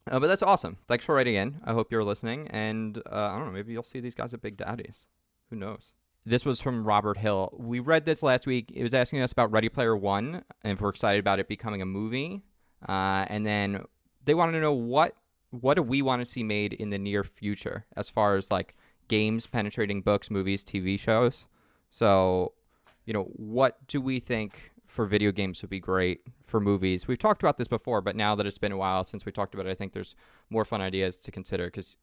Uh, 0.10 0.20
but 0.20 0.28
that's 0.28 0.44
awesome. 0.44 0.78
Thanks 0.88 1.06
for 1.06 1.16
writing 1.16 1.36
in. 1.36 1.62
I 1.64 1.74
hope 1.74 1.92
you're 1.92 2.04
listening, 2.04 2.48
and 2.50 2.98
uh, 2.98 3.02
I 3.32 3.38
don't 3.38 3.48
know, 3.48 3.52
maybe 3.54 3.72
you'll 3.74 3.84
see 3.84 4.00
these 4.02 4.16
guys 4.16 4.34
at 4.34 4.42
Big 4.42 4.58
Daddy's. 4.58 5.06
Who 5.50 5.56
knows? 5.56 5.94
This 6.26 6.46
was 6.46 6.60
from 6.62 6.84
Robert 6.86 7.18
Hill. 7.18 7.52
We 7.58 7.80
read 7.80 8.06
this 8.06 8.22
last 8.22 8.46
week. 8.46 8.72
It 8.74 8.84
was 8.84 8.94
asking 8.94 9.22
us 9.22 9.32
about 9.32 9.52
Ready 9.52 9.70
Player 9.70 9.98
One 9.98 10.44
and 10.64 10.74
if 10.74 10.82
we're 10.82 10.90
excited 10.90 11.20
about 11.20 11.40
it 11.40 11.48
becoming 11.48 11.82
a 11.82 11.86
movie. 11.86 12.44
Uh, 12.88 13.26
and 13.28 13.46
then 13.46 13.86
they 14.26 14.34
wanted 14.36 14.52
to 14.54 14.60
know 14.60 14.74
what 14.74 15.16
what 15.50 15.74
do 15.76 15.84
we 15.84 16.02
want 16.02 16.22
to 16.22 16.26
see 16.26 16.44
made 16.44 16.74
in 16.74 16.92
the 16.92 16.98
near 17.00 17.24
future 17.24 17.86
as 17.98 18.10
far 18.10 18.36
as 18.36 18.50
like 18.52 18.76
games 19.08 19.48
penetrating 19.48 20.02
books, 20.02 20.30
movies, 20.32 20.64
TV 20.64 20.98
shows. 21.00 21.46
So, 21.92 22.54
you 23.06 23.14
know, 23.14 23.26
what 23.36 23.86
do 23.88 24.02
we 24.02 24.20
think 24.20 24.72
for 24.88 25.06
video 25.06 25.32
games 25.32 25.62
would 25.62 25.70
be 25.70 25.80
great 25.80 26.22
for 26.42 26.60
movies? 26.60 27.08
We've 27.08 27.20
talked 27.20 27.44
about 27.44 27.58
this 27.58 27.68
before, 27.68 28.02
but 28.02 28.16
now 28.16 28.34
that 28.36 28.48
it's 28.48 28.58
been 28.58 28.72
a 28.72 28.78
while 28.78 29.04
since 29.04 29.26
we 29.26 29.32
talked 29.32 29.54
about 29.54 29.68
it, 29.68 29.70
I 29.70 29.76
think 29.76 29.94
there's 29.94 30.16
more 30.50 30.66
fun 30.66 30.82
ideas 30.82 31.20
to 31.20 31.32
consider 31.32 31.66
because 31.66 31.98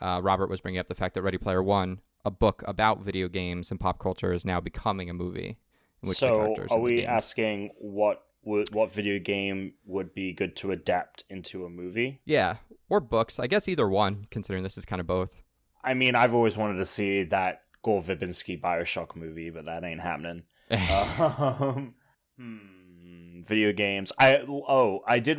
uh, 0.00 0.20
Robert 0.22 0.48
was 0.48 0.60
bringing 0.60 0.78
up 0.78 0.86
the 0.86 0.94
fact 0.94 1.14
that 1.14 1.22
Ready 1.22 1.38
Player 1.38 1.62
One, 1.62 2.00
a 2.24 2.30
book 2.30 2.62
about 2.66 3.00
video 3.00 3.28
games 3.28 3.70
and 3.70 3.80
pop 3.80 3.98
culture, 3.98 4.32
is 4.32 4.44
now 4.44 4.60
becoming 4.60 5.10
a 5.10 5.14
movie. 5.14 5.58
In 6.02 6.08
which 6.08 6.18
so 6.18 6.54
are 6.70 6.78
we 6.78 7.04
asking 7.04 7.70
what 7.78 8.24
would 8.42 8.72
what 8.74 8.92
video 8.92 9.18
game 9.18 9.74
would 9.84 10.14
be 10.14 10.32
good 10.32 10.56
to 10.56 10.72
adapt 10.72 11.24
into 11.28 11.64
a 11.64 11.70
movie? 11.70 12.20
Yeah, 12.24 12.56
or 12.88 13.00
books. 13.00 13.38
I 13.38 13.46
guess 13.46 13.68
either 13.68 13.88
one, 13.88 14.26
considering 14.30 14.62
this 14.62 14.78
is 14.78 14.84
kind 14.84 15.00
of 15.00 15.06
both. 15.06 15.36
I 15.82 15.94
mean, 15.94 16.14
I've 16.14 16.34
always 16.34 16.56
wanted 16.56 16.76
to 16.76 16.86
see 16.86 17.24
that 17.24 17.62
Gore 17.82 18.02
Verbinski 18.02 18.60
Bioshock 18.60 19.16
movie, 19.16 19.50
but 19.50 19.64
that 19.64 19.84
ain't 19.84 20.00
happening. 20.00 20.42
um, 20.70 21.94
hmm, 22.38 23.40
video 23.42 23.72
games. 23.72 24.12
I 24.18 24.38
oh, 24.48 25.02
I 25.06 25.18
did. 25.18 25.38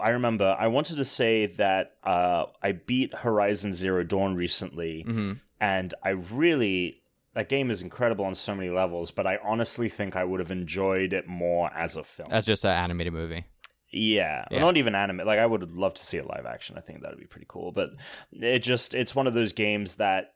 I 0.00 0.10
remember. 0.10 0.56
I 0.58 0.66
wanted 0.68 0.96
to 0.96 1.04
say 1.04 1.46
that 1.46 1.96
uh, 2.04 2.46
I 2.62 2.72
beat 2.72 3.14
Horizon 3.14 3.72
Zero 3.72 4.02
Dawn 4.04 4.34
recently, 4.34 5.02
hmm 5.02 5.32
and 5.58 5.94
I 6.04 6.10
really 6.10 7.00
that 7.32 7.48
game 7.48 7.70
is 7.70 7.80
incredible 7.82 8.24
on 8.26 8.34
so 8.34 8.54
many 8.54 8.68
levels. 8.70 9.10
But 9.10 9.26
I 9.26 9.38
honestly 9.42 9.88
think 9.88 10.16
I 10.16 10.24
would 10.24 10.40
have 10.40 10.50
enjoyed 10.50 11.12
it 11.12 11.26
more 11.26 11.72
as 11.74 11.96
a 11.96 12.04
film. 12.04 12.28
That's 12.30 12.46
just 12.46 12.64
an 12.64 12.70
animated 12.70 13.12
movie. 13.12 13.44
Yeah, 13.90 14.44
Yeah. 14.50 14.60
not 14.60 14.76
even 14.76 14.94
anime. 14.94 15.18
Like 15.26 15.38
I 15.38 15.46
would 15.46 15.72
love 15.72 15.94
to 15.94 16.04
see 16.04 16.18
it 16.18 16.26
live 16.26 16.44
action. 16.44 16.76
I 16.76 16.80
think 16.80 17.00
that 17.02 17.10
would 17.12 17.20
be 17.20 17.26
pretty 17.26 17.46
cool. 17.48 17.72
But 17.72 17.90
it 18.32 18.58
just 18.58 18.92
it's 18.94 19.14
one 19.14 19.26
of 19.26 19.32
those 19.34 19.52
games 19.54 19.96
that 19.96 20.34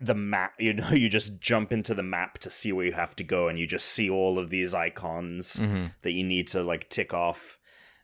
the 0.00 0.14
map, 0.14 0.54
you 0.58 0.72
know, 0.74 0.90
you 0.92 1.08
just 1.08 1.40
jump 1.40 1.72
into 1.72 1.94
the 1.94 2.02
map 2.02 2.38
to 2.38 2.50
see 2.50 2.72
where 2.72 2.86
you 2.86 2.92
have 2.92 3.16
to 3.16 3.24
go, 3.24 3.48
and 3.48 3.58
you 3.58 3.66
just 3.66 3.86
see 3.88 4.08
all 4.10 4.38
of 4.38 4.50
these 4.50 4.74
icons 4.74 5.54
hmm 5.56 5.86
that 6.02 6.12
you 6.12 6.24
need 6.24 6.48
to 6.48 6.62
like 6.62 6.88
tick 6.88 7.12
off. 7.14 7.58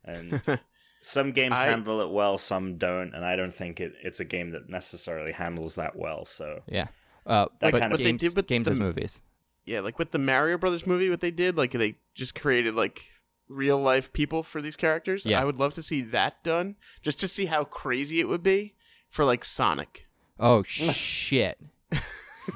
And 0.04 0.40
some 1.00 1.33
games 1.33 1.54
I- 1.59 1.66
handle 1.66 2.00
it 2.00 2.11
well, 2.11 2.37
some 2.38 2.76
don't, 2.78 3.14
and 3.14 3.24
I 3.24 3.37
don't 3.37 3.54
think 3.54 3.80
it, 3.80 3.92
it's 4.02 4.20
a 4.20 4.24
game 4.24 4.50
that 4.50 4.68
necessarily 4.68 5.33
handles 5.33 5.76
that 5.76 5.96
well. 5.96 6.24
So 6.24 6.62
Yeah. 6.68 6.88
Uh, 7.26 7.46
That 7.61 7.72
but 7.72 7.80
kind 7.80 7.85
of- 7.85 7.90
What 7.92 7.98
they 7.98 8.04
games, 8.04 8.20
did 8.20 8.37
with 8.37 8.46
games 8.46 8.64
the- 8.66 8.72
as 8.72 8.78
movies. 8.78 9.20
Yeah, 9.64 9.80
like 9.80 9.98
with 9.98 10.11
the 10.11 10.18
Mario 10.18 10.59
Brothers 10.59 10.87
movie, 10.87 11.09
what 11.09 11.20
they 11.20 11.30
did, 11.30 11.57
like 11.57 11.70
they 11.72 11.96
just 12.14 12.35
created 12.35 12.74
like 12.74 13.07
real 13.48 13.78
life 13.80 14.12
people 14.12 14.42
for 14.42 14.61
these 14.61 14.76
characters. 14.76 15.24
Yeah. 15.24 15.40
I 15.40 15.46
would 15.46 15.59
love 15.59 15.72
to 15.74 15.83
see 15.83 16.02
that 16.02 16.42
done, 16.44 16.76
just 17.00 17.18
to 17.20 17.28
see 17.28 17.46
how 17.46 17.64
crazy 17.64 18.20
it 18.20 18.28
would 18.28 18.42
be 18.42 18.74
for 19.09 19.24
like 19.24 19.42
Sonic. 19.42 20.07
Oh 20.38 20.62
shit! 20.64 21.59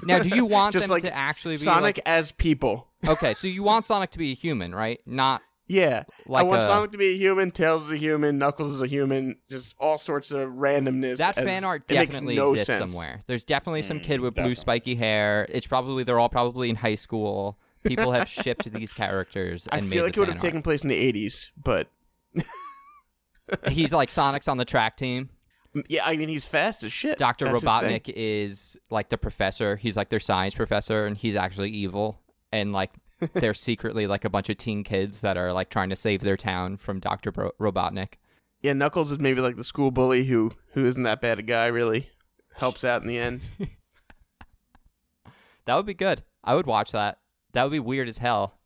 Now, 0.03 0.19
do 0.19 0.29
you 0.29 0.45
want 0.45 0.75
them 0.75 0.89
like 0.91 1.03
to 1.03 1.15
actually 1.15 1.55
be 1.55 1.59
Sonic 1.59 1.97
like- 1.97 2.01
as 2.07 2.31
people. 2.33 2.89
okay, 3.07 3.33
so 3.35 3.47
you 3.47 3.63
want 3.63 3.87
Sonic 3.87 4.11
to 4.11 4.19
be 4.19 4.33
a 4.33 4.35
human, 4.35 4.75
right? 4.75 5.01
Not 5.07 5.41
Yeah, 5.67 6.05
like 6.27 6.41
I 6.41 6.43
want 6.47 6.61
a- 6.63 6.67
Sonic 6.67 6.93
to 6.93 6.99
be 6.99 7.09
a 7.15 7.17
human. 7.17 7.51
Tails 7.51 7.85
is 7.85 7.91
a 7.93 7.97
human. 7.97 8.37
Knuckles 8.39 8.71
is 8.71 8.83
a 8.83 8.87
human. 8.87 9.39
Just 9.51 9.75
all 9.79 9.97
sorts 9.97 10.31
of 10.31 10.49
randomness. 10.51 11.17
that 11.19 11.39
as- 11.39 11.45
fan 11.45 11.65
art 11.65 11.87
definitely 11.87 12.37
no 12.37 12.51
exists 12.51 12.67
sense. 12.67 12.93
somewhere. 12.93 13.23
There's 13.27 13.45
definitely 13.45 13.81
some 13.83 14.01
Mm, 14.01 14.03
kid 14.03 14.21
with 14.21 14.35
blue 14.35 14.55
spiky 14.55 14.95
hair. 14.95 15.47
It's 15.49 15.67
probably 15.67 16.05
they're 16.05 16.19
all 16.21 16.29
probably 16.29 16.69
in 16.69 16.77
high 16.77 16.95
school. 16.97 17.59
People 17.85 18.13
have 18.13 18.29
shipped 18.29 18.71
these 18.71 18.93
characters. 18.93 19.67
I 19.73 19.79
feel 19.81 19.89
made 19.89 20.01
like 20.03 20.15
the 20.15 20.19
it 20.19 20.21
would 20.21 20.29
have 20.29 20.37
fan 20.37 20.51
taken 20.51 20.63
place 20.63 20.83
in 20.83 20.89
the 20.89 21.13
'80s, 21.13 21.51
but. 21.63 21.89
He's 23.71 23.93
like 23.93 24.11
Sonic's 24.11 24.49
on 24.49 24.59
the 24.59 24.65
track 24.67 24.97
team. 24.99 25.31
Yeah, 25.89 26.03
I 26.05 26.17
mean 26.17 26.29
he's 26.29 26.45
fast 26.45 26.85
as 26.85 26.93
shit. 26.93 27.19
Doctor. 27.19 27.47
Robotnik 27.47 28.13
is 28.15 28.77
like 28.91 29.09
the 29.09 29.19
professor. 29.19 29.77
He's 29.77 29.97
like 29.97 30.09
their 30.09 30.21
science 30.21 30.55
professor, 30.55 31.07
and 31.07 31.17
he's 31.17 31.37
actually 31.37 31.71
evil. 31.71 32.21
And 32.53 32.73
like 32.73 32.93
they're 33.35 33.55
secretly 33.55 34.07
like 34.07 34.25
a 34.25 34.31
bunch 34.31 34.49
of 34.49 34.57
teen 34.57 34.85
kids 34.85 35.21
that 35.21 35.37
are 35.37 35.53
like 35.53 35.71
trying 35.71 35.91
to 35.91 35.97
save 35.97 36.21
their 36.21 36.37
town 36.37 36.77
from 36.77 37.01
Doctor 37.01 37.33
Bro- 37.33 37.53
Robotnik. 37.61 38.15
Yeah, 38.63 38.73
Knuckles 38.73 39.13
is 39.13 39.19
maybe 39.19 39.41
like 39.41 39.57
the 39.57 39.65
school 39.65 39.91
bully 39.91 40.25
who 40.25 40.53
who 40.73 40.87
isn't 40.87 41.03
that 41.05 41.21
bad 41.21 41.39
a 41.39 41.43
guy. 41.43 41.67
Really 41.67 42.11
helps 42.57 42.85
out 42.85 43.03
in 43.03 43.09
the 43.09 43.19
end. 43.19 43.43
That 45.67 45.77
would 45.77 45.85
be 45.85 45.93
good. 45.93 46.23
I 46.43 46.55
would 46.55 46.65
watch 46.65 46.93
that. 46.93 47.19
That 47.53 47.63
would 47.63 47.73
be 47.73 47.79
weird 47.79 48.09
as 48.09 48.17
hell. 48.17 48.58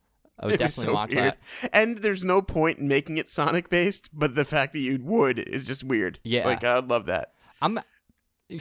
I 0.43 0.47
would 0.47 0.55
It'd 0.55 0.59
be 0.59 0.65
definitely 0.65 0.91
so 0.91 0.95
watch 0.95 1.15
weird. 1.15 1.35
that. 1.63 1.71
And 1.73 1.99
there's 1.99 2.25
no 2.25 2.43
point 2.43 2.79
in 2.79 2.89
making 2.89 3.19
it 3.19 3.31
Sonic 3.31 3.71
based, 3.71 4.11
but 4.13 4.35
the 4.35 4.45
fact 4.45 4.73
that 4.75 4.81
you 4.81 4.99
would 5.03 5.39
is 5.39 5.67
just 5.67 5.85
weird. 5.85 6.19
Yeah. 6.25 6.45
like 6.47 6.65
I 6.65 6.75
would 6.77 6.89
love 6.91 7.07
that. 7.07 7.33
I'm. 7.61 7.79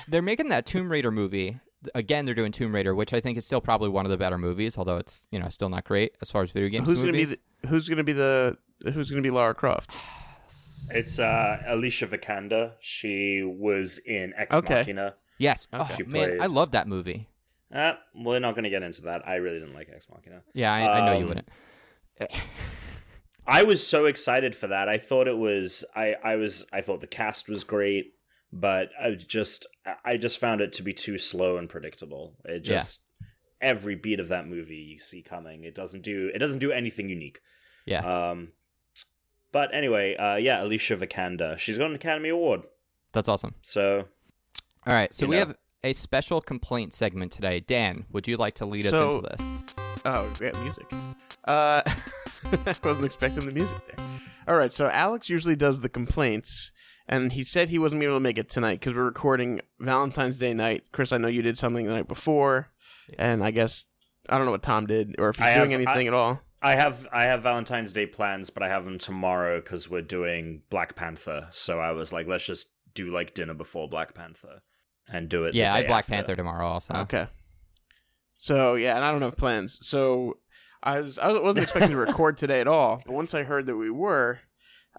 They're 0.08 0.22
making 0.22 0.50
that 0.50 0.66
Tomb 0.66 0.90
Raider 0.92 1.12
movie 1.12 1.60
again. 1.96 2.26
They're 2.26 2.36
doing 2.36 2.52
Tomb 2.52 2.74
Raider, 2.74 2.96
which 2.96 3.14
I 3.14 3.20
think 3.20 3.38
is 3.38 3.46
still 3.46 3.60
probably 3.62 3.90
one 3.90 4.06
of 4.06 4.12
the 4.12 4.18
better 4.18 4.38
movies, 4.38 4.78
although 4.78 4.98
it's 4.98 5.28
you 5.32 5.40
know 5.40 5.50
still 5.50 5.70
not 5.70 5.84
great 5.84 6.16
as 6.22 6.32
far 6.32 6.44
as 6.44 6.52
video 6.52 6.70
games. 6.70 6.88
who's 6.88 7.00
gonna 7.02 7.12
be 7.14 7.26
the 7.26 7.38
Who's 7.68 7.90
gonna 7.90 8.04
be 8.04 8.14
the 8.14 8.58
Who's 8.94 9.10
gonna 9.10 9.22
be 9.22 9.32
Lara 9.32 9.54
Croft? 9.56 9.92
It's 10.94 11.20
uh, 11.20 11.62
Alicia 11.68 12.08
Vikander. 12.08 12.74
She 12.82 13.44
was 13.44 13.98
in 14.00 14.34
Ex 14.36 14.54
Okay. 14.54 14.74
Machina. 14.80 15.14
Yes. 15.38 15.68
Okay. 15.74 15.88
Oh, 15.90 15.96
She 15.96 16.04
man, 16.04 16.42
I 16.42 16.48
love 16.48 16.72
that 16.72 16.86
movie. 16.88 17.30
Uh, 17.74 17.94
we're 18.14 18.40
not 18.40 18.56
going 18.56 18.66
to 18.66 18.70
get 18.70 18.84
into 18.84 19.04
that. 19.04 19.26
I 19.26 19.36
really 19.36 19.60
didn't 19.60 19.74
like 19.76 19.90
Ex 19.94 20.08
Machina. 20.10 20.42
Yeah, 20.54 20.74
I, 20.74 21.00
I 21.00 21.06
know 21.06 21.14
you 21.14 21.24
Um, 21.24 21.30
wouldn't. 21.30 21.48
I 23.48 23.64
was 23.64 23.86
so 23.86 24.06
excited 24.06 24.56
for 24.56 24.68
that. 24.68 24.88
I 24.88 24.98
thought 24.98 25.28
it 25.28 25.38
was. 25.38 25.84
I 25.96 26.16
I 26.24 26.36
was. 26.36 26.66
I 26.72 26.82
thought 26.82 27.02
the 27.02 27.08
cast 27.08 27.50
was 27.50 27.64
great, 27.64 28.14
but 28.54 28.90
I 29.02 29.12
just. 29.16 29.66
I 30.06 30.18
just 30.18 30.38
found 30.40 30.62
it 30.62 30.74
to 30.74 30.84
be 30.84 30.94
too 30.94 31.18
slow 31.18 31.58
and 31.58 31.68
predictable. 31.70 32.36
It 32.46 32.68
Yeah. 32.68 32.78
just 32.78 33.02
every 33.60 33.96
beat 33.96 34.20
of 34.20 34.28
that 34.30 34.48
movie 34.48 34.76
you 34.76 35.00
see 35.00 35.22
coming. 35.22 35.64
It 35.64 35.76
doesn't 35.76 36.02
do. 36.04 36.30
It 36.34 36.38
doesn't 36.40 36.60
do 36.60 36.72
anything 36.72 37.10
unique. 37.10 37.40
Yeah, 37.86 38.30
Um. 38.32 38.50
But 39.52 39.74
anyway, 39.74 40.16
uh, 40.16 40.36
yeah, 40.36 40.64
Alicia 40.64 40.96
Vikander. 40.96 41.58
She's 41.58 41.78
got 41.78 41.90
an 41.90 41.96
Academy 41.96 42.30
Award. 42.30 42.62
that's 43.12 43.28
awesome. 43.28 43.56
So 43.64 44.06
All 44.88 44.94
right, 44.94 45.14
so 45.14 45.26
we 45.28 45.36
know. 45.36 45.40
have 45.48 45.56
a 45.84 45.92
special 45.94 46.40
complaint 46.42 46.94
segment 46.94 47.32
today. 47.34 47.60
Dan, 47.60 48.06
would 48.12 48.28
you 48.28 48.38
like 48.38 48.54
to 48.56 48.66
lead 48.66 48.86
us 48.86 48.94
into 48.94 49.28
this? 49.28 49.42
Oh, 50.06 50.32
yeah, 50.42 50.52
music. 50.62 50.86
Uh, 51.46 51.82
I 51.86 52.76
wasn't 52.84 53.06
expecting 53.06 53.46
the 53.46 53.52
music 53.52 53.78
there. 53.88 54.06
All 54.48 54.56
right, 54.56 54.74
so 54.74 54.88
Alex 54.90 55.30
usually 55.30 55.56
does 55.56 55.82
the 55.82 55.90
complaints, 55.90 56.72
and 57.08 57.34
he 57.34 57.44
said 57.44 57.70
he 57.70 57.78
wasn't 57.80 58.02
able 58.04 58.16
to 58.16 58.20
make 58.20 58.38
it 58.40 58.50
tonight 58.50 58.80
because 58.80 58.94
we're 58.96 59.04
recording 59.06 59.62
Valentine's 59.80 60.40
Day 60.40 60.54
night. 60.54 60.86
Chris, 60.92 61.12
I 61.12 61.18
know 61.18 61.28
you 61.28 61.42
did 61.44 61.58
something 61.58 61.86
the 61.86 61.94
night 61.94 62.08
before, 62.08 62.70
and 63.20 63.44
I 63.44 63.52
guess 63.52 63.86
I 64.28 64.38
don't 64.38 64.46
know 64.46 64.52
what 64.52 64.64
Tom 64.64 64.88
did 64.88 65.16
or 65.20 65.30
if 65.30 65.38
he's 65.38 65.46
I 65.46 65.58
doing 65.58 65.72
have- 65.72 65.82
anything 65.82 66.08
I- 66.08 66.10
at 66.10 66.14
all. 66.14 66.40
I 66.64 66.76
have 66.76 67.08
I 67.12 67.24
have 67.24 67.42
Valentine's 67.42 67.92
Day 67.92 68.06
plans, 68.06 68.52
but 68.52 68.62
I 68.62 68.68
have 68.70 68.86
them 68.86 69.00
tomorrow 69.00 69.60
because 69.60 69.90
we're 69.90 70.04
doing 70.04 70.62
Black 70.70 70.96
Panther. 70.96 71.48
So 71.50 71.80
I 71.80 71.92
was 71.92 72.14
like, 72.14 72.28
let's 72.28 72.46
just 72.46 72.68
do 72.94 73.12
like 73.12 73.34
dinner 73.34 73.56
before 73.56 73.90
Black 73.90 74.14
Panther 74.14 74.62
and 75.12 75.28
do 75.28 75.46
it. 75.46 75.54
the 75.54 75.58
Yeah, 75.58 75.74
I 75.74 75.78
have 75.80 75.88
Black 75.88 76.04
after. 76.04 76.14
Panther 76.14 76.36
tomorrow 76.36 76.68
also. 76.68 76.94
Okay. 76.98 77.26
So 78.44 78.74
yeah, 78.74 78.96
and 78.96 79.06
I 79.06 79.12
don't 79.12 79.22
have 79.22 79.38
plans. 79.38 79.78
So 79.84 80.38
I 80.82 81.00
was 81.00 81.20
I 81.20 81.32
wasn't 81.32 81.60
expecting 81.60 81.92
to 81.92 81.98
record 82.08 82.40
today 82.40 82.60
at 82.60 82.68
all, 82.68 83.04
but 83.06 83.14
once 83.14 83.36
I 83.36 83.44
heard 83.44 83.68
that 83.68 83.76
we 83.76 83.92
were, 83.92 84.40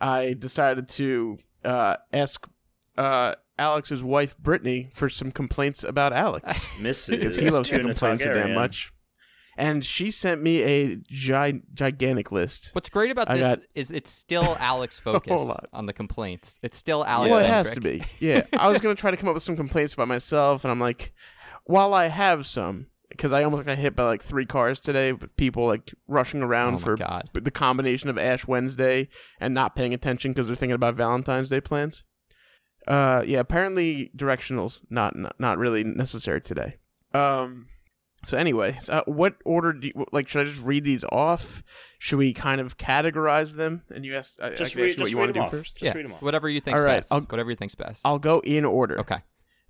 I 0.00 0.36
decided 0.38 0.88
to 0.90 1.38
uh, 1.64 1.96
ask 2.12 2.46
uh, 2.96 3.34
Alex's 3.58 4.00
wife 4.00 4.38
Brittany 4.38 4.90
for 4.94 5.08
some 5.08 5.32
complaints 5.32 5.82
about 5.82 6.12
Alex 6.12 6.66
Mrs. 6.78 7.10
because 7.10 7.34
he 7.36 7.50
loves 7.50 7.68
to 7.70 7.80
complain 7.80 8.18
so 8.20 8.32
damn 8.32 8.54
much. 8.54 8.92
And 9.58 9.84
she 9.84 10.12
sent 10.12 10.40
me 10.40 10.62
a 10.62 10.96
gi- 11.08 11.62
gigantic 11.74 12.30
list. 12.30 12.70
What's 12.74 12.88
great 12.88 13.10
about 13.10 13.28
I 13.28 13.34
this 13.34 13.42
got- 13.42 13.58
is 13.74 13.90
it's 13.90 14.08
still 14.08 14.56
Alex 14.60 15.00
focused 15.00 15.44
lot. 15.48 15.66
on 15.72 15.86
the 15.86 15.92
complaints. 15.92 16.60
It's 16.62 16.76
still 16.76 17.04
Alex. 17.04 17.30
Well, 17.32 17.40
it 17.44 17.48
has 17.48 17.72
to 17.72 17.80
be. 17.80 18.04
Yeah, 18.20 18.46
I 18.52 18.68
was 18.70 18.80
gonna 18.80 18.94
try 18.94 19.10
to 19.10 19.16
come 19.16 19.28
up 19.28 19.34
with 19.34 19.42
some 19.42 19.56
complaints 19.56 19.94
about 19.94 20.06
myself, 20.06 20.64
and 20.64 20.70
I'm 20.70 20.78
like, 20.78 21.12
while 21.64 21.92
I 21.92 22.06
have 22.06 22.46
some, 22.46 22.86
because 23.12 23.32
I 23.32 23.44
almost 23.44 23.64
got 23.64 23.78
hit 23.78 23.94
by 23.96 24.04
like 24.04 24.22
three 24.22 24.46
cars 24.46 24.80
today 24.80 25.12
with 25.12 25.36
people 25.36 25.66
like 25.66 25.94
rushing 26.08 26.42
around 26.42 26.74
Oh 26.74 26.78
for 26.78 26.96
God. 26.96 27.28
the 27.32 27.50
combination 27.50 28.08
of 28.08 28.18
Ash 28.18 28.46
Wednesday 28.46 29.08
and 29.40 29.54
not 29.54 29.76
paying 29.76 29.94
attention 29.94 30.32
because 30.32 30.46
they're 30.48 30.56
thinking 30.56 30.74
about 30.74 30.94
Valentine's 30.94 31.48
Day 31.48 31.60
plans. 31.60 32.02
Uh, 32.88 33.22
yeah, 33.24 33.38
apparently 33.38 34.10
directionals 34.16 34.80
not 34.90 35.14
not, 35.16 35.36
not 35.38 35.58
really 35.58 35.84
necessary 35.84 36.40
today. 36.40 36.76
Um, 37.14 37.66
so 38.24 38.36
anyway, 38.36 38.78
so 38.80 38.92
uh, 38.94 39.02
what 39.06 39.36
order 39.44 39.72
do 39.72 39.88
you, 39.88 40.06
like? 40.12 40.28
Should 40.28 40.46
I 40.46 40.50
just 40.50 40.62
read 40.64 40.84
these 40.84 41.04
off? 41.10 41.62
Should 41.98 42.18
we 42.18 42.32
kind 42.32 42.60
of 42.60 42.78
categorize 42.78 43.54
them? 43.56 43.82
And 43.94 44.04
you 44.04 44.16
asked, 44.16 44.38
I, 44.42 44.48
I 44.48 44.54
Just 44.54 44.72
can 44.72 44.82
read, 44.82 44.90
ask 44.90 44.98
you 44.98 45.04
what 45.04 45.10
you 45.10 45.18
want 45.18 45.28
to 45.28 45.32
do 45.34 45.40
off. 45.40 45.50
first. 45.50 45.74
Just 45.76 45.82
yeah, 45.84 45.92
read 45.92 46.04
them 46.06 46.14
off. 46.14 46.22
whatever 46.22 46.48
you 46.48 46.60
think. 46.60 46.76
All 46.76 46.82
right, 46.84 46.98
best. 46.98 47.12
I'll- 47.12 47.20
whatever 47.20 47.50
you 47.50 47.56
think's 47.56 47.74
best. 47.74 48.00
I'll 48.04 48.18
go 48.18 48.40
in 48.40 48.64
order. 48.64 48.98
okay. 49.00 49.18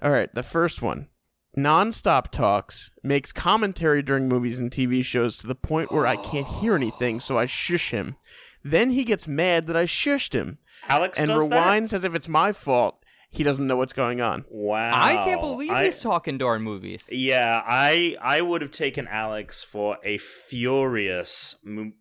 All 0.02 0.10
right, 0.10 0.34
the 0.34 0.42
first 0.42 0.82
one. 0.82 1.08
Nonstop 1.56 2.28
talks 2.30 2.90
makes 3.02 3.32
commentary 3.32 4.02
during 4.02 4.28
movies 4.28 4.58
and 4.58 4.70
TV 4.70 5.04
shows 5.04 5.36
to 5.38 5.46
the 5.46 5.54
point 5.54 5.92
where 5.92 6.06
I 6.06 6.16
can't 6.16 6.46
hear 6.46 6.74
anything, 6.74 7.20
so 7.20 7.38
I 7.38 7.46
shush 7.46 7.90
him. 7.90 8.16
Then 8.64 8.90
he 8.92 9.04
gets 9.04 9.28
mad 9.28 9.66
that 9.66 9.76
I 9.76 9.84
shushed 9.84 10.32
him 10.32 10.58
Alex 10.88 11.18
and 11.18 11.28
does 11.28 11.38
rewinds 11.38 11.92
as 11.92 12.04
if 12.04 12.14
it's 12.14 12.28
my 12.28 12.52
fault. 12.52 12.98
He 13.28 13.42
doesn't 13.42 13.66
know 13.66 13.76
what's 13.76 13.92
going 13.94 14.20
on. 14.20 14.44
Wow, 14.48 14.92
I 14.94 15.16
can't 15.24 15.40
believe 15.40 15.70
I- 15.70 15.84
he's 15.84 15.98
talking 15.98 16.38
during 16.38 16.62
movies. 16.62 17.06
Yeah, 17.10 17.62
I 17.66 18.16
I 18.20 18.40
would 18.40 18.62
have 18.62 18.70
taken 18.70 19.06
Alex 19.08 19.62
for 19.64 19.98
a 20.04 20.18
furious 20.18 21.56
mo- 21.64 21.92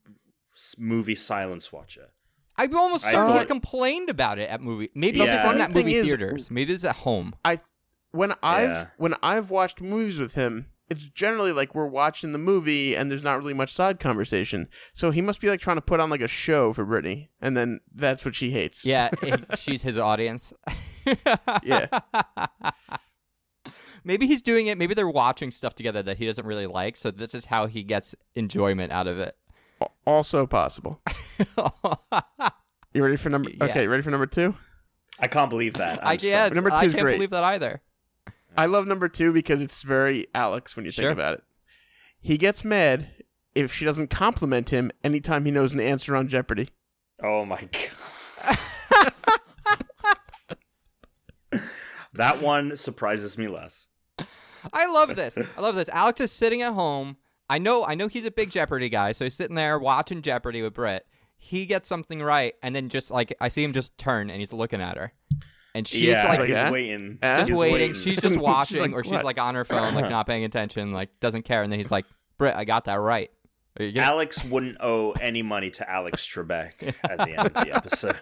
movie 0.78 1.16
silence 1.16 1.72
watcher. 1.72 2.10
I 2.58 2.68
almost 2.68 3.06
I 3.06 3.12
certainly 3.14 3.40
thought- 3.40 3.48
complained 3.48 4.10
about 4.10 4.40
it 4.40 4.50
at 4.50 4.62
movie. 4.62 4.92
Maybe 4.94 5.20
Yeah. 5.20 5.26
this 5.26 5.34
The 5.36 5.40
isn't 5.48 5.60
funny 5.62 5.74
thing 5.74 5.86
movie 5.86 5.96
is- 5.98 6.06
theaters. 6.06 6.52
Maybe 6.52 6.74
it's 6.74 6.84
at 6.84 6.98
home. 6.98 7.34
When 8.12 8.34
I've 8.44 8.70
Yeah. 8.70 8.88
when 8.98 9.16
I've 9.24 9.50
watched 9.50 9.80
movies 9.82 10.20
with 10.20 10.36
him, 10.36 10.68
it's 10.90 11.06
generally 11.06 11.52
like 11.54 11.74
we're 11.74 11.86
watching 11.88 12.34
the 12.34 12.38
movie 12.40 12.96
and 12.96 13.10
there's 13.10 13.24
not 13.24 13.38
really 13.40 13.54
much 13.54 13.72
side 13.74 14.00
conversation. 14.00 14.68
So 14.94 15.12
he 15.12 15.22
must 15.22 15.40
be 15.40 15.48
like 15.48 15.62
trying 15.62 15.78
to 15.78 15.82
put 15.82 16.00
on 16.02 16.10
like 16.10 16.20
a 16.22 16.28
show 16.28 16.74
for 16.74 16.84
Brittany, 16.84 17.30
and 17.40 17.56
then 17.56 17.80
that's 17.94 18.26
what 18.26 18.36
she 18.36 18.52
hates. 18.52 18.86
Yeah, 18.86 19.10
it- 19.22 19.46
she's 19.58 19.84
his 19.84 19.98
audience. 19.98 20.52
Yeah. 21.64 21.88
Maybe 24.04 24.26
he's 24.26 24.42
doing 24.42 24.66
it. 24.68 24.78
Maybe 24.80 24.96
they're 24.96 25.08
watching 25.08 25.52
stuff 25.52 25.76
together 25.76 26.02
that 26.04 26.18
he 26.18 26.26
doesn't 26.26 26.46
really 26.46 26.66
like. 26.66 26.96
So 26.96 27.12
this 27.12 27.36
is 27.36 27.46
how 27.46 27.68
he 27.68 27.84
gets 27.84 28.16
enjoyment 28.34 28.92
out 28.92 29.06
of 29.08 29.20
it. 29.20 29.38
Also 30.06 30.46
possible. 30.48 31.02
You 32.94 33.02
ready 33.02 33.16
for 33.16 33.30
number? 33.30 33.50
Yeah. 33.50 33.64
Okay, 33.68 33.88
ready 33.88 34.04
for 34.04 34.12
number 34.12 34.26
two? 34.26 34.54
I 35.18 35.28
can't 35.28 35.50
believe 35.50 35.76
that. 35.76 36.06
I 36.06 36.12
I'm 36.14 36.20
sorry. 36.20 36.32
can't. 36.32 36.54
Number 36.56 36.74
I 36.74 36.82
two's 36.84 36.92
can't 36.94 37.04
great. 37.06 37.14
believe 37.16 37.30
that 37.30 37.42
either. 37.46 37.82
I 38.58 38.66
love 38.66 38.86
number 38.88 39.08
two 39.10 39.32
because 39.34 39.62
it's 39.62 39.82
very 39.84 40.28
Alex 40.36 40.76
when 40.76 40.86
you 40.86 40.92
Sure. 40.92 41.06
think 41.10 41.14
about 41.18 41.34
it. 41.36 41.44
He 42.20 42.38
gets 42.38 42.64
mad 42.64 43.10
if 43.56 43.74
she 43.74 43.86
doesn't 43.86 44.10
compliment 44.10 44.70
him 44.70 44.92
anytime 45.04 45.46
he 45.46 45.52
knows 45.52 45.74
an 45.74 45.80
answer 45.80 46.16
on 46.16 46.28
Jeopardy. 46.28 46.70
Oh 47.24 47.46
my 47.46 47.68
god. 47.72 48.58
that 52.14 52.42
one 52.42 52.76
surprises 52.78 53.38
me 53.38 53.48
less. 53.48 53.88
I 54.74 54.86
love 54.86 55.16
this. 55.16 55.38
I 55.58 55.62
love 55.62 55.76
this. 55.76 55.90
Alex 55.90 56.22
is 56.22 56.32
sitting 56.32 56.62
at 56.62 56.74
home. 56.74 57.18
I 57.50 57.58
know. 57.58 57.84
I 57.86 57.96
know 57.96 58.08
he's 58.08 58.26
a 58.26 58.32
big 58.32 58.50
Jeopardy 58.52 58.90
guy. 58.90 59.12
So 59.14 59.26
he's 59.26 59.34
sitting 59.36 59.56
there 59.56 59.80
watching 59.80 60.22
Jeopardy 60.22 60.62
with 60.62 60.74
Britt. 60.74 61.06
He 61.38 61.66
gets 61.66 61.90
something 61.90 62.22
right, 62.22 62.54
and 62.62 62.76
then 62.76 62.88
just 62.90 63.10
like 63.10 63.34
I 63.42 63.48
see 63.50 63.64
him 63.64 63.74
just 63.74 63.98
turn, 63.98 64.30
and 64.30 64.40
he's 64.40 64.54
looking 64.54 64.80
at 64.80 64.96
her, 64.98 65.12
and 65.74 65.88
she's 65.88 66.02
yeah, 66.02 66.28
like 66.28 66.40
Like, 66.40 66.50
he's 66.50 66.58
eh? 66.58 66.70
waiting. 66.70 67.20
Eh? 67.22 67.38
just 67.38 67.50
He's 67.50 67.58
waiting. 67.58 67.94
She's 67.94 68.22
just 68.22 68.34
She's 68.34 68.38
watching, 68.38 68.82
like, 68.82 68.94
or 68.94 69.04
she's 69.04 69.14
"What?" 69.14 69.26
like 69.26 69.40
on 69.40 69.56
her 69.56 69.66
phone, 69.66 69.94
like 69.96 70.10
not 70.10 70.28
paying 70.28 70.44
attention, 70.44 70.92
like 70.92 71.20
doesn't 71.20 71.44
care. 71.44 71.64
And 71.64 71.72
then 71.72 71.80
he's 71.80 71.92
like, 71.92 72.06
"Britt, 72.38 72.56
I 72.56 72.66
got 72.66 72.86
that 72.86 72.96
right." 73.00 73.32
Are 73.80 73.86
you 73.86 74.02
Alex 74.02 74.44
wouldn't 74.44 74.78
owe 74.82 75.12
any 75.12 75.42
money 75.42 75.70
to 75.72 75.90
Alex 75.90 76.28
Trebek 76.28 76.94
at 77.04 77.18
the 77.20 77.30
end 77.30 77.48
of 77.48 77.54
the 77.54 77.74
episode. 77.74 78.20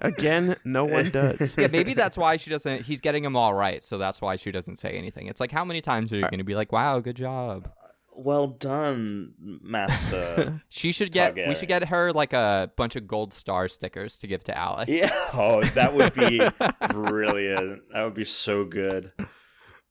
Again, 0.00 0.56
no 0.64 0.84
one 0.84 1.10
does. 1.10 1.56
yeah, 1.58 1.68
maybe 1.70 1.94
that's 1.94 2.16
why 2.16 2.36
she 2.36 2.50
doesn't. 2.50 2.82
He's 2.82 3.00
getting 3.00 3.22
them 3.22 3.36
all 3.36 3.54
right, 3.54 3.84
so 3.84 3.98
that's 3.98 4.20
why 4.20 4.36
she 4.36 4.50
doesn't 4.50 4.78
say 4.78 4.92
anything. 4.92 5.26
It's 5.28 5.40
like, 5.40 5.52
how 5.52 5.64
many 5.64 5.80
times 5.80 6.12
are 6.12 6.16
you 6.16 6.22
going 6.22 6.38
to 6.38 6.44
be 6.44 6.54
like, 6.56 6.72
"Wow, 6.72 6.98
good 7.00 7.16
job"? 7.16 7.70
Well 8.14 8.46
done, 8.48 9.32
Master. 9.62 10.60
She 10.68 10.92
should 10.92 11.12
get. 11.12 11.34
We 11.34 11.54
should 11.54 11.68
get 11.68 11.88
her 11.88 12.12
like 12.12 12.32
a 12.32 12.70
bunch 12.76 12.96
of 12.96 13.06
gold 13.06 13.32
star 13.32 13.68
stickers 13.68 14.18
to 14.18 14.26
give 14.26 14.44
to 14.44 14.56
Alex. 14.56 14.90
yeah. 14.92 15.10
Oh, 15.34 15.62
that 15.62 15.94
would 15.94 16.12
be 16.14 16.40
brilliant. 16.90 17.82
That 17.92 18.04
would 18.04 18.14
be 18.14 18.24
so 18.24 18.64
good. 18.64 19.12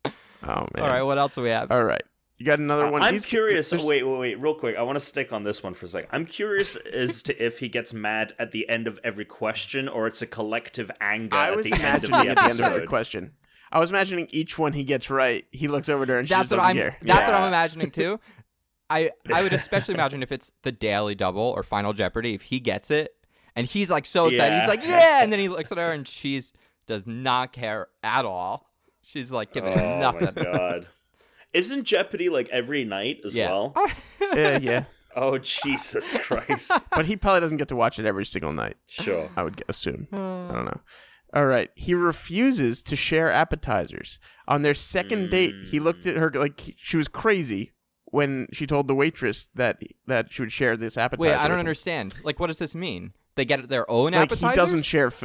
Oh 0.06 0.12
man. 0.44 0.68
All 0.80 0.88
right. 0.88 1.02
What 1.04 1.18
else 1.18 1.36
do 1.36 1.42
we 1.42 1.50
have? 1.50 1.72
All 1.72 1.84
right. 1.84 2.02
You 2.38 2.46
got 2.46 2.58
another 2.60 2.90
one. 2.90 3.04
I'm 3.04 3.14
These- 3.14 3.26
curious. 3.28 3.70
there's- 3.70 3.86
Wait, 3.86 4.02
wait, 4.04 4.18
wait, 4.20 4.40
real 4.40 4.56
quick. 4.56 4.76
I 4.76 4.82
want 4.82 4.96
to 4.98 5.06
stick 5.06 5.32
on 5.32 5.44
this 5.44 5.62
one 5.62 5.76
for 5.76 5.86
a 5.86 5.90
second. 5.90 6.10
I'm 6.12 6.26
curious 6.26 6.76
as 6.76 7.22
to 7.24 7.44
if 7.46 7.60
he 7.60 7.70
gets 7.70 7.94
mad 7.94 8.34
at 8.40 8.52
the 8.52 8.68
end 8.68 8.88
of 8.88 9.00
every 9.04 9.26
question 9.26 9.88
or 9.88 10.08
it's 10.08 10.24
a 10.24 10.28
collective 10.28 10.90
anger 11.00 11.36
I 11.38 11.50
at 11.50 11.56
was 11.58 11.66
the 11.68 11.74
end 11.74 12.04
of 12.04 12.10
imagining 12.10 12.20
the 12.26 12.30
at 12.32 12.36
the 12.38 12.44
end 12.44 12.60
of 12.60 12.62
episode. 12.62 12.82
the 12.82 12.88
question. 12.88 13.32
I 13.72 13.80
was 13.80 13.90
imagining 13.90 14.28
each 14.32 14.58
one 14.60 14.74
he 14.74 14.84
gets 14.84 15.10
right. 15.10 15.46
He 15.52 15.68
looks 15.68 15.88
over 15.90 16.06
to 16.06 16.14
her 16.14 16.20
and 16.20 16.28
That's 16.28 16.52
what 16.52 16.60
I'm. 16.60 16.76
doesn't 16.76 16.96
That's 17.02 17.20
care. 17.20 17.32
what 17.32 17.42
I'm 17.42 17.48
imagining 17.48 17.92
too. 17.92 18.20
I 18.90 19.12
I 19.34 19.42
would 19.44 19.54
especially 19.54 19.94
imagine 19.94 20.22
if 20.22 20.32
it's 20.32 20.52
the 20.64 20.72
Daily 20.74 21.16
Double 21.16 21.42
or 21.42 21.64
Final 21.64 21.94
Jeopardy. 21.94 22.34
If 22.34 22.42
he 22.44 22.60
gets 22.60 22.92
it 22.92 23.16
and 23.56 23.66
he's 23.66 23.90
like 23.90 24.06
so 24.06 24.28
excited, 24.28 24.54
he's 24.56 24.64
Yeah. 24.64 24.68
like 24.68 24.84
yeah, 24.86 25.24
and 25.24 25.32
then 25.32 25.40
he 25.40 25.48
looks 25.48 25.72
at 25.72 25.78
her 25.78 25.94
and 25.94 26.06
she's 26.08 26.52
does 26.88 27.08
not 27.08 27.54
care 27.54 27.88
at 28.04 28.26
all. 28.26 28.70
She's 29.02 29.32
like 29.32 29.54
giving 29.54 29.72
him 29.74 29.80
Oh 29.80 30.00
nothing. 30.02 30.34
my 30.36 30.44
god! 30.44 30.88
Isn't 31.54 31.86
Jeopardy 31.86 32.28
like 32.30 32.50
every 32.50 32.84
night 32.84 33.22
as 33.24 33.34
Yeah. 33.36 33.50
well? 33.50 33.74
Oh. 33.76 33.92
yeah, 34.36 34.58
yeah. 34.58 34.84
Oh 35.16 35.38
Jesus 35.38 36.14
Christ! 36.20 36.72
But 36.96 37.06
he 37.06 37.18
probably 37.18 37.42
doesn't 37.42 37.58
get 37.58 37.68
to 37.68 37.76
watch 37.76 38.00
it 38.00 38.06
every 38.06 38.26
single 38.26 38.54
night. 38.54 38.78
Sure. 38.88 39.30
I 39.36 39.44
would 39.44 39.62
assume. 39.68 40.08
I 40.14 40.16
don't 40.54 40.66
know. 40.66 40.80
All 41.34 41.46
right. 41.46 41.70
He 41.76 41.94
refuses 41.94 42.82
to 42.84 42.96
share 42.96 43.32
appetizers. 43.32 44.20
On 44.48 44.62
their 44.64 44.74
second 44.74 45.30
date, 45.30 45.56
he 45.70 45.80
looked 45.80 46.06
at 46.06 46.16
her 46.18 46.30
like 46.32 46.60
he- 46.60 46.76
she 46.78 46.98
was 46.98 47.08
crazy 47.08 47.72
when 48.06 48.48
she 48.52 48.68
told 48.68 48.88
the 48.88 48.96
waitress 48.96 49.48
that 49.56 49.82
that 50.08 50.32
she 50.34 50.42
would 50.42 50.52
share 50.52 50.76
this 50.76 50.98
appetizer. 50.98 51.30
Wait, 51.30 51.38
I 51.38 51.48
don't 51.48 51.60
understand. 51.60 52.14
Like, 52.24 52.40
what 52.40 52.48
does 52.48 52.60
this 52.60 52.76
mean? 52.76 53.14
They 53.36 53.46
get 53.46 53.70
their 53.70 53.90
own 53.90 54.12
Like 54.12 54.30
appetizers. 54.30 54.52
he 54.52 54.56
doesn't 54.58 54.82
share. 54.84 55.08
F- 55.08 55.24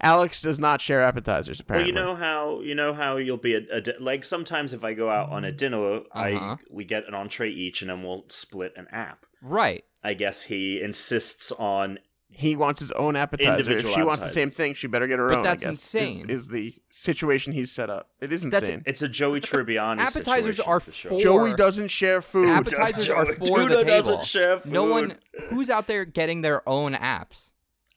Alex 0.00 0.40
does 0.42 0.60
not 0.60 0.80
share 0.80 1.02
appetizers. 1.02 1.58
Apparently, 1.58 1.92
Well, 1.92 2.00
you 2.02 2.06
know 2.08 2.14
how 2.14 2.60
you 2.60 2.74
know 2.76 2.94
how 2.94 3.16
you'll 3.16 3.36
be 3.36 3.54
a, 3.54 3.62
a 3.72 3.80
di- 3.80 3.98
like 3.98 4.24
sometimes 4.24 4.72
if 4.72 4.84
I 4.84 4.94
go 4.94 5.10
out 5.10 5.30
on 5.30 5.44
a 5.44 5.50
dinner, 5.50 5.96
Uh-huh. 5.96 6.06
I 6.14 6.56
we 6.70 6.84
get 6.84 7.08
an 7.08 7.14
entree 7.14 7.50
each 7.50 7.82
and 7.82 7.90
then 7.90 8.04
we'll 8.04 8.26
split 8.28 8.74
an 8.76 8.86
app. 8.92 9.26
Right. 9.42 9.84
I 10.04 10.14
guess 10.14 10.42
he 10.42 10.80
insists 10.80 11.50
on 11.50 11.98
he 12.30 12.54
wants 12.56 12.78
his 12.80 12.92
own 12.92 13.16
appetizer. 13.16 13.52
If 13.54 13.58
Individual 13.60 13.94
she 13.94 14.02
wants 14.02 14.22
the 14.22 14.28
same 14.28 14.50
thing, 14.50 14.74
she 14.74 14.86
better 14.86 15.06
get 15.06 15.18
her 15.18 15.28
But 15.28 15.38
own. 15.38 15.42
that's 15.44 15.62
I 15.64 15.66
guess, 15.70 15.94
insane. 15.94 16.30
Is, 16.30 16.48
the 16.48 16.74
situation 16.90 17.52
he's 17.52 17.72
set 17.72 17.90
up? 17.90 18.10
It 18.20 18.32
is 18.32 18.42
That's- 18.42 18.62
insane. 18.62 18.82
it's 18.86 19.02
a 19.02 19.08
Joey 19.08 19.40
Tribbiani. 19.40 19.98
Appetizers 19.98 20.56
situation 20.56 20.70
are 20.70 20.80
for 20.80 20.92
sure. 20.92 21.18
Joey 21.20 21.54
doesn't 21.54 21.88
share 21.88 22.22
food. 22.22 22.48
Appetizers 22.50 23.08
are 23.10 23.24
Joey 23.24 23.34
for 23.34 23.62
the 23.68 23.76
table. 23.76 23.84
doesn't 23.86 24.24
share 24.24 24.60
No 24.64 24.84
one 24.84 25.16
who's 25.48 25.70
out 25.70 25.86
there 25.86 26.04
getting 26.04 26.42
their 26.42 26.66
own 26.68 26.92
apps. 26.94 27.50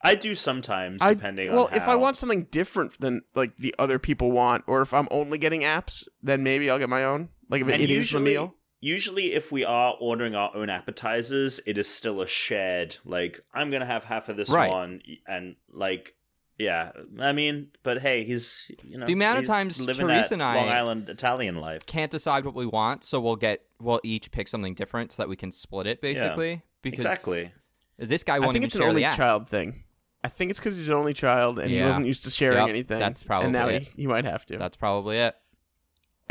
I 0.03 0.15
do 0.15 0.33
sometimes, 0.33 0.99
depending 0.99 1.51
I- 1.51 1.53
well, 1.53 1.65
on 1.67 1.73
if 1.75 1.87
I 1.87 1.95
want 1.95 2.17
something 2.17 2.45
different 2.45 2.99
than 2.99 3.21
like 3.35 3.55
the 3.57 3.75
other 3.77 3.99
people 3.99 4.31
want, 4.31 4.63
or 4.65 4.81
if 4.81 4.93
I'm 4.95 5.07
only 5.11 5.37
getting 5.37 5.61
apps, 5.61 6.03
then 6.23 6.41
maybe 6.41 6.69
I'll 6.71 6.79
get 6.79 6.89
my 6.89 7.03
own. 7.03 7.29
Like 7.49 7.61
if 7.61 7.67
it, 7.67 7.73
and 7.73 7.81
it 7.83 7.89
is 7.91 8.09
the 8.09 8.19
meal. 8.19 8.55
Usually 8.81 9.33
if 9.33 9.51
we 9.51 9.63
are 9.63 9.95
ordering 9.99 10.35
our 10.35 10.53
own 10.55 10.69
appetizers, 10.69 11.59
it 11.65 11.77
is 11.77 11.87
still 11.87 12.19
a 12.21 12.27
shared. 12.27 12.97
Like 13.05 13.39
I'm 13.53 13.71
gonna 13.71 13.85
have 13.85 14.03
half 14.03 14.27
of 14.27 14.35
this 14.35 14.49
Right. 14.49 14.69
one, 14.69 15.01
and 15.27 15.55
like, 15.71 16.15
yeah. 16.57 16.91
I 17.19 17.31
mean, 17.31 17.69
but 17.83 18.01
hey, 18.01 18.23
he's 18.25 18.69
you 18.83 18.97
know 18.97 19.05
The 19.05 19.13
amount 19.13 19.39
of 19.39 19.45
times 19.45 19.79
living 19.79 20.07
Teresa 20.07 20.29
that 20.29 20.33
and 20.33 20.43
I- 20.43 20.55
Long 20.55 20.69
Island 20.69 21.09
Italian 21.09 21.55
life. 21.55 21.85
Can't 21.85 22.11
decide 22.11 22.43
what 22.43 22.55
we 22.55 22.65
want, 22.65 23.03
so 23.03 23.21
we'll 23.21 23.35
get 23.37 23.63
we'll 23.79 24.01
each 24.03 24.31
pick 24.31 24.47
something 24.47 24.73
different 24.73 25.11
so 25.13 25.21
that 25.23 25.29
we 25.29 25.35
can 25.35 25.51
split 25.51 25.87
it 25.87 26.01
basically. 26.01 26.61
Because 26.81 27.05
Exactly. 27.05 27.51
This 27.97 28.23
guy 28.23 28.37
I 28.37 28.39
won't 28.39 28.49
i 28.49 28.53
think 28.53 28.61
even 28.63 28.67
it's 28.67 28.75
an 28.75 28.81
only 28.83 29.01
child 29.03 29.47
thing. 29.47 29.83
I 30.23 30.27
think 30.27 30.49
it's 30.51 30.59
because 30.59 30.77
he's 30.77 30.87
an 30.87 30.93
only 30.95 31.13
child 31.15 31.57
and 31.59 31.69
he 31.71 31.81
wasn't 31.81 32.05
used 32.07 32.23
to 32.25 32.29
sharing 32.31 32.57
Yep, 32.59 32.69
anything. 32.69 32.99
that's 32.99 33.23
probably 33.23 33.45
and 33.45 33.53
now 33.53 33.59
probably 33.61 33.79
he, 33.79 33.85
it. 33.85 33.91
he 33.95 34.07
might 34.07 34.25
have 34.25 34.45
to. 34.47 34.57
That's 34.57 34.77
probably 34.77 35.17
it. 35.17 35.35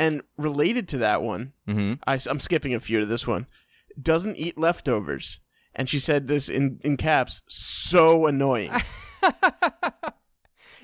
And 0.01 0.22
related 0.36 0.88
to 0.88 0.98
that 0.98 1.22
one, 1.22 1.53
hmm 1.66 1.94
I, 2.07 2.18
am 2.28 2.40
skipping 2.40 2.74
a 2.74 2.80
few 2.80 3.01
to 3.01 3.07
this 3.07 3.26
one. 3.26 3.46
Doesn't 4.01 4.36
eat 4.36 4.59
leftovers, 4.59 5.40
and 5.74 5.88
she 5.88 5.98
said 5.98 6.26
this 6.26 6.48
in 6.48 6.80
in 6.82 6.96
caps. 6.96 7.42
So 7.48 8.26
annoying. 8.26 8.72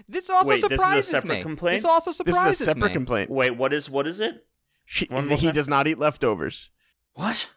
this 0.09 0.31
also 0.31 0.49
Wait, 0.49 0.57
this 0.57 0.59
is 0.59 0.65
a 0.65 0.77
surprises 0.77 1.11
separate 1.11 1.37
me. 1.37 1.43
complaint? 1.43 1.77
This 1.77 1.85
also 1.85 2.11
this 2.11 2.17
surprises 2.19 2.61
is 2.61 2.61
a 2.61 2.71
separate 2.71 2.89
me. 2.89 2.95
complaint. 2.95 3.31
Wait, 3.31 3.57
what 3.57 3.73
is 3.73 3.89
what 3.89 4.07
is 4.07 4.21
it? 4.21 4.47
She, 4.85 5.07
One 5.07 5.29
he 5.29 5.47
time? 5.47 5.55
does 5.55 5.69
not 5.69 5.89
eat 5.89 5.99
leftovers. 5.99 6.71
What? 7.15 7.51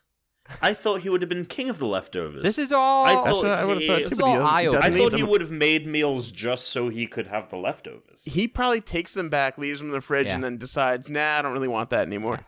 I 0.61 0.73
thought 0.73 1.01
he 1.01 1.09
would 1.09 1.21
have 1.21 1.29
been 1.29 1.45
king 1.45 1.69
of 1.69 1.79
the 1.79 1.85
leftovers. 1.85 2.43
This 2.43 2.57
is 2.57 2.71
all. 2.71 3.05
I 3.05 3.13
That's 3.15 3.27
thought 3.27 3.35
what 3.43 3.45
I 3.51 3.65
would 3.65 3.73
have 3.77 3.81
he- 3.81 3.87
thought 3.87 3.99
This 4.09 4.17
too. 4.17 4.25
is 4.25 4.31
he 4.31 4.37
all 4.37 4.45
eye-opening. 4.45 4.83
I 4.83 4.89
doesn't 4.89 5.01
thought 5.11 5.17
he 5.17 5.23
would 5.23 5.41
have 5.41 5.51
made 5.51 5.85
meals 5.87 6.31
just 6.31 6.67
so 6.69 6.89
he 6.89 7.05
could 7.07 7.27
have 7.27 7.49
the 7.49 7.57
leftovers. 7.57 8.23
He 8.25 8.47
probably 8.47 8.81
takes 8.81 9.13
them 9.13 9.29
back, 9.29 9.57
leaves 9.57 9.79
them 9.79 9.89
in 9.89 9.93
the 9.93 10.01
fridge, 10.01 10.27
Yeah. 10.27 10.35
and 10.35 10.43
then 10.43 10.57
decides, 10.57 11.09
"Nah, 11.09 11.37
I 11.37 11.41
don't 11.41 11.53
really 11.53 11.67
want 11.67 11.89
that 11.91 12.05
anymore." 12.07 12.39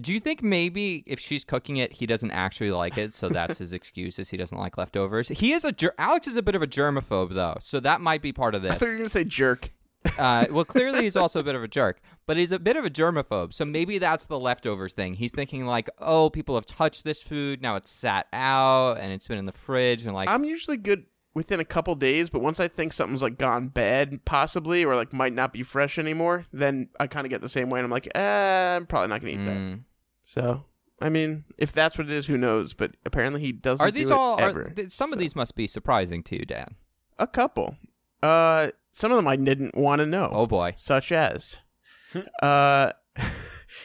Do 0.00 0.12
you 0.12 0.18
think 0.18 0.42
maybe 0.42 1.04
if 1.06 1.20
she's 1.20 1.44
cooking 1.44 1.76
it, 1.76 1.92
he 1.92 2.06
doesn't 2.06 2.32
actually 2.32 2.72
like 2.72 2.98
it, 2.98 3.14
so 3.14 3.28
that's 3.28 3.58
his 3.58 3.72
excuse 3.78 4.18
is 4.18 4.30
he 4.30 4.36
doesn't 4.36 4.58
like 4.58 4.76
leftovers? 4.76 5.28
He 5.28 5.52
is 5.52 5.64
a 5.64 5.70
ger- 5.70 5.94
Alex 5.98 6.26
is 6.26 6.34
a 6.34 6.42
bit 6.42 6.56
of 6.56 6.62
a 6.62 6.66
germaphobe 6.66 7.32
though, 7.34 7.56
so 7.60 7.78
that 7.78 8.00
might 8.00 8.20
be 8.20 8.32
part 8.32 8.56
of 8.56 8.64
I 8.64 8.70
this. 8.70 8.78
thought 8.78 8.86
you 8.86 8.90
were 8.92 8.98
gonna 8.98 9.08
say 9.08 9.22
jerk. 9.22 9.70
Uh, 10.18 10.46
well, 10.50 10.64
clearly 10.64 11.02
he's 11.02 11.16
also 11.16 11.40
a 11.40 11.42
bit 11.42 11.54
of 11.54 11.62
a 11.62 11.68
jerk, 11.68 12.00
but 12.26 12.36
he's 12.36 12.52
a 12.52 12.58
bit 12.58 12.76
of 12.76 12.84
a 12.84 12.90
germaphobe. 12.90 13.52
So 13.52 13.64
maybe 13.64 13.98
that's 13.98 14.26
the 14.26 14.38
leftovers 14.38 14.92
thing. 14.92 15.14
He's 15.14 15.32
thinking 15.32 15.66
like, 15.66 15.88
oh, 15.98 16.30
people 16.30 16.54
have 16.54 16.66
touched 16.66 17.04
this 17.04 17.22
food, 17.22 17.62
now 17.62 17.76
it's 17.76 17.90
sat 17.90 18.26
out 18.32 18.98
and 18.98 19.12
it's 19.12 19.26
been 19.26 19.38
in 19.38 19.46
the 19.46 19.52
fridge, 19.52 20.04
and 20.04 20.14
like, 20.14 20.28
I'm 20.28 20.44
usually 20.44 20.76
good 20.76 21.06
within 21.34 21.58
a 21.58 21.64
couple 21.64 21.94
days, 21.96 22.30
but 22.30 22.40
once 22.42 22.60
I 22.60 22.68
think 22.68 22.92
something's 22.92 23.22
like 23.22 23.38
gone 23.38 23.68
bad, 23.68 24.24
possibly, 24.24 24.84
or 24.84 24.94
like 24.94 25.12
might 25.12 25.32
not 25.32 25.52
be 25.52 25.62
fresh 25.62 25.98
anymore, 25.98 26.46
then 26.52 26.88
I 27.00 27.06
kind 27.08 27.26
of 27.26 27.30
get 27.30 27.40
the 27.40 27.48
same 27.48 27.70
way, 27.70 27.80
and 27.80 27.84
I'm 27.84 27.90
like, 27.90 28.08
eh, 28.14 28.76
I'm 28.76 28.86
probably 28.86 29.08
not 29.08 29.20
gonna 29.20 29.32
eat 29.32 29.46
that. 29.46 29.56
mm. 29.56 29.80
So, 30.24 30.64
I 31.00 31.08
mean, 31.08 31.44
if 31.58 31.72
that's 31.72 31.98
what 31.98 32.08
it 32.08 32.12
is, 32.12 32.26
who 32.26 32.38
knows? 32.38 32.72
But 32.72 32.92
apparently, 33.04 33.40
he 33.40 33.52
doesn't. 33.52 33.84
are 33.84 33.90
these 33.90 34.08
do 34.08 34.14
all? 34.14 34.40
Are, 34.40 34.70
th- 34.70 34.90
some 34.90 35.12
of 35.12 35.18
these 35.18 35.34
must 35.34 35.54
be 35.56 35.66
surprising 35.66 36.22
to 36.24 36.38
you, 36.38 36.44
Dan. 36.44 36.76
A 37.18 37.26
couple. 37.26 37.76
Uh, 38.22 38.70
some 38.94 39.10
of 39.10 39.16
them 39.16 39.28
I 39.28 39.36
didn't 39.36 39.76
want 39.76 39.98
to 39.98 40.06
know. 40.06 40.30
Oh 40.32 40.46
boy. 40.46 40.72
Such 40.76 41.12
as, 41.12 41.58
uh, 42.42 42.92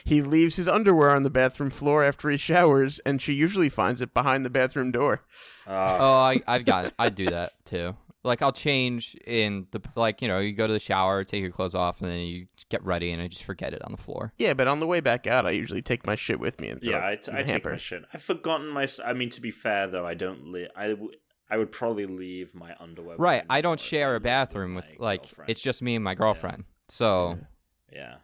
he 0.05 0.21
leaves 0.21 0.55
his 0.55 0.67
underwear 0.69 1.11
on 1.15 1.23
the 1.23 1.29
bathroom 1.29 1.69
floor 1.69 2.03
after 2.03 2.29
he 2.29 2.37
showers, 2.37 2.99
and 2.99 3.21
she 3.21 3.33
usually 3.33 3.69
finds 3.69 4.01
it 4.01 4.13
behind 4.13 4.45
the 4.45 4.49
bathroom 4.49 4.91
door. 4.91 5.23
Uh, 5.67 5.97
Oh, 5.99 6.13
I, 6.13 6.41
I've 6.47 6.65
got 6.65 6.85
it. 6.85 6.93
I 6.97 7.09
do 7.09 7.25
that 7.27 7.53
too. 7.65 7.95
Like 8.23 8.41
I'll 8.41 8.51
change 8.51 9.15
in 9.25 9.67
the 9.71 9.81
like 9.95 10.21
you 10.21 10.27
know 10.27 10.39
you 10.39 10.51
go 10.51 10.67
to 10.67 10.73
the 10.73 10.79
shower, 10.79 11.23
take 11.23 11.41
your 11.41 11.51
clothes 11.51 11.73
off, 11.73 12.01
and 12.01 12.09
then 12.11 12.19
you 12.19 12.47
get 12.69 12.83
ready, 12.85 13.11
and 13.11 13.21
I 13.21 13.27
just 13.29 13.45
forget 13.45 13.73
it 13.73 13.81
on 13.83 13.91
the 13.91 13.97
floor. 13.97 14.33
Yeah, 14.37 14.53
but 14.53 14.67
on 14.67 14.81
the 14.81 14.87
way 14.87 14.99
back 14.99 15.25
out, 15.25 15.45
I 15.45 15.51
usually 15.51 15.81
take 15.81 16.05
my 16.05 16.15
shit 16.15 16.37
with 16.37 16.59
me 16.59 16.67
and 16.67 16.81
throw 16.81 16.91
yeah, 16.91 16.97
I, 16.97 17.11
it 17.11 17.23
t- 17.23 17.31
in 17.31 17.37
I 17.37 17.43
the 17.43 17.53
take 17.53 17.65
my 17.65 17.77
shit. 17.77 18.03
I've 18.13 18.21
forgotten 18.21 18.67
my. 18.67 18.87
I 19.05 19.13
mean, 19.13 19.29
to 19.29 19.41
be 19.41 19.51
fair 19.51 19.87
though, 19.87 20.05
I 20.05 20.15
don't. 20.15 20.51
Li- 20.51 20.67
I 20.75 20.89
w- 20.89 21.11
I 21.49 21.57
would 21.57 21.71
probably 21.71 22.05
leave 22.05 22.53
my 22.53 22.75
underwear. 22.79 23.17
Right. 23.17 23.43
I 23.49 23.61
don't 23.61 23.79
share 23.79 24.15
a 24.15 24.19
bathroom 24.19 24.75
with 24.75 24.85
my 24.85 24.95
like 24.99 25.21
girlfriend. 25.23 25.49
it's 25.49 25.61
just 25.61 25.81
me 25.81 25.95
and 25.95 26.03
my 26.03 26.15
girlfriend. 26.15 26.65
So 26.89 27.39
yeah. 27.91 28.15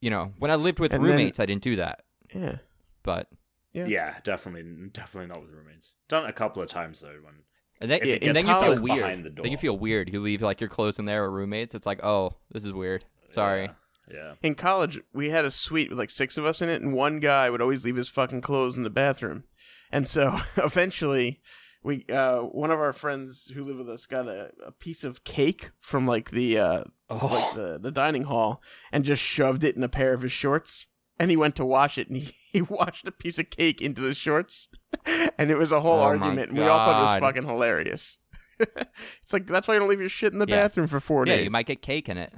you 0.00 0.10
know 0.10 0.32
when 0.38 0.50
I 0.50 0.56
lived 0.56 0.78
with 0.80 0.92
And 0.92 1.02
then- 1.02 1.10
roommates, 1.10 1.40
I 1.40 1.46
didn't 1.46 1.62
do 1.62 1.76
that. 1.76 2.02
Yeah. 2.34 2.56
But 3.02 3.28
Yeah. 3.72 3.86
yeah, 3.86 4.14
definitely, 4.24 4.88
definitely 4.92 5.28
not 5.28 5.40
with 5.42 5.50
roommates. 5.50 5.92
Done 6.08 6.26
a 6.26 6.32
couple 6.32 6.62
of 6.62 6.68
times 6.68 7.00
though. 7.00 7.08
When 7.22 7.34
and 7.80 7.90
then, 7.90 8.00
If 8.02 8.08
it 8.08 8.22
and 8.22 8.36
then 8.36 8.46
you 8.46 8.54
feel 8.54 8.80
weird. 8.80 9.24
the 9.24 9.42
Then 9.42 9.50
you 9.52 9.58
feel 9.58 9.76
weird. 9.78 10.12
You 10.12 10.20
leave 10.20 10.42
like 10.42 10.60
your 10.60 10.68
clothes 10.70 10.98
in 10.98 11.04
there 11.06 11.24
with 11.24 11.32
roommates. 11.32 11.74
It's 11.74 11.86
like 11.86 12.04
oh 12.04 12.36
this 12.50 12.64
is 12.64 12.72
weird. 12.72 13.04
Sorry. 13.30 13.70
Yeah. 14.10 14.14
yeah. 14.14 14.32
In 14.42 14.54
college, 14.54 15.00
we 15.12 15.30
had 15.30 15.44
a 15.44 15.50
suite 15.50 15.88
with 15.90 15.98
like 15.98 16.10
six 16.10 16.36
of 16.36 16.44
us 16.44 16.60
in 16.62 16.68
it, 16.68 16.82
and 16.82 16.92
one 16.94 17.18
guy 17.20 17.48
would 17.50 17.60
always 17.62 17.84
leave 17.84 17.96
his 17.96 18.08
fucking 18.08 18.42
clothes 18.42 18.76
in 18.76 18.82
the 18.84 18.90
bathroom. 18.90 19.44
And 19.90 20.06
so 20.06 20.40
eventually, 20.56 21.40
we 21.84 22.04
uh, 22.08 22.38
one 22.40 22.70
of 22.72 22.80
our 22.80 22.92
friends 22.92 23.50
who 23.54 23.62
lived 23.62 23.78
with 23.78 23.88
us 23.90 24.06
got 24.06 24.26
a, 24.26 24.50
a 24.66 24.72
piece 24.72 25.04
of 25.04 25.22
cake 25.22 25.70
from 25.80 26.06
like 26.06 26.30
the 26.32 26.58
uh, 26.58 26.84
Oh. 27.10 27.26
like 27.30 27.54
the, 27.54 27.78
the 27.78 27.92
dining 27.92 28.24
hall 28.24 28.62
and 28.90 29.04
just 29.04 29.22
shoved 29.22 29.62
it 29.62 29.76
in 29.76 29.84
a 29.84 29.88
pair 29.88 30.14
of 30.14 30.22
his 30.22 30.32
shorts. 30.32 30.86
And 31.16 31.30
he 31.30 31.36
went 31.36 31.54
to 31.56 31.64
wash 31.64 31.96
it, 31.96 32.08
and 32.08 32.16
he, 32.16 32.34
he 32.52 32.60
washed 32.62 33.06
a 33.06 33.12
piece 33.12 33.38
of 33.38 33.48
cake 33.50 33.80
into 33.80 34.00
the 34.00 34.14
shorts, 34.14 34.68
and 35.38 35.48
it 35.50 35.54
was 35.56 35.70
a 35.70 35.80
whole 35.80 36.00
Oh 36.00 36.02
argument. 36.02 36.48
And 36.50 36.58
we 36.58 36.66
all 36.66 36.78
thought 36.78 36.98
it 36.98 37.02
was 37.02 37.20
fucking 37.20 37.46
hilarious. 37.46 38.18
it's 38.58 39.32
like 39.32 39.46
that's 39.46 39.68
why 39.68 39.74
you 39.74 39.80
don't 39.80 39.88
leave 39.88 40.00
your 40.00 40.08
shit 40.08 40.32
in 40.32 40.40
the 40.40 40.46
Yeah. 40.48 40.56
bathroom 40.62 40.88
for 40.88 40.98
four 40.98 41.24
Yeah, 41.26 41.36
days. 41.36 41.44
you 41.44 41.50
might 41.52 41.66
get 41.66 41.82
cake 41.82 42.08
in 42.08 42.18
it. 42.18 42.32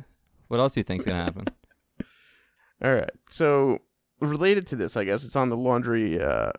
What 0.49 0.61
else 0.61 0.75
do 0.75 0.81
you 0.81 0.85
think's 0.85 1.07
gonna 1.07 1.23
happen? 1.25 1.45
All 2.85 2.93
right. 2.95 3.11
So 3.31 3.79
related 4.21 4.67
to 4.69 4.77
this, 4.77 4.97
I 4.97 5.05
guess 5.05 5.25
it's 5.25 5.37
on 5.37 5.49
the 5.49 5.57
laundry 5.57 6.21
uh, 6.21 6.53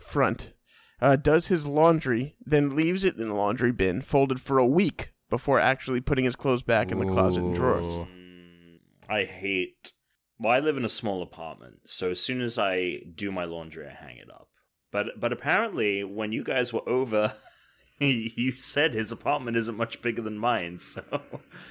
front. 0.00 0.52
Uh, 1.00 1.16
does 1.16 1.48
his 1.48 1.66
laundry, 1.66 2.36
then 2.44 2.74
leaves 2.74 3.04
it 3.04 3.16
in 3.16 3.28
the 3.28 3.34
laundry 3.34 3.72
bin, 3.72 4.00
folded 4.00 4.40
for 4.40 4.58
a 4.58 4.66
week 4.66 5.12
before 5.28 5.60
actually 5.60 6.00
putting 6.00 6.24
his 6.24 6.36
clothes 6.36 6.62
back 6.62 6.90
in 6.90 6.98
the 6.98 7.06
closet 7.06 7.42
and 7.42 7.54
drawers. 7.54 7.86
Mm, 7.86 8.78
I 9.08 9.24
hate. 9.24 9.92
Well, 10.38 10.52
I 10.52 10.60
live 10.60 10.76
in 10.76 10.84
a 10.84 10.90
small 10.90 11.22
apartment, 11.22 11.80
so 11.84 12.10
as 12.10 12.20
soon 12.20 12.40
as 12.40 12.58
I 12.58 13.00
do 13.14 13.32
my 13.32 13.44
laundry, 13.44 13.86
I 13.86 13.92
hang 13.92 14.16
it 14.18 14.30
up. 14.30 14.48
But 14.92 15.20
but 15.20 15.32
apparently, 15.32 16.04
when 16.04 16.32
you 16.32 16.44
guys 16.44 16.72
were 16.72 16.86
over, 16.88 17.34
you 17.98 18.52
said 18.52 18.94
his 18.94 19.10
apartment 19.10 19.56
isn't 19.56 19.76
much 19.76 20.02
bigger 20.02 20.22
than 20.22 20.38
mine. 20.38 20.78
So 20.78 21.02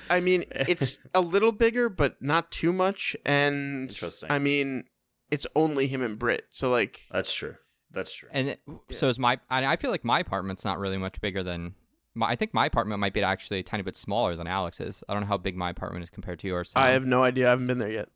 I 0.09 0.19
mean, 0.19 0.45
it's 0.51 0.99
a 1.13 1.21
little 1.21 1.51
bigger, 1.51 1.89
but 1.89 2.21
not 2.21 2.51
too 2.51 2.73
much. 2.73 3.15
And 3.25 3.89
Interesting. 3.89 4.31
I 4.31 4.39
mean, 4.39 4.85
it's 5.31 5.47
only 5.55 5.87
him 5.87 6.01
and 6.01 6.19
Brit. 6.19 6.45
So 6.49 6.69
like, 6.69 7.01
that's 7.11 7.33
true. 7.33 7.55
That's 7.95 8.13
true. 8.13 8.29
And 8.31 8.49
it- 8.49 8.61
so 8.91 9.07
is 9.09 9.17
my. 9.17 9.39
And 9.49 9.65
I 9.65 9.75
feel 9.77 9.89
like 9.89 10.03
my 10.05 10.19
apartment's 10.19 10.63
not 10.63 10.77
really 10.77 10.97
much 10.97 11.19
bigger 11.21 11.41
than. 11.41 11.73
My, 12.13 12.27
I 12.27 12.35
think 12.35 12.53
my 12.53 12.65
apartment 12.67 12.99
might 12.99 13.13
be 13.13 13.23
actually 13.23 13.59
a 13.59 13.63
tiny 13.63 13.81
bit 13.83 13.97
smaller 13.97 14.35
than 14.35 14.45
Alex's. 14.47 15.03
I 15.09 15.13
don't 15.13 15.21
know 15.23 15.27
how 15.27 15.37
big 15.37 15.57
my 15.57 15.69
apartment 15.71 16.03
is 16.03 16.09
compared 16.09 16.39
to 16.39 16.47
yours. 16.47 16.71
Tom. 16.71 16.83
I 16.83 16.89
have 16.91 17.05
no 17.05 17.23
idea. 17.23 17.47
I 17.47 17.49
haven't 17.49 17.67
been 17.67 17.79
there 17.79 17.91
yet. 17.91 18.09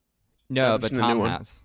no, 0.49 0.77
but 0.77 0.89
seen 0.91 0.99
the 0.99 1.07
new 1.07 1.13
Tom 1.13 1.19
one. 1.19 1.29
has. 1.31 1.63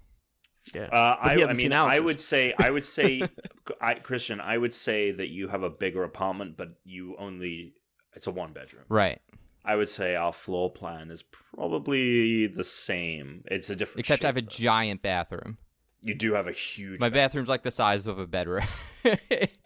Yeah. 0.75 0.85
Uh, 0.85 1.17
I, 1.21 1.45
I 1.45 1.53
mean, 1.53 1.73
I 1.75 2.01
would 2.01 2.19
say, 2.19 2.55
I 2.59 2.71
would 2.71 2.87
say, 2.87 3.23
I, 3.81 3.95
Christian, 3.95 4.41
I 4.41 4.57
would 4.57 4.73
say 4.73 5.11
that 5.13 5.29
you 5.29 5.49
have 5.49 5.63
a 5.63 5.69
bigger 5.71 6.03
apartment, 6.05 6.57
but 6.57 6.69
you 6.85 7.17
only 7.19 7.75
it's 8.15 8.27
a 8.27 8.31
one 8.31 8.53
bedroom. 8.53 8.85
Right. 8.89 9.21
I 9.65 9.77
would 9.77 9.89
say 9.89 10.15
our 10.15 10.33
floor 10.33 10.73
plan 10.73 11.11
is 11.11 11.23
probably 11.23 12.47
the 12.47 12.65
same. 12.65 13.45
It's 13.47 13.71
a 13.71 13.77
different. 13.77 14.01
Except 14.01 14.25
I 14.25 14.29
have 14.29 14.37
a 14.37 14.41
though. 14.43 14.47
giant 14.49 15.03
bathroom. 15.03 15.59
You 16.05 16.15
do 16.15 16.35
have 16.35 16.47
a 16.47 16.53
huge. 16.53 17.01
My 17.01 17.09
bath- 17.09 17.15
bathroom's 17.33 17.49
like 17.49 17.63
the 17.63 17.71
size 17.71 18.07
of 18.07 18.19
a 18.19 18.27
bedroom. 18.27 18.67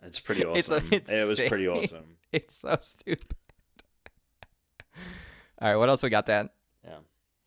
It's 0.02 0.20
pretty 0.20 0.42
awesome. 0.44 0.88
it's 0.90 1.12
it 1.12 1.28
was 1.28 1.38
pretty 1.38 1.68
awesome. 1.68 2.16
it's 2.32 2.54
so 2.56 2.78
stupid. 2.80 3.34
All 5.60 5.68
right, 5.68 5.76
what 5.76 5.88
else 5.88 6.02
we 6.02 6.08
got, 6.10 6.26
Dan? 6.26 6.48
Yeah. 6.84 6.98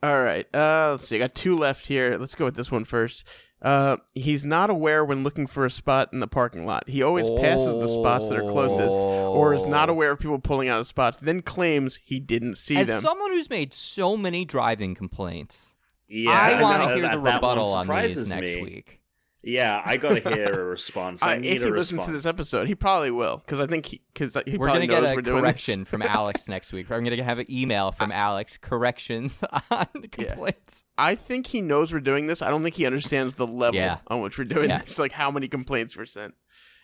All 0.04 0.22
right. 0.22 0.46
Uh, 0.54 0.92
let's 0.92 1.08
see. 1.08 1.16
I 1.16 1.20
got 1.20 1.34
two 1.36 1.56
left 1.56 1.88
here. 1.88 2.18
Let's 2.18 2.36
go 2.36 2.46
with 2.46 2.56
this 2.56 2.72
one 2.72 2.86
first. 2.86 3.26
Uh, 3.62 3.98
he's 4.14 4.44
not 4.44 4.70
aware 4.70 5.06
when 5.06 5.24
looking 5.24 5.48
for 5.48 5.66
a 5.66 5.72
spot 5.72 6.10
in 6.14 6.20
the 6.20 6.28
parking 6.28 6.66
lot. 6.66 6.88
He 6.89 7.04
always 7.04 7.30
passes 7.39 7.68
the 7.82 7.88
spots 7.88 8.28
that 8.30 8.38
are 8.38 8.42
closest, 8.52 8.96
or 8.96 9.54
is 9.54 9.66
not 9.66 9.89
Oh. 9.89 9.94
aware 9.94 10.12
of 10.12 10.20
people 10.20 10.39
pulling 10.39 10.68
out 10.70 10.80
of 10.80 10.88
spots. 10.88 11.18
Then 11.22 11.42
claims 11.42 12.00
he 12.04 12.20
didn't 12.20 12.58
see 12.58 12.76
As 12.78 12.88
them. 12.88 13.02
someone 13.02 13.32
who's 13.32 13.50
made 13.50 13.74
so 13.74 14.18
many 14.18 14.46
driving 14.46 14.96
complaints, 14.96 15.70
Yeah, 16.14 16.32
I 16.32 16.62
want 16.62 16.82
to 16.84 16.89
no, 16.89 16.93
hear 16.95 17.01
that- 17.03 17.12
the 17.14 17.20
rebuttal 17.20 17.68
on 17.74 17.88
these 17.88 18.16
surprises 18.16 18.30
next 18.30 18.51
me. 18.55 18.62
week. 18.62 18.97
Yeah, 19.43 19.82
I 19.84 19.97
gotta 19.97 20.20
hear 20.36 20.62
a 20.62 20.64
response. 20.66 21.24
I 21.24 21.34
Uh, 21.34 21.39
need 21.39 21.47
if 21.53 21.62
a 21.64 21.66
he 21.66 21.72
response. 21.72 21.78
listens 21.91 22.05
to 22.05 22.12
this 22.12 22.26
episode, 22.28 22.68
he 22.68 22.76
probably 22.76 23.09
will, 23.09 23.38
because 23.38 23.59
I 23.59 23.66
think 23.66 23.88
he 23.88 24.01
because 24.14 24.38
he 24.45 24.55
We're 24.57 24.68
probably 24.68 24.86
gonna 24.88 25.16
get 25.16 25.18
a 25.18 25.22
correction 25.32 25.84
from 25.86 26.03
Alex 26.03 26.47
next 26.49 26.72
week. 26.74 26.91
I'm 26.91 27.03
gonna 27.03 27.24
have 27.24 27.39
an 27.39 27.49
email 27.49 27.91
from 27.91 28.12
Alex 28.12 28.57
corrections 28.57 29.39
on 29.72 29.88
complaints. 30.12 30.84
I 30.97 31.16
think 31.16 31.47
he 31.47 31.59
knows 31.62 31.91
we're 31.91 32.01
doing 32.01 32.28
this. 32.28 32.43
I 32.43 32.49
don't 32.51 32.62
think 32.62 32.76
he 32.76 32.86
understands 32.86 33.34
the 33.36 33.47
level 33.47 33.80
Yeah. 33.80 33.97
on 34.07 34.22
which 34.22 34.38
we're 34.38 34.43
doing 34.43 34.70
Yeah. 34.70 34.80
this, 34.80 34.99
like 34.99 35.14
how 35.14 35.32
many 35.32 35.47
complaints 35.47 35.95
were 35.95 36.05
sent, 36.05 36.36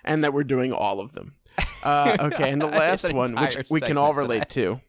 and 0.04 0.24
that 0.24 0.34
we're 0.34 0.44
doing 0.44 0.72
all 0.74 1.00
of 1.00 1.14
them. 1.14 1.36
Uh, 1.84 2.18
okay, 2.22 2.50
and 2.52 2.60
the 2.62 2.66
last 2.66 3.12
one, 3.14 3.36
which 3.36 3.58
we 3.70 3.82
can 3.82 3.98
all 3.98 4.14
relate 4.16 4.40
that. 4.40 4.50
to, 4.52 4.82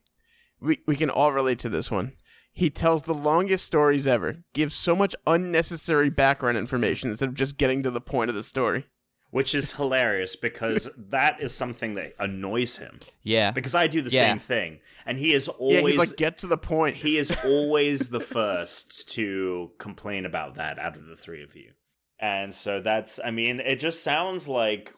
we 0.60 0.78
we 0.86 0.96
can 0.96 1.10
all 1.10 1.32
relate 1.32 1.58
to 1.58 1.68
this 1.68 1.90
one. 1.90 2.12
He 2.52 2.70
tells 2.70 3.02
the 3.04 3.14
longest 3.14 3.64
stories 3.64 4.06
ever, 4.06 4.38
gives 4.52 4.74
so 4.74 4.96
much 4.96 5.14
unnecessary 5.26 6.10
background 6.10 6.58
information 6.58 7.10
instead 7.10 7.28
of 7.28 7.34
just 7.36 7.56
getting 7.56 7.82
to 7.84 7.90
the 7.90 8.00
point 8.00 8.30
of 8.30 8.34
the 8.36 8.42
story. 8.42 8.86
which 9.30 9.54
is 9.54 9.72
hilarious 9.72 10.36
because 10.36 10.88
that 10.96 11.38
is 11.38 11.52
something 11.54 11.94
that 11.96 12.14
annoys 12.18 12.78
him. 12.78 12.98
Yeah. 13.22 13.50
Because 13.50 13.74
I 13.74 13.86
do 13.86 14.00
the 14.00 14.10
Yeah. 14.10 14.30
same 14.30 14.38
thing, 14.38 14.80
and 15.04 15.18
he 15.18 15.34
is 15.34 15.48
yeah, 15.48 15.52
always 15.78 15.92
he's 15.92 15.98
like, 15.98 16.16
get 16.16 16.38
to 16.38 16.46
the 16.46 16.56
point. 16.56 16.96
he 16.96 17.18
is 17.18 17.30
always 17.44 18.08
the 18.08 18.20
first 18.20 19.06
to 19.10 19.72
complain 19.78 20.24
about 20.24 20.54
that 20.54 20.78
out 20.78 20.96
of 20.96 21.04
the 21.06 21.14
three 21.16 21.42
of 21.42 21.54
you. 21.54 21.72
And 22.18 22.54
so 22.54 22.80
that's 22.80 23.20
I 23.22 23.30
mean, 23.30 23.60
it 23.60 23.80
just 23.80 24.02
sounds 24.02 24.48
like 24.48 24.94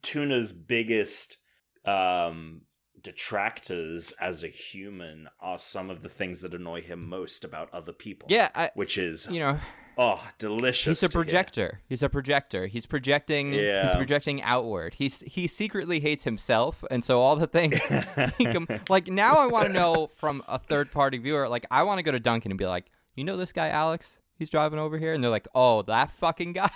Tuna's 0.00 0.52
biggest 0.52 1.38
um 1.84 2.62
detractors 3.00 4.12
as 4.20 4.42
a 4.42 4.48
human 4.48 5.28
are 5.40 5.58
some 5.58 5.90
of 5.90 6.02
the 6.02 6.08
things 6.08 6.40
that 6.40 6.54
annoy 6.54 6.80
him 6.82 7.08
most 7.08 7.44
about 7.44 7.72
other 7.72 7.92
people. 7.92 8.28
Yeah, 8.30 8.50
I, 8.54 8.70
Which 8.74 8.98
is 8.98 9.26
you 9.30 9.40
know, 9.40 9.58
oh 9.98 10.24
delicious. 10.38 11.00
he's 11.00 11.08
a 11.08 11.12
projector. 11.12 11.80
He's 11.88 12.02
a 12.02 12.08
projector. 12.08 12.66
He's 12.66 12.86
projecting. 12.86 13.52
He's 13.52 13.94
projecting 13.94 14.42
outward. 14.42 14.94
He's 14.94 15.20
he 15.20 15.46
secretly 15.46 16.00
hates 16.00 16.24
himself, 16.24 16.84
and 16.90 17.04
so 17.04 17.20
all 17.20 17.36
the 17.36 17.46
things. 17.46 17.80
com- 18.52 18.68
like 18.88 19.08
now, 19.08 19.34
I 19.34 19.46
want 19.46 19.68
to 19.68 19.72
know 19.72 20.08
from 20.16 20.42
a 20.48 20.58
third 20.58 20.90
party 20.92 21.18
viewer. 21.18 21.48
Like 21.48 21.66
I 21.70 21.82
want 21.82 21.98
to 21.98 22.02
go 22.02 22.12
to 22.12 22.20
Dunkin' 22.20 22.52
and 22.52 22.58
be 22.58 22.66
like, 22.66 22.86
you 23.14 23.24
know 23.24 23.36
this 23.36 23.52
guy 23.52 23.68
Alex? 23.68 24.18
He's 24.38 24.50
driving 24.50 24.78
over 24.78 24.98
here, 24.98 25.12
and 25.12 25.22
they're 25.22 25.30
like, 25.30 25.48
oh, 25.54 25.82
that 25.82 26.10
fucking 26.12 26.52
guy. 26.54 26.70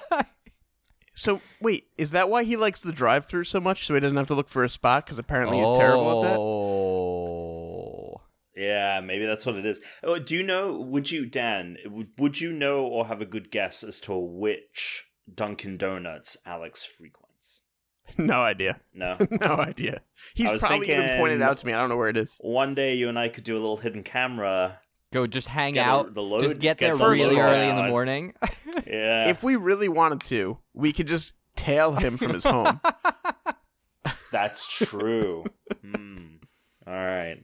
So 1.17 1.41
wait, 1.61 1.87
is 1.97 2.11
that 2.13 2.29
why 2.29 2.45
he 2.45 2.57
likes 2.57 2.83
the 2.83 2.93
drive-through 2.93 3.45
so 3.45 3.59
much? 3.59 3.87
So 3.87 3.95
he 3.95 4.01
doesn't 4.01 4.17
have 4.17 4.27
to 4.29 4.35
look 4.35 4.51
for 4.51 4.63
a 4.63 4.69
spot 4.69 5.07
because 5.07 5.19
apparently 5.19 5.59
he's 5.59 5.77
terrible 5.77 6.25
at 6.25 6.31
that. 6.31 6.39
Oh. 6.39 8.21
Yeah, 8.55 9.01
maybe 9.01 9.27
that's 9.27 9.45
what 9.45 9.57
it 9.57 9.67
is. 9.67 9.81
Oh, 10.03 10.19
do 10.19 10.35
you 10.35 10.43
know? 10.43 10.79
Would 10.79 11.11
you, 11.11 11.27
Dan? 11.27 11.77
Would, 11.87 12.09
would 12.19 12.41
you 12.41 12.53
know 12.53 12.87
or 12.87 13.07
have 13.07 13.21
a 13.21 13.27
good 13.27 13.51
guess 13.51 13.83
as 13.83 14.01
to 14.03 14.15
which 14.17 15.07
Dunkin' 15.33 15.77
Donuts 15.79 16.37
Alex 16.47 16.85
frequents? 16.85 17.23
No 18.19 18.43
idea. 18.43 18.81
No. 18.95 19.17
no 19.31 19.57
idea. 19.57 20.01
He's 20.35 20.61
probably 20.61 20.91
even 20.91 21.19
pointed 21.19 21.43
out 21.43 21.59
to 21.59 21.67
me. 21.67 21.73
I 21.73 21.77
don't 21.77 21.89
know 21.89 21.97
where 21.97 22.09
it 22.09 22.17
is. 22.17 22.37
One 22.41 22.75
day, 22.75 22.95
you 22.95 23.09
and 23.09 23.19
I 23.19 23.29
could 23.29 23.45
do 23.45 23.55
a 23.55 23.59
little 23.59 23.77
hidden 23.77 24.05
camera. 24.05 24.81
Go 25.17 25.27
just 25.27 25.49
hang 25.49 25.73
Get 25.75 25.87
a- 25.87 25.91
out. 25.91 26.13
the 26.15 26.23
load- 26.23 26.43
just 26.43 26.59
get 26.59 26.77
get 26.79 26.97
there 26.99 27.09
really 27.09 27.37
load 27.37 27.39
early 27.43 27.69
in 27.71 27.77
the 27.77 27.89
morning. 27.89 28.35
Yeah, 28.87 29.31
If 29.31 29.43
we 29.43 29.57
really 29.57 29.89
wanted 29.89 30.21
to, 30.25 30.59
we 30.75 30.93
could 30.93 31.09
just 31.09 31.33
tail 31.57 31.93
him 31.93 32.19
from 32.19 32.35
his 32.35 32.45
home. 32.45 32.79
that's 34.31 34.67
true. 34.69 35.45
Hmm. 35.83 36.37
All 36.87 36.93
right. 36.95 37.39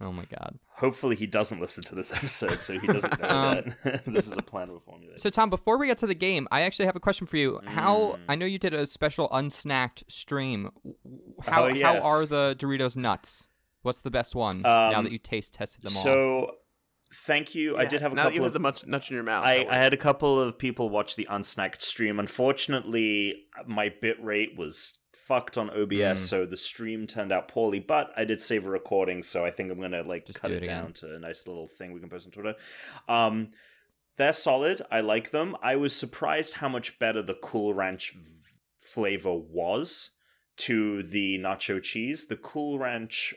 oh 0.00 0.10
my 0.12 0.24
god. 0.24 0.58
Hopefully, 0.76 1.14
he 1.16 1.26
doesn't 1.26 1.60
listen 1.60 1.82
to 1.84 1.94
this 1.94 2.12
episode, 2.12 2.58
so 2.60 2.78
he 2.78 2.86
doesn't 2.86 3.20
know 3.20 3.28
Um, 3.28 3.74
that 3.84 4.04
this 4.06 4.26
is 4.28 4.36
a 4.36 4.42
plan 4.42 4.70
of 4.70 4.82
formulation. 4.84 5.18
So 5.18 5.28
Tom, 5.28 5.50
before 5.50 5.76
we 5.76 5.86
get 5.88 5.98
to 5.98 6.06
the 6.06 6.14
game, 6.14 6.48
I 6.50 6.62
actually 6.62 6.86
have 6.86 6.96
a 6.96 7.00
question 7.00 7.26
for 7.26 7.36
you. 7.36 7.60
How 7.66 8.12
Mm. 8.12 8.18
I 8.28 8.34
know 8.36 8.46
you 8.46 8.58
did 8.58 8.72
a 8.74 8.86
special 8.86 9.28
unsnacked 9.32 10.04
stream. 10.08 10.70
How 11.42 11.66
Oh, 11.66 11.74
how 11.82 11.98
are 12.00 12.24
the 12.26 12.56
Doritos 12.58 12.96
nuts? 12.96 13.48
What's 13.82 14.00
the 14.00 14.10
best 14.10 14.34
one 14.34 14.62
now 14.62 14.98
Um, 14.98 15.04
that 15.04 15.12
you 15.12 15.18
taste 15.18 15.54
tested 15.54 15.82
them 15.82 15.96
all? 15.96 16.02
So, 16.02 16.54
thank 17.12 17.54
you. 17.54 17.76
I 17.76 17.84
did 17.86 18.00
have 18.02 18.12
a 18.12 18.14
now 18.14 18.24
that 18.24 18.34
you 18.34 18.40
couple 18.40 18.44
have 18.44 18.50
of 18.50 18.82
the 18.82 18.86
much 18.90 19.10
in 19.10 19.14
your 19.14 19.24
mouth. 19.24 19.46
I, 19.46 19.66
I 19.70 19.76
had 19.76 19.92
a 19.92 19.96
couple 19.96 20.40
of 20.40 20.58
people 20.58 20.88
watch 20.90 21.16
the 21.16 21.26
unsnacked 21.30 21.82
stream. 21.82 22.18
Unfortunately, 22.18 23.46
my 23.66 23.88
bit 24.00 24.22
rate 24.22 24.56
was 24.56 24.94
fucked 25.12 25.58
on 25.58 25.68
OBS, 25.70 26.00
Mm. 26.00 26.16
so 26.16 26.46
the 26.46 26.56
stream 26.56 27.06
turned 27.06 27.32
out 27.32 27.48
poorly. 27.48 27.80
But 27.80 28.12
I 28.16 28.24
did 28.24 28.40
save 28.40 28.66
a 28.66 28.70
recording, 28.70 29.22
so 29.22 29.44
I 29.44 29.50
think 29.50 29.70
I'm 29.70 29.80
gonna 29.80 30.02
like 30.02 30.26
Just 30.26 30.40
cut 30.40 30.48
do 30.48 30.54
it, 30.56 30.62
it 30.62 30.66
down 30.66 30.92
to 30.94 31.14
a 31.14 31.18
nice 31.18 31.46
little 31.46 31.68
thing 31.68 31.92
we 31.92 32.00
can 32.00 32.08
post 32.08 32.26
on 32.26 32.32
Twitter. 32.32 32.54
Um, 33.08 33.50
they're 34.16 34.32
solid. 34.32 34.82
I 34.90 35.00
like 35.00 35.30
them. 35.30 35.56
I 35.62 35.76
was 35.76 35.94
surprised 35.94 36.54
how 36.54 36.68
much 36.68 36.98
better 36.98 37.22
the 37.22 37.34
Cool 37.34 37.72
Ranch 37.74 38.12
v- 38.14 38.30
flavor 38.80 39.34
was 39.34 40.10
to 40.56 41.02
the 41.04 41.38
nacho 41.38 41.80
cheese. 41.82 42.26
The 42.26 42.36
Cool 42.36 42.78
Ranch 42.78 43.34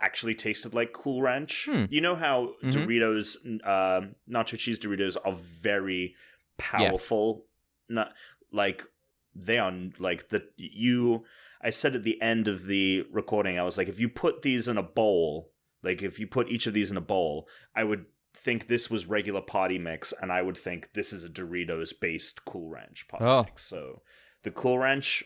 actually 0.00 0.34
tasted 0.34 0.72
like 0.74 0.92
Cool 0.92 1.22
Ranch. 1.22 1.66
Hmm. 1.70 1.84
You 1.90 2.00
know 2.00 2.16
how 2.16 2.54
Mhm. 2.62 2.72
Doritos, 2.72 3.36
um, 3.66 4.14
nacho 4.28 4.58
cheese 4.58 4.78
Doritos 4.78 5.16
are 5.24 5.34
very 5.36 6.14
powerful. 6.56 7.46
Not 7.88 8.12
like 8.52 8.84
they 9.34 9.58
are 9.58 9.72
like 9.98 10.28
the 10.28 10.48
you. 10.56 11.24
I 11.62 11.70
said 11.70 11.94
at 11.94 12.04
the 12.04 12.20
end 12.22 12.48
of 12.48 12.66
the 12.66 13.02
recording, 13.10 13.58
I 13.58 13.62
was 13.62 13.76
like, 13.76 13.88
if 13.88 14.00
you 14.00 14.08
put 14.08 14.42
these 14.42 14.66
in 14.68 14.78
a 14.78 14.82
bowl, 14.82 15.52
like 15.82 16.02
if 16.02 16.18
you 16.18 16.26
put 16.26 16.48
each 16.48 16.66
of 16.66 16.72
these 16.74 16.90
in 16.90 16.96
a 16.96 17.00
bowl, 17.02 17.48
I 17.74 17.84
would 17.84 18.06
think 18.32 18.68
this 18.68 18.88
was 18.88 19.06
regular 19.06 19.40
party 19.42 19.76
mix, 19.78 20.14
and 20.22 20.32
I 20.32 20.40
would 20.40 20.56
think 20.56 20.92
this 20.94 21.12
is 21.12 21.24
a 21.24 21.28
Doritos 21.28 21.92
based 22.00 22.44
Cool 22.44 22.68
Ranch 22.70 23.06
party 23.08 23.24
Oh. 23.26 23.42
mix. 23.44 23.64
So 23.64 24.02
the 24.42 24.50
Cool 24.50 24.78
Ranch 24.78 25.22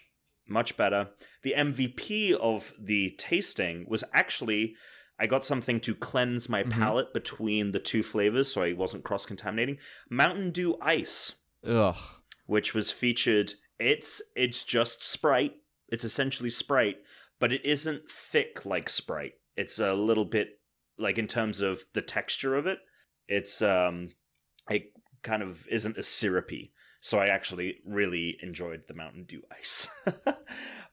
much 0.48 0.76
better. 0.76 1.10
The 1.42 1.54
MVP 1.56 2.34
of 2.34 2.72
the 2.78 3.10
tasting 3.18 3.86
was 3.88 4.04
actually 4.12 4.74
I 5.16 5.26
got 5.26 5.44
something 5.44 5.78
to 5.82 5.94
cleanse 5.94 6.48
my 6.48 6.64
Mhm. 6.64 6.72
palate 6.72 7.14
between 7.14 7.70
the 7.70 7.78
two 7.78 8.02
flavors 8.02 8.50
so 8.52 8.62
I 8.62 8.72
wasn't 8.72 9.04
cross 9.04 9.24
contaminating. 9.26 9.78
Mountain 10.10 10.50
Dew 10.50 10.76
Ice, 10.80 11.36
Ugh. 11.64 11.96
which 12.46 12.74
was 12.74 12.90
featured. 12.90 13.54
It's 13.78 14.20
it's 14.34 14.64
just 14.64 15.04
Sprite. 15.04 15.54
It's 15.88 16.02
essentially 16.02 16.50
Sprite, 16.50 17.00
but 17.38 17.52
it 17.52 17.64
isn't 17.64 18.10
thick 18.10 18.66
like 18.66 18.88
Sprite. 18.88 19.34
It's 19.56 19.78
a 19.78 19.94
little 19.94 20.24
bit 20.24 20.60
like 20.98 21.16
in 21.16 21.28
terms 21.28 21.60
of 21.60 21.84
the 21.92 22.02
texture 22.02 22.56
of 22.56 22.66
it. 22.66 22.80
It's 23.28 23.62
um 23.62 24.10
it 24.68 24.92
kind 25.22 25.44
of 25.44 25.66
isn't 25.68 25.96
as 25.96 26.08
syrupy. 26.08 26.72
So 27.06 27.18
I 27.18 27.26
actually 27.26 27.80
really 27.84 28.38
enjoyed 28.40 28.84
the 28.88 28.94
Mountain 28.94 29.24
Dew 29.24 29.42
Ice. 29.60 29.88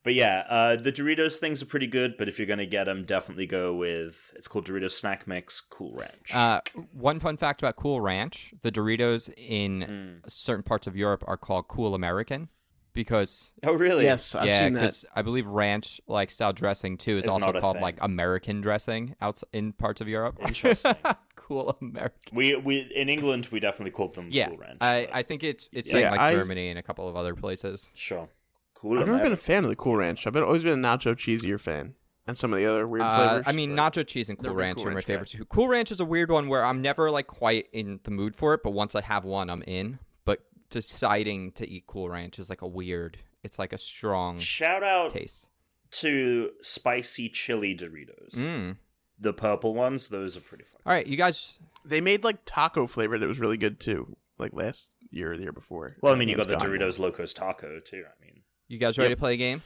But 0.03 0.15
yeah, 0.15 0.45
uh, 0.49 0.75
the 0.77 0.91
Doritos 0.91 1.37
things 1.37 1.61
are 1.61 1.67
pretty 1.67 1.85
good. 1.85 2.17
But 2.17 2.27
if 2.27 2.39
you're 2.39 2.47
gonna 2.47 2.65
get 2.65 2.85
them, 2.85 3.05
definitely 3.05 3.45
go 3.45 3.75
with 3.75 4.33
it's 4.35 4.47
called 4.47 4.65
Doritos 4.67 4.93
Snack 4.93 5.27
Mix 5.27 5.61
Cool 5.61 5.93
Ranch. 5.93 6.33
Uh, 6.33 6.59
one 6.91 7.19
fun 7.19 7.37
fact 7.37 7.61
about 7.61 7.75
Cool 7.75 8.01
Ranch: 8.01 8.51
the 8.63 8.71
Doritos 8.71 9.31
in 9.37 10.21
Mm. 10.25 10.29
certain 10.31 10.63
parts 10.63 10.87
of 10.87 10.95
Europe 10.97 11.23
are 11.27 11.37
called 11.37 11.67
Cool 11.67 11.93
American 11.93 12.49
because 12.93 13.53
Oh 13.63 13.73
really? 13.73 14.05
Yes, 14.05 14.33
I've 14.33 14.47
yeah, 14.47 14.63
seen 14.65 14.73
that. 14.73 14.79
because 14.81 15.05
I 15.15 15.21
believe 15.21 15.45
ranch 15.45 16.01
like 16.07 16.31
style 16.31 16.51
dressing 16.51 16.97
too 16.97 17.19
is 17.19 17.25
It's 17.25 17.31
also 17.31 17.53
called 17.59 17.75
thing. 17.75 17.83
like 17.83 17.97
American 18.01 18.59
dressing 18.59 19.15
out 19.21 19.39
in 19.53 19.71
parts 19.71 20.01
of 20.01 20.07
Europe. 20.07 20.37
Interesting. 20.41 20.95
cool 21.51 21.77
American. 21.81 22.35
We 22.35 22.55
we 22.55 22.79
in 22.95 23.09
England 23.09 23.47
we 23.51 23.59
definitely 23.59 23.91
called 23.91 24.15
them 24.15 24.27
Yeah, 24.31 24.47
Cool 24.49 24.57
Ranch. 24.57 24.77
I, 24.81 25.07
I 25.11 25.21
think 25.23 25.43
it's 25.43 25.69
it's 25.73 25.91
Yeah, 25.93 26.11
like 26.11 26.19
I've- 26.19 26.37
Germany 26.37 26.69
and 26.69 26.79
a 26.79 26.83
couple 26.83 27.07
of 27.09 27.15
other 27.15 27.35
places. 27.35 27.89
sure. 27.93 28.29
Cool. 28.73 28.99
I've 28.99 29.05
never 29.07 29.19
been 29.23 29.31
a 29.33 29.37
fan 29.37 29.63
of 29.63 29.69
the 29.69 29.75
Cool 29.75 29.95
Ranch. 29.95 30.25
I've 30.25 30.33
been, 30.33 30.41
always 30.43 30.63
been 30.63 30.83
a 30.83 30.87
nacho 30.87 31.13
cheesier 31.15 31.59
fan, 31.59 31.93
and 32.25 32.35
some 32.35 32.51
of 32.51 32.57
the 32.57 32.65
other 32.65 32.87
weird 32.87 33.03
Uh, 33.03 33.15
flavors. 33.29 33.43
I 33.45 33.51
mean, 33.51 33.75
nacho 33.75 34.05
cheese 34.07 34.27
and 34.29 34.39
Cool 34.39 34.45
Never 34.49 34.55
been 34.55 34.65
Ranch 34.69 34.77
Cool 34.79 34.87
are 34.87 34.89
my 34.89 34.95
Ranch 34.95 35.05
guy. 35.05 35.13
favorites 35.13 35.31
too. 35.33 35.45
Cool 35.45 35.67
Ranch 35.67 35.91
is 35.91 35.99
a 35.99 36.05
weird 36.05 36.31
one 36.31 36.47
where 36.47 36.65
I'm 36.65 36.81
never 36.81 37.11
like 37.11 37.27
quite 37.27 37.67
in 37.73 37.99
the 38.05 38.09
mood 38.11 38.35
for 38.35 38.55
it, 38.55 38.61
but 38.63 38.71
once 38.71 38.95
I 38.95 39.01
have 39.01 39.23
one, 39.23 39.51
I'm 39.51 39.61
in. 39.67 39.99
But 40.25 40.39
deciding 40.71 41.51
to 41.53 41.69
eat 41.69 41.83
Cool 41.85 42.09
Ranch 42.09 42.39
is 42.39 42.49
like 42.49 42.63
a 42.63 42.67
weird. 42.67 43.19
It's 43.43 43.59
like 43.59 43.71
a 43.73 43.77
strong 43.77 44.39
Shout 44.39 44.81
out 44.83 45.11
taste. 45.11 45.45
to 45.91 46.49
spicy 46.61 47.29
chili 47.29 47.75
Doritos. 47.75 48.33
Mm. 48.33 48.77
The 49.21 49.33
purple 49.33 49.73
ones, 49.73 50.09
those 50.09 50.35
are 50.35 50.41
pretty 50.41 50.63
fun. 50.65 50.81
All 50.85 50.91
right, 50.93 51.05
you 51.07 51.15
guys. 51.15 51.53
they 51.85 52.01
made 52.01 52.23
like 52.23 52.37
taco 52.45 52.87
flavor 52.87 53.17
that 53.19 53.27
was 53.27 53.39
really 53.39 53.57
good 53.57 53.79
too, 53.79 54.15
like 54.39 54.51
last 54.53 54.89
year 55.11 55.31
or 55.33 55.37
the 55.37 55.43
year 55.43 55.51
before. 55.51 55.95
Well, 56.01 56.11
I 56.13 56.17
mean, 56.17 56.27
you 56.27 56.35
got 56.35 56.47
the 56.47 56.57
gone. 56.57 56.67
Doritos 56.67 56.97
Locos 56.99 57.33
Taco 57.33 57.79
too. 57.79 58.03
I 58.05 58.25
mean, 58.25 58.41
You 58.67 58.77
guys 58.79 58.97
ready 58.97 59.09
Yep. 59.11 59.17
to 59.17 59.19
play 59.19 59.33
a 59.35 59.37
game? 59.37 59.61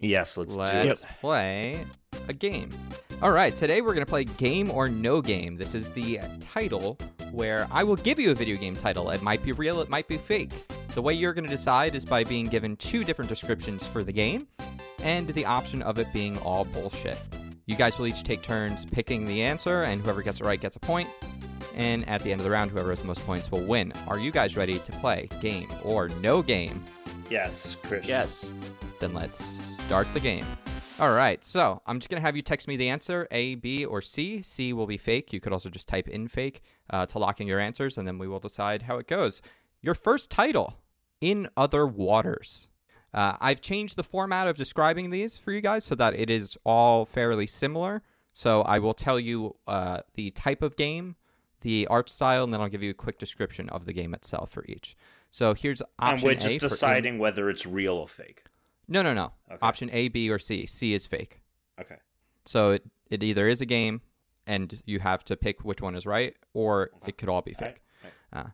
yes, 0.00 0.36
let's, 0.36 0.54
Let's 0.56 1.02
it. 1.02 1.08
play 1.20 1.84
a 2.28 2.32
game. 2.32 2.70
All 3.22 3.30
right, 3.32 3.54
today 3.54 3.80
we're 3.80 3.94
going 3.94 4.06
to 4.06 4.10
play 4.10 4.24
Game 4.24 4.70
or 4.70 4.88
No 4.88 5.20
Game. 5.20 5.56
This 5.56 5.74
is 5.74 5.88
the 5.90 6.20
title 6.40 6.96
where 7.32 7.66
I 7.70 7.82
will 7.84 7.96
give 7.96 8.18
you 8.20 8.30
a 8.30 8.34
video 8.34 8.56
game 8.56 8.76
title. 8.76 9.10
It 9.10 9.22
might 9.22 9.42
be 9.44 9.50
real, 9.52 9.80
it 9.80 9.88
might 9.88 10.06
be 10.08 10.16
fake. 10.18 10.50
The 10.94 11.02
way 11.02 11.14
you're 11.14 11.32
going 11.34 11.44
to 11.44 11.50
decide 11.50 11.94
is 11.96 12.04
by 12.04 12.22
being 12.24 12.46
given 12.46 12.76
two 12.76 13.02
different 13.04 13.28
descriptions 13.28 13.86
for 13.86 14.02
the 14.04 14.12
game 14.12 14.46
and 15.02 15.26
the 15.28 15.44
option 15.44 15.82
of 15.82 15.98
it 15.98 16.06
being 16.12 16.38
all 16.38 16.64
bullshit. 16.64 17.18
You 17.68 17.76
guys 17.76 17.98
will 17.98 18.06
each 18.06 18.24
take 18.24 18.40
turns 18.40 18.86
picking 18.86 19.26
the 19.26 19.42
answer, 19.42 19.82
and 19.82 20.00
whoever 20.00 20.22
gets 20.22 20.40
it 20.40 20.46
right 20.46 20.58
gets 20.58 20.76
a 20.76 20.80
point. 20.80 21.06
And 21.74 22.08
at 22.08 22.22
the 22.22 22.32
end 22.32 22.40
of 22.40 22.44
the 22.44 22.50
round, 22.50 22.70
whoever 22.70 22.88
has 22.88 23.00
the 23.00 23.06
most 23.06 23.20
points 23.26 23.52
will 23.52 23.60
win. 23.60 23.92
Are 24.06 24.18
you 24.18 24.30
guys 24.30 24.56
ready 24.56 24.78
to 24.78 24.92
play 24.92 25.28
Game 25.42 25.68
or 25.84 26.08
No 26.08 26.40
Game? 26.40 26.82
Yes, 27.28 27.76
Chris. 27.82 28.08
Yes. 28.08 28.50
Then 29.00 29.12
let's 29.12 29.44
start 29.44 30.06
the 30.14 30.20
game. 30.20 30.46
All 30.98 31.12
right, 31.12 31.44
so 31.44 31.82
I'm 31.86 31.98
just 31.98 32.08
going 32.08 32.22
to 32.22 32.26
have 32.26 32.36
you 32.36 32.40
text 32.40 32.68
me 32.68 32.76
the 32.76 32.88
answer 32.88 33.28
A, 33.30 33.56
B, 33.56 33.84
or 33.84 34.00
C. 34.00 34.40
C 34.40 34.72
will 34.72 34.86
be 34.86 34.96
fake. 34.96 35.34
You 35.34 35.38
could 35.38 35.52
also 35.52 35.68
just 35.68 35.88
type 35.88 36.08
in 36.08 36.26
fake 36.26 36.62
uh, 36.88 37.04
to 37.04 37.18
lock 37.18 37.38
in 37.38 37.46
your 37.46 37.60
answers, 37.60 37.98
and 37.98 38.08
then 38.08 38.16
we 38.16 38.28
will 38.28 38.40
decide 38.40 38.82
how 38.82 38.96
it 38.96 39.06
goes. 39.06 39.42
Your 39.82 39.94
first 39.94 40.30
title 40.30 40.78
In 41.20 41.50
Other 41.54 41.86
Waters. 41.86 42.66
Uh, 43.14 43.34
I've 43.40 43.60
changed 43.60 43.96
the 43.96 44.02
format 44.04 44.46
of 44.48 44.56
describing 44.56 45.10
these 45.10 45.38
for 45.38 45.52
you 45.52 45.60
guys 45.60 45.84
so 45.84 45.94
that 45.94 46.14
it 46.14 46.28
is 46.30 46.58
all 46.64 47.04
fairly 47.06 47.46
similar. 47.46 48.02
So 48.32 48.62
I 48.62 48.78
will 48.78 48.94
tell 48.94 49.18
you 49.18 49.56
uh, 49.66 50.00
the 50.14 50.30
type 50.30 50.62
of 50.62 50.76
game, 50.76 51.16
the 51.62 51.86
art 51.88 52.08
style, 52.08 52.44
and 52.44 52.52
then 52.52 52.60
I'll 52.60 52.68
give 52.68 52.82
you 52.82 52.90
a 52.90 52.94
quick 52.94 53.18
description 53.18 53.68
of 53.70 53.86
the 53.86 53.92
game 53.92 54.14
itself 54.14 54.50
for 54.50 54.64
each. 54.66 54.96
So 55.30 55.54
here's 55.54 55.82
option 55.98 56.08
A. 56.08 56.12
And 56.12 56.22
we're 56.22 56.30
A 56.30 56.34
just 56.34 56.62
in- 56.62 56.68
deciding 56.68 57.18
whether 57.18 57.48
it's 57.50 57.66
real 57.66 57.94
or 57.94 58.08
fake. 58.08 58.44
no, 58.86 59.02
no, 59.02 59.12
no. 59.14 59.32
Okay. 59.50 59.58
Option 59.62 59.90
A, 59.92 60.08
B, 60.08 60.30
or 60.30 60.38
C. 60.38 60.66
C 60.66 60.94
is 60.94 61.06
fake. 61.06 61.40
Okay. 61.80 61.96
So 62.44 62.72
it, 62.72 62.84
it 63.10 63.22
either 63.22 63.48
is 63.48 63.60
a 63.60 63.66
game 63.66 64.02
and 64.46 64.80
you 64.86 65.00
have 65.00 65.24
to 65.24 65.36
pick 65.36 65.64
which 65.64 65.80
one 65.82 65.94
is 65.94 66.06
right, 66.06 66.34
or 66.54 66.90
Okay. 66.98 67.08
it 67.08 67.18
could 67.18 67.28
all 67.28 67.42
be 67.42 67.54
All 67.56 67.66
right, 67.66 67.76
fake. 68.02 68.12
Uh, 68.32 68.44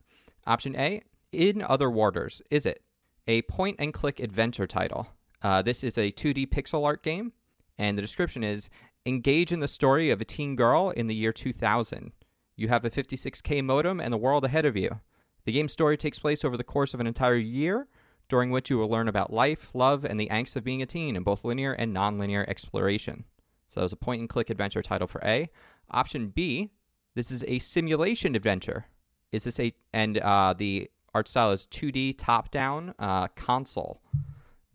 option 0.46 0.74
A, 0.76 1.02
In 1.32 1.61
Other 1.62 1.90
Waters. 1.90 2.40
Is 2.50 2.64
it 2.66 2.82
a 3.27 3.43
point 3.43 3.77
and 3.79 3.93
click 3.93 4.20
adventure 4.20 4.66
title? 4.66 5.09
Uh, 5.43 5.62
this 5.62 5.85
is 5.85 5.99
a 5.99 6.11
2D 6.11 6.49
pixel 6.49 6.85
art 6.85 7.03
game, 7.03 7.33
and 7.79 7.99
the 7.99 8.03
description 8.03 8.43
is 8.43 8.70
engage 9.07 9.53
in 9.53 9.61
the 9.61 9.68
story 9.68 10.11
of 10.11 10.20
a 10.20 10.25
teen 10.25 10.57
girl 10.57 10.91
in 10.91 11.07
the 11.07 11.14
year 11.14 11.33
2000. 11.33 12.12
You 12.57 12.68
have 12.68 12.85
a 12.85 12.91
56k 12.91 13.62
modem 13.64 14.01
and 14.01 14.12
the 14.12 14.18
world 14.18 14.45
ahead 14.45 14.64
of 14.64 14.77
you. 14.77 15.01
The 15.45 15.53
game's 15.53 15.72
story 15.72 15.97
takes 15.97 16.18
place 16.18 16.45
over 16.45 16.57
the 16.57 16.64
course 16.64 16.95
of 16.95 17.01
an 17.01 17.07
entire 17.07 17.37
year, 17.37 17.89
during 18.29 18.51
which 18.51 18.70
you 18.70 18.79
will 18.79 18.89
learn 18.89 19.09
about 19.09 19.33
life, 19.33 19.70
love, 19.75 20.05
and 20.05 20.18
the 20.18 20.29
angst 20.29 20.57
of 20.57 20.64
being 20.64 20.81
a 20.81 20.87
teen 20.87 21.16
in 21.16 21.22
both 21.22 21.45
linear 21.45 21.72
and 21.72 21.93
non-linear 21.93 22.47
exploration. 22.49 23.25
So 23.68 23.81
that 23.81 23.85
was 23.85 23.93
a 23.93 23.97
point 23.97 24.20
and 24.20 24.29
click 24.29 24.49
adventure 24.49 24.83
title 24.83 25.07
for 25.07 25.20
A. 25.25 25.51
Option 25.91 26.29
B, 26.29 26.70
this 27.14 27.31
is 27.31 27.45
a 27.47 27.59
simulation 27.59 28.35
adventure. 28.35 28.87
Is 29.33 29.45
this 29.45 29.61
a 29.61 29.75
and 29.93 30.18
uh, 30.18 30.55
the 30.57 30.91
art 31.15 31.29
style 31.29 31.53
is 31.53 31.67
2D 31.67 32.15
top 32.19 32.51
down 32.51 32.95
uh, 32.99 33.29
console, 33.29 34.03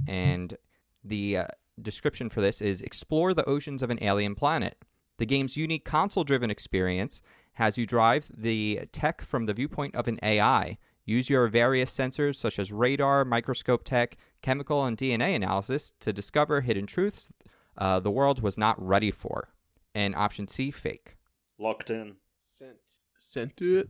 and 0.07 0.57
the 1.03 1.37
uh, 1.37 1.47
description 1.81 2.29
for 2.29 2.41
this 2.41 2.61
is 2.61 2.81
explore 2.81 3.33
the 3.33 3.45
oceans 3.45 3.83
of 3.83 3.89
an 3.89 3.99
alien 4.01 4.35
planet. 4.35 4.77
The 5.17 5.25
game's 5.25 5.57
unique 5.57 5.85
console 5.85 6.23
driven 6.23 6.49
experience 6.49 7.21
has 7.53 7.77
you 7.77 7.85
drive 7.85 8.31
the 8.35 8.81
tech 8.91 9.21
from 9.21 9.45
the 9.45 9.53
viewpoint 9.53 9.95
of 9.95 10.07
an 10.07 10.19
AI. 10.23 10.77
Use 11.05 11.29
your 11.29 11.47
various 11.47 11.91
sensors, 11.91 12.35
such 12.35 12.57
as 12.57 12.71
radar, 12.71 13.25
microscope 13.25 13.83
tech, 13.83 14.15
chemical, 14.41 14.85
and 14.85 14.97
DNA 14.97 15.35
analysis, 15.35 15.91
to 15.99 16.13
discover 16.13 16.61
hidden 16.61 16.85
truths 16.85 17.33
uh, 17.79 17.99
the 17.99 18.11
world 18.11 18.41
was 18.41 18.57
not 18.57 18.75
ready 18.85 19.09
for. 19.09 19.49
And 19.95 20.15
option 20.15 20.47
C, 20.47 20.69
fake. 20.69 21.15
Locked 21.57 21.89
in. 21.89 22.15
Sent. 22.57 22.77
Sent 23.17 23.57
to 23.57 23.79
it. 23.79 23.89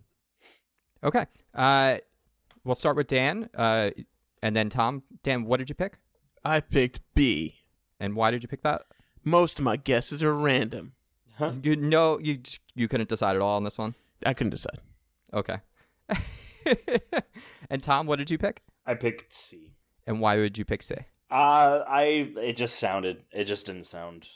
Okay. 1.03 1.25
Uh, 1.53 1.97
we'll 2.63 2.75
start 2.75 2.95
with 2.95 3.07
Dan, 3.07 3.49
uh, 3.55 3.91
and 4.41 4.55
then 4.55 4.69
Tom. 4.69 5.03
Dan, 5.23 5.45
what 5.45 5.57
did 5.57 5.69
you 5.69 5.75
pick? 5.75 5.97
I 6.43 6.59
picked 6.59 7.01
B. 7.15 7.55
And 7.99 8.15
why 8.15 8.31
did 8.31 8.43
you 8.43 8.49
pick 8.49 8.63
that? 8.63 8.83
Most 9.23 9.59
of 9.59 9.65
my 9.65 9.75
guesses 9.75 10.23
are 10.23 10.33
random. 10.33 10.93
Huh? 11.37 11.53
You 11.61 11.75
know, 11.75 12.19
you 12.19 12.39
you 12.75 12.87
couldn't 12.87 13.09
decide 13.09 13.35
at 13.35 13.41
all 13.41 13.57
on 13.57 13.63
this 13.63 13.77
one. 13.77 13.95
I 14.25 14.33
couldn't 14.33 14.51
decide. 14.51 14.79
Okay. 15.33 15.59
and 17.69 17.81
Tom, 17.81 18.07
what 18.07 18.17
did 18.17 18.29
you 18.29 18.37
pick? 18.37 18.61
I 18.85 18.93
picked 18.95 19.33
C. 19.33 19.73
And 20.07 20.19
why 20.19 20.37
would 20.37 20.57
you 20.57 20.65
pick 20.65 20.83
C? 20.83 20.95
Uh, 21.29 21.83
I 21.87 22.31
it 22.37 22.57
just 22.57 22.79
sounded 22.79 23.23
it 23.31 23.45
just 23.45 23.67
didn't 23.67 23.85
sound 23.85 24.27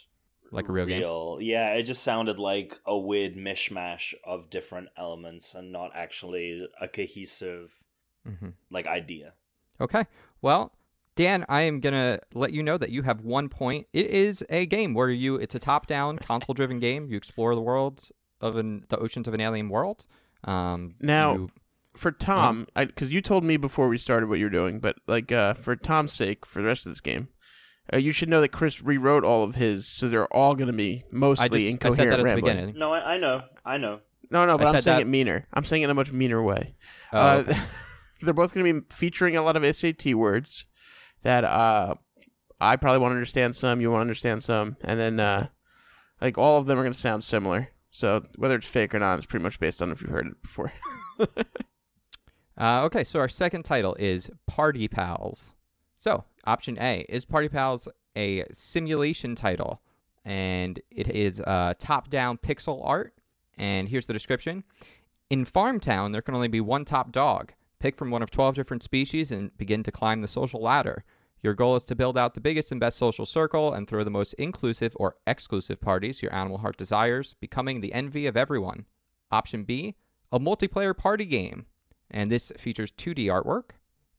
Like 0.52 0.70
a 0.70 0.72
real 0.72 0.86
game? 0.86 1.02
Yeah, 1.42 1.74
it 1.74 1.84
just 1.84 2.04
sounded 2.04 2.40
like 2.40 2.80
a 2.86 2.98
weird 2.98 3.36
mishmash 3.36 4.14
of 4.24 4.50
different 4.50 4.90
elements 4.96 5.56
and 5.56 5.72
not 5.72 5.92
actually 5.96 6.68
a 6.80 6.88
cohesive 6.88 7.83
hmm 8.26 8.50
like 8.70 8.88
idea. 8.88 9.34
Okay. 9.82 10.06
Well, 10.42 10.74
Dan, 11.16 11.46
I 11.50 11.62
am 11.64 11.80
gonna 11.80 12.20
let 12.34 12.54
you 12.54 12.64
know 12.64 12.78
that 12.78 12.90
you 12.90 13.04
have 13.04 13.22
one 13.22 13.50
point. 13.50 13.88
It 13.94 14.08
is 14.08 14.44
a 14.50 14.66
game 14.66 14.94
where 14.94 15.10
you 15.10 15.36
it's 15.36 15.56
a 15.56 15.60
top-down, 15.60 16.18
console-driven 16.30 16.80
game. 16.80 17.08
You 17.10 17.18
explore 17.18 17.54
the 17.56 17.62
world 17.62 18.10
of 18.42 18.56
an 18.56 18.86
the 18.90 18.98
oceans 18.98 19.28
of 19.28 19.34
an 19.34 19.42
alien 19.42 19.70
world. 19.70 20.06
Um, 20.44 20.96
Now- 21.00 21.34
you- 21.34 21.52
For 21.96 22.12
Tom, 22.12 22.68
because 22.76 23.12
you 23.12 23.22
told 23.22 23.44
me 23.44 23.56
before 23.58 23.88
we 23.88 23.98
started 24.00 24.28
what 24.28 24.40
you're 24.40 24.50
doing, 24.50 24.80
but 24.80 24.96
like 25.08 25.32
uh, 25.32 25.54
for 25.54 25.76
Tom's 25.76 26.14
sake, 26.14 26.44
for 26.46 26.60
the 26.62 26.68
rest 26.68 26.88
of 26.88 26.92
this 26.92 27.02
game, 27.02 27.28
uh, 27.94 27.98
you 27.98 28.12
should 28.12 28.30
know 28.30 28.42
that 28.42 28.50
Chris 28.50 28.82
rewrote 28.82 29.24
all 29.24 29.44
of 29.44 29.54
his, 29.56 29.88
so 29.88 30.10
they're 30.10 30.26
all 30.34 30.56
going 30.56 30.68
to 30.68 30.74
be 30.74 31.04
mostly 31.12 31.46
I 31.46 31.48
just 31.50 31.58
I 31.58 31.70
incoherent 31.70 31.96
said 31.98 32.08
that 32.08 32.14
at 32.14 32.18
the 32.18 32.24
rambling. 32.24 32.56
beginning. 32.56 32.80
No, 32.80 32.94
I, 32.94 33.14
I 33.14 33.18
know, 33.20 33.44
I 33.64 33.78
know. 33.78 34.00
No, 34.32 34.46
no, 34.48 34.58
but 34.58 34.66
I 34.66 34.70
I'm 34.78 34.82
saying 34.82 34.96
that- 34.98 35.02
it 35.04 35.08
meaner. 35.08 35.46
I'm 35.54 35.64
saying 35.66 35.84
it 35.84 35.86
in 35.86 35.92
a 35.92 35.94
much 35.94 36.12
meaner 36.12 36.42
way. 36.42 36.74
Oh, 37.12 37.18
uh, 37.20 37.44
okay. 37.48 37.60
they're 38.26 38.34
both 38.34 38.54
going 38.54 38.66
to 38.66 38.82
be 38.82 38.86
featuring 38.94 39.36
a 39.36 39.42
lot 39.42 39.56
of 39.56 39.76
SAT 39.76 40.14
words 40.14 40.66
that 41.24 41.44
uh, 41.44 41.96
I 42.60 42.76
probably 42.76 43.00
want 43.00 43.12
to 43.12 43.16
understand 43.16 43.56
some, 43.56 43.82
you 43.82 43.92
want 43.92 44.00
to 44.00 44.04
understand 44.04 44.44
some, 44.44 44.78
and 44.84 45.00
then 45.00 45.20
uh, 45.20 45.48
like 46.22 46.38
all 46.38 46.60
of 46.60 46.66
them 46.66 46.80
are 46.80 46.84
going 46.84 46.94
to 46.94 47.00
sound 47.00 47.24
similar. 47.24 47.70
So 47.92 48.26
whether 48.36 48.56
it's 48.56 48.68
fake 48.68 48.96
or 48.96 49.00
not 49.00 49.20
is 49.20 49.26
pretty 49.26 49.44
much 49.44 49.60
based 49.60 49.82
on 49.82 49.92
if 49.92 50.02
you've 50.02 50.12
heard 50.12 50.28
it 50.28 50.42
before. 50.42 50.74
Uh, 52.58 52.84
okay, 52.84 53.04
so 53.04 53.20
our 53.20 53.30
second 53.30 53.64
title 53.64 53.96
is 53.98 54.30
Party 54.46 54.88
Pals. 54.88 55.54
So, 55.98 56.26
option 56.46 56.78
A 56.80 57.06
is 57.10 57.26
Party 57.26 57.50
Pals 57.50 57.88
a 58.16 58.46
simulation 58.52 59.36
title, 59.36 59.82
and 60.24 60.80
it 60.92 61.08
is 61.10 61.42
uh, 61.42 61.74
top 61.80 62.10
down 62.10 62.38
pixel 62.38 62.82
art. 62.84 63.14
And 63.58 63.90
here's 63.90 64.06
the 64.06 64.14
description 64.14 64.64
In 65.30 65.46
Farmtown, 65.46 66.12
there 66.12 66.22
can 66.22 66.36
only 66.36 66.48
be 66.48 66.62
one 66.62 66.86
top 66.86 67.12
dog. 67.12 67.54
Pick 67.84 67.98
from 67.98 68.12
one 68.12 68.24
of 68.24 68.32
12 68.32 68.56
different 68.56 68.82
species 68.82 69.30
and 69.30 69.52
begin 69.58 69.84
to 69.84 69.92
climb 69.92 70.22
the 70.22 70.28
social 70.30 70.62
ladder. 70.62 71.04
Your 71.42 71.54
goal 71.54 71.76
is 71.76 71.84
to 71.84 71.96
build 71.96 72.18
out 72.18 72.34
the 72.34 72.40
biggest 72.40 72.72
and 72.72 72.80
best 72.80 72.98
social 72.98 73.26
circle 73.26 73.74
and 73.74 73.86
throw 73.86 74.06
the 74.06 74.10
most 74.10 74.32
inclusive 74.36 74.94
or 74.96 75.18
exclusive 75.28 75.82
parties 75.82 76.22
your 76.22 76.34
animal 76.34 76.60
heart 76.60 76.78
desires, 76.78 77.36
becoming 77.42 77.82
the 77.82 77.92
envy 77.92 78.26
of 78.26 78.38
everyone. 78.38 78.86
Option 79.34 79.66
B, 79.66 79.96
a 80.32 80.40
multiplayer 80.40 80.96
party 80.96 81.26
game 81.26 81.66
and 82.10 82.32
this 82.32 82.54
features 82.58 82.94
2D 82.94 83.26
artwork. 83.26 83.72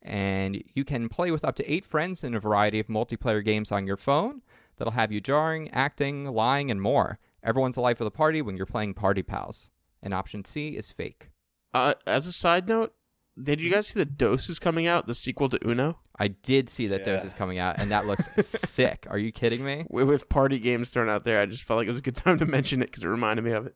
And 0.02 0.62
you 0.74 0.84
can 0.84 1.08
play 1.08 1.30
with 1.30 1.42
up 1.42 1.54
to 1.56 1.72
eight 1.72 1.86
friends 1.86 2.22
in 2.22 2.34
a 2.34 2.40
variety 2.40 2.80
of 2.80 2.88
multiplayer 2.88 3.42
games 3.42 3.72
on 3.72 3.86
your 3.86 3.96
phone 3.96 4.42
that'll 4.76 4.92
have 4.92 5.10
you 5.10 5.22
jarring, 5.22 5.70
acting, 5.70 6.26
lying, 6.26 6.70
and 6.70 6.82
more. 6.82 7.18
Everyone's 7.42 7.76
the 7.76 7.80
life 7.80 7.98
of 7.98 8.04
the 8.04 8.10
party 8.10 8.42
when 8.42 8.58
you're 8.58 8.66
playing 8.66 8.92
Party 8.92 9.22
Pals. 9.22 9.70
And 10.02 10.12
option 10.12 10.44
C 10.44 10.76
is 10.76 10.92
fake. 10.92 11.30
Uh, 11.72 11.94
as 12.06 12.28
a 12.28 12.32
side 12.32 12.68
note, 12.68 12.92
did 13.40 13.60
you 13.60 13.70
guys 13.70 13.88
see 13.88 13.98
the 13.98 14.04
Dos 14.04 14.48
is 14.48 14.58
coming 14.58 14.86
out, 14.86 15.06
the 15.06 15.14
sequel 15.14 15.48
to 15.48 15.68
Uno, 15.68 15.98
I 16.18 16.28
did 16.28 16.70
see 16.70 16.86
that 16.88 17.04
Dos 17.04 17.24
is 17.24 17.34
coming 17.34 17.58
out, 17.58 17.80
and 17.80 17.90
that 17.90 18.06
looks 18.06 18.28
sick. 18.46 19.06
Are 19.10 19.18
you 19.18 19.32
kidding 19.32 19.64
me? 19.64 19.84
with, 19.90 20.06
with 20.06 20.28
party 20.28 20.58
games 20.58 20.90
thrown 20.90 21.08
out 21.08 21.24
there? 21.24 21.40
I 21.40 21.46
just 21.46 21.64
felt 21.64 21.78
like 21.78 21.88
it 21.88 21.90
was 21.90 21.98
a 21.98 22.02
good 22.02 22.16
time 22.16 22.38
to 22.38 22.46
mention 22.46 22.82
it 22.82 22.86
because 22.86 23.02
it 23.02 23.08
reminded 23.08 23.44
me 23.44 23.52
of 23.52 23.66
it. 23.66 23.74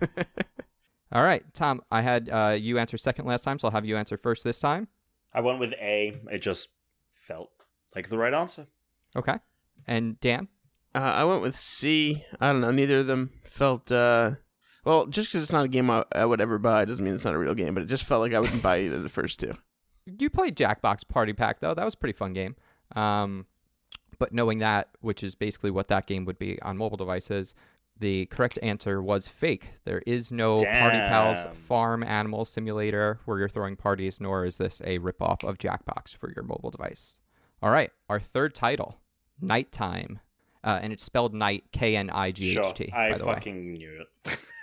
All 1.12 1.22
right, 1.22 1.42
Tom, 1.54 1.80
I 1.90 2.02
had 2.02 2.28
uh, 2.28 2.56
you 2.58 2.78
answer 2.78 2.98
second 2.98 3.24
last 3.24 3.42
time, 3.42 3.58
so 3.58 3.68
I'll 3.68 3.72
have 3.72 3.86
you 3.86 3.96
answer 3.96 4.18
first 4.18 4.44
this 4.44 4.60
time. 4.60 4.88
I 5.32 5.40
went 5.40 5.58
with 5.58 5.72
A. 5.74 6.20
It 6.30 6.42
just 6.42 6.68
felt 7.10 7.50
like 7.94 8.10
the 8.10 8.18
right 8.18 8.34
answer. 8.34 8.66
Okay. 9.16 9.38
And 9.86 10.20
Dan? 10.20 10.48
Uh, 10.94 10.98
I 10.98 11.24
went 11.24 11.42
with 11.42 11.56
C. 11.56 12.24
I 12.40 12.52
don't 12.52 12.60
know. 12.60 12.70
Neither 12.70 12.98
of 12.98 13.06
them 13.06 13.30
felt. 13.44 13.90
Uh, 13.90 14.32
well, 14.88 15.06
just 15.06 15.28
because 15.28 15.42
it's 15.42 15.52
not 15.52 15.66
a 15.66 15.68
game 15.68 15.90
I, 15.90 16.02
I 16.12 16.24
would 16.24 16.40
ever 16.40 16.56
buy 16.56 16.86
doesn't 16.86 17.04
mean 17.04 17.14
it's 17.14 17.24
not 17.26 17.34
a 17.34 17.38
real 17.38 17.54
game. 17.54 17.74
But 17.74 17.82
it 17.82 17.90
just 17.90 18.04
felt 18.04 18.22
like 18.22 18.32
I 18.32 18.40
wouldn't 18.40 18.62
buy 18.62 18.80
either 18.80 18.96
of 18.96 19.02
the 19.02 19.10
first 19.10 19.38
two. 19.38 19.52
You 20.06 20.30
played 20.30 20.56
Jackbox 20.56 21.06
Party 21.06 21.34
Pack, 21.34 21.60
though. 21.60 21.74
That 21.74 21.84
was 21.84 21.92
a 21.92 21.98
pretty 21.98 22.16
fun 22.16 22.32
game. 22.32 22.56
Um, 22.96 23.44
but 24.18 24.32
knowing 24.32 24.60
that, 24.60 24.88
which 25.02 25.22
is 25.22 25.34
basically 25.34 25.70
what 25.70 25.88
that 25.88 26.06
game 26.06 26.24
would 26.24 26.38
be 26.38 26.60
on 26.62 26.78
mobile 26.78 26.96
devices, 26.96 27.52
the 28.00 28.24
correct 28.26 28.58
answer 28.62 29.02
was 29.02 29.28
fake. 29.28 29.72
There 29.84 30.02
is 30.06 30.32
no 30.32 30.64
Party 30.64 30.96
Pals 30.96 31.44
farm 31.66 32.02
animal 32.02 32.46
simulator 32.46 33.20
where 33.26 33.38
you're 33.38 33.48
throwing 33.50 33.76
parties, 33.76 34.22
nor 34.22 34.46
is 34.46 34.56
this 34.56 34.80
a 34.86 35.00
ripoff 35.00 35.46
of 35.46 35.58
Jackbox 35.58 36.16
for 36.16 36.32
your 36.34 36.44
mobile 36.44 36.70
device. 36.70 37.18
All 37.62 37.70
right, 37.70 37.90
our 38.08 38.20
third 38.20 38.54
title, 38.54 38.96
Nighttime. 39.38 40.20
Uh, 40.64 40.78
and 40.82 40.94
it's 40.94 41.04
spelled 41.04 41.34
night, 41.34 41.64
K 41.72 41.94
N 41.94 42.08
I 42.08 42.32
G 42.32 42.54
Sure, 42.54 42.64
H 42.64 42.74
T, 42.74 42.92
I 42.92 43.12
by 43.12 43.18
the 43.18 43.26
way. 43.26 43.34
fucking 43.34 43.74
knew 43.74 44.04
it. 44.24 44.38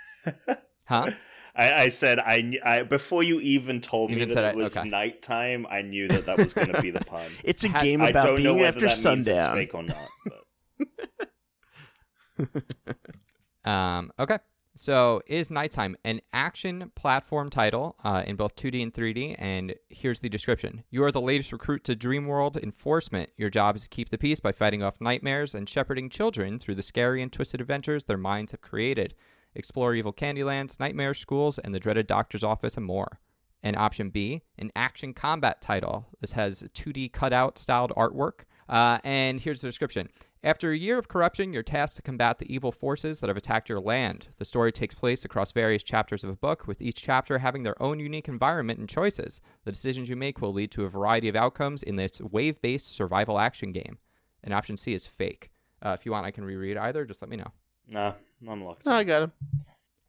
Huh? 0.84 1.10
I, 1.56 1.72
I 1.72 1.88
said 1.88 2.18
I, 2.18 2.58
I 2.64 2.82
before 2.82 3.22
you 3.22 3.40
even 3.40 3.80
told 3.80 4.10
me 4.10 4.16
Even 4.16 4.28
that 4.30 4.44
it 4.44 4.48
it, 4.48 4.56
was 4.56 4.76
okay. 4.76 4.88
nighttime. 4.88 5.66
I 5.70 5.82
knew 5.82 6.06
that 6.08 6.26
that 6.26 6.36
was 6.38 6.52
going 6.52 6.68
to 6.72 6.82
be 6.82 6.90
the 6.90 7.04
pun. 7.04 7.24
It's 7.44 7.64
a 7.64 7.68
game 7.68 8.02
I 8.02 8.10
about 8.10 8.26
don't 8.26 8.36
being 8.36 8.56
whether 8.56 8.66
after 8.68 8.80
that 8.80 8.86
means 8.86 8.96
it's 8.96 9.02
sundown. 9.02 9.56
fake 9.56 9.74
or 9.74 9.82
not. 9.82 10.08
Um, 13.64 14.12
okay. 14.18 14.38
So, 14.78 15.22
is 15.26 15.50
Nighttime 15.50 15.96
an 16.04 16.20
action 16.34 16.92
platform 16.94 17.48
title 17.48 17.96
uh, 18.04 18.22
in 18.26 18.36
both 18.36 18.54
2D 18.56 18.82
and 18.82 18.92
3D? 18.92 19.34
And 19.38 19.74
here's 19.88 20.20
the 20.20 20.28
description 20.28 20.84
You 20.90 21.02
are 21.02 21.10
the 21.10 21.20
latest 21.20 21.50
recruit 21.50 21.82
to 21.84 21.96
Dreamworld 21.96 22.62
Enforcement. 22.62 23.30
Your 23.36 23.48
job 23.50 23.74
is 23.76 23.82
to 23.84 23.88
keep 23.88 24.10
the 24.10 24.18
peace 24.18 24.38
by 24.38 24.52
fighting 24.52 24.82
off 24.82 25.00
nightmares 25.00 25.54
and 25.54 25.68
shepherding 25.68 26.10
children 26.10 26.58
through 26.58 26.74
the 26.74 26.82
scary 26.82 27.22
and 27.22 27.32
twisted 27.32 27.60
adventures 27.60 28.04
their 28.04 28.18
minds 28.18 28.52
have 28.52 28.60
created. 28.60 29.14
Explore 29.56 29.94
evil 29.94 30.12
Candylands, 30.12 30.78
nightmare 30.78 31.14
schools, 31.14 31.58
and 31.58 31.74
the 31.74 31.80
dreaded 31.80 32.06
doctor's 32.06 32.44
office, 32.44 32.76
and 32.76 32.84
more. 32.86 33.20
And 33.62 33.74
option 33.74 34.10
B, 34.10 34.42
an 34.58 34.70
action 34.76 35.14
combat 35.14 35.60
title. 35.60 36.06
This 36.20 36.32
has 36.32 36.62
2D 36.74 37.12
cutout 37.12 37.58
styled 37.58 37.90
artwork. 37.96 38.44
Uh, 38.68 38.98
and 39.02 39.40
here's 39.40 39.62
the 39.62 39.68
description. 39.68 40.08
After 40.44 40.70
a 40.70 40.78
year 40.78 40.98
of 40.98 41.08
corruption, 41.08 41.52
you're 41.52 41.64
tasked 41.64 41.96
to 41.96 42.02
combat 42.02 42.38
the 42.38 42.52
evil 42.54 42.70
forces 42.70 43.18
that 43.18 43.28
have 43.28 43.36
attacked 43.36 43.68
your 43.68 43.80
land. 43.80 44.28
The 44.38 44.44
story 44.44 44.70
takes 44.70 44.94
place 44.94 45.24
across 45.24 45.50
various 45.50 45.82
chapters 45.82 46.22
of 46.22 46.30
a 46.30 46.36
book, 46.36 46.68
with 46.68 46.80
each 46.80 47.02
chapter 47.02 47.38
having 47.38 47.64
their 47.64 47.80
own 47.82 47.98
unique 47.98 48.28
environment 48.28 48.78
and 48.78 48.88
choices. 48.88 49.40
The 49.64 49.72
decisions 49.72 50.08
you 50.08 50.14
make 50.14 50.40
will 50.40 50.52
lead 50.52 50.70
to 50.72 50.84
a 50.84 50.90
variety 50.90 51.28
of 51.28 51.34
outcomes 51.34 51.82
in 51.82 51.96
this 51.96 52.20
wave 52.20 52.60
based 52.60 52.94
survival 52.94 53.40
action 53.40 53.72
game. 53.72 53.98
And 54.44 54.54
option 54.54 54.76
C 54.76 54.94
is 54.94 55.06
fake. 55.06 55.50
Uh, 55.84 55.96
if 55.98 56.06
you 56.06 56.12
want, 56.12 56.26
I 56.26 56.30
can 56.30 56.44
reread 56.44 56.76
either. 56.76 57.04
Just 57.04 57.22
let 57.22 57.30
me 57.30 57.36
know. 57.36 57.52
Nah, 57.88 58.12
I'm 58.48 58.64
locked. 58.64 58.86
No, 58.86 58.92
I 58.92 59.04
got 59.04 59.22
him. 59.22 59.32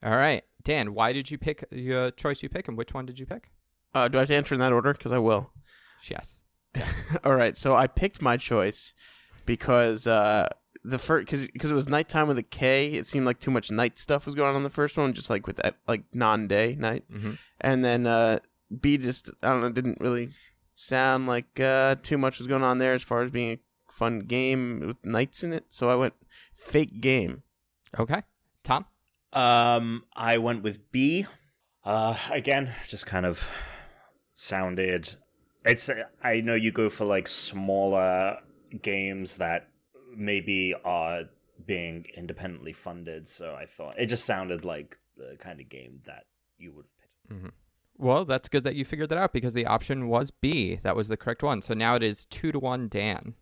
All 0.04 0.16
right. 0.16 0.44
Dan, 0.64 0.94
why 0.94 1.14
did 1.14 1.32
you 1.32 1.38
pick 1.38 1.64
the 1.70 1.96
uh, 1.96 2.12
choice 2.12 2.44
you 2.44 2.50
pick, 2.50 2.68
and 2.68 2.78
which 2.78 2.94
one 2.94 3.06
did 3.06 3.20
you 3.20 3.26
pick? 3.26 3.52
Uh, 3.94 4.08
do 4.08 4.18
I 4.18 4.22
have 4.22 4.28
to 4.28 4.36
answer 4.36 4.54
in 4.54 4.60
that 4.60 4.74
order? 4.74 4.94
Because 4.94 5.12
I 5.12 5.18
will. 5.18 5.50
Yes. 6.10 6.40
All 7.24 7.36
right, 7.36 7.58
so 7.58 7.76
I 7.76 7.88
picked 7.88 8.22
my 8.22 8.38
choice 8.38 8.94
because 9.46 10.06
uh, 10.06 10.50
the 10.84 11.00
first 11.00 11.30
because 11.30 11.72
it 11.72 11.74
was 11.74 11.88
nighttime 11.88 12.28
with 12.28 12.38
a 12.38 12.44
K. 12.44 12.94
It 12.94 13.08
seemed 13.08 13.26
like 13.26 13.40
too 13.40 13.52
much 13.52 13.72
night 13.72 13.98
stuff 13.98 14.26
was 14.26 14.36
going 14.36 14.50
on 14.50 14.56
in 14.58 14.64
the 14.64 14.70
first 14.70 14.98
one, 14.98 15.14
just 15.14 15.30
like 15.30 15.48
with 15.48 15.58
that 15.58 15.76
like 15.88 16.04
non-day 16.14 16.76
night. 16.80 17.04
Mm-hmm. 17.12 17.34
And 17.62 17.84
then 17.84 18.08
uh, 18.08 18.40
B 18.80 18.98
just 18.98 19.30
I 19.42 19.50
don't 19.50 19.62
know 19.62 19.70
didn't 19.70 20.00
really 20.00 20.30
sound 20.76 21.28
like 21.28 21.60
uh, 21.60 21.96
too 22.04 22.18
much 22.18 22.40
was 22.40 22.48
going 22.48 22.64
on 22.64 22.78
there 22.78 22.94
as 22.94 23.04
far 23.04 23.24
as 23.24 23.32
being 23.32 23.52
a 23.52 23.92
fun 23.92 24.20
game 24.20 24.84
with 24.88 24.98
nights 25.04 25.44
in 25.44 25.54
it. 25.54 25.66
So 25.70 25.90
I 25.90 25.96
went 25.96 26.14
fake 26.54 27.02
game. 27.02 27.44
Okay. 28.00 28.22
Tom? 28.64 28.86
Um, 29.34 30.04
I 30.16 30.38
went 30.38 30.64
with 30.64 30.92
B. 30.92 31.26
Uh, 31.84 32.18
again, 32.32 32.74
just 32.88 33.06
kind 33.06 33.26
of 33.26 33.48
sounded. 34.34 35.16
It's. 35.66 35.90
I 36.24 36.42
know 36.42 36.56
you 36.56 36.72
go 36.72 36.90
for 36.90 37.06
like 37.06 37.28
smaller 37.28 38.38
games 38.82 39.38
that 39.38 39.70
maybe 40.16 40.74
are 40.84 41.24
being 41.66 42.06
independently 42.16 42.74
funded, 42.74 43.28
so 43.28 43.56
I 43.56 43.66
thought 43.66 43.96
it 44.00 44.08
just 44.08 44.26
sounded 44.26 44.64
like 44.66 44.98
the 45.18 45.36
kind 45.40 45.60
of 45.60 45.70
game 45.70 46.02
that 46.06 46.26
you 46.58 46.72
would 46.74 46.86
have 47.30 47.40
picked. 47.42 47.54
Well, 47.98 48.26
that's 48.26 48.48
good 48.48 48.64
that 48.64 48.76
you 48.76 48.86
figured 48.86 49.10
that 49.10 49.18
out 49.18 49.34
because 49.34 49.54
the 49.54 49.66
option 49.66 50.08
was 50.08 50.30
B. 50.32 50.80
That 50.84 50.96
was 50.96 51.08
the 51.08 51.18
correct 51.18 51.42
one. 51.42 51.62
So 51.62 51.74
now 51.74 51.96
it 51.96 52.04
is 52.04 52.26
two 52.26 52.52
to 52.52 52.60
one, 52.60 52.88
Dan. 52.88 53.34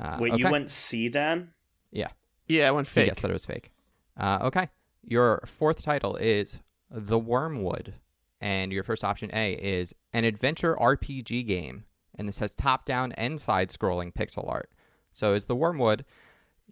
Uh, 0.00 0.18
Wait, 0.20 0.32
okay. 0.32 0.42
you 0.42 0.50
went 0.50 0.70
C, 0.70 1.08
Dan? 1.08 1.50
Yeah. 1.90 2.08
Yeah, 2.46 2.68
I 2.68 2.70
went 2.70 2.86
He 2.86 2.92
fake. 2.92 3.06
guessed 3.08 3.22
that 3.22 3.30
it 3.30 3.34
was 3.34 3.46
fake. 3.46 3.70
Uh, 4.16 4.38
okay. 4.42 4.68
Your 5.02 5.42
fourth 5.46 5.82
title 5.82 6.16
is 6.16 6.60
The 6.90 7.18
Wormwood. 7.18 7.94
And 8.40 8.72
your 8.72 8.82
first 8.82 9.04
option 9.04 9.30
A 9.32 9.54
is 9.54 9.94
an 10.12 10.24
adventure 10.24 10.76
RPG 10.76 11.46
game. 11.46 11.84
And 12.16 12.28
this 12.28 12.38
has 12.38 12.54
top 12.54 12.84
down 12.84 13.12
and 13.12 13.40
side 13.40 13.70
scrolling 13.70 14.12
pixel 14.12 14.48
art. 14.48 14.70
So, 15.12 15.34
as 15.34 15.46
The 15.46 15.56
Wormwood, 15.56 16.04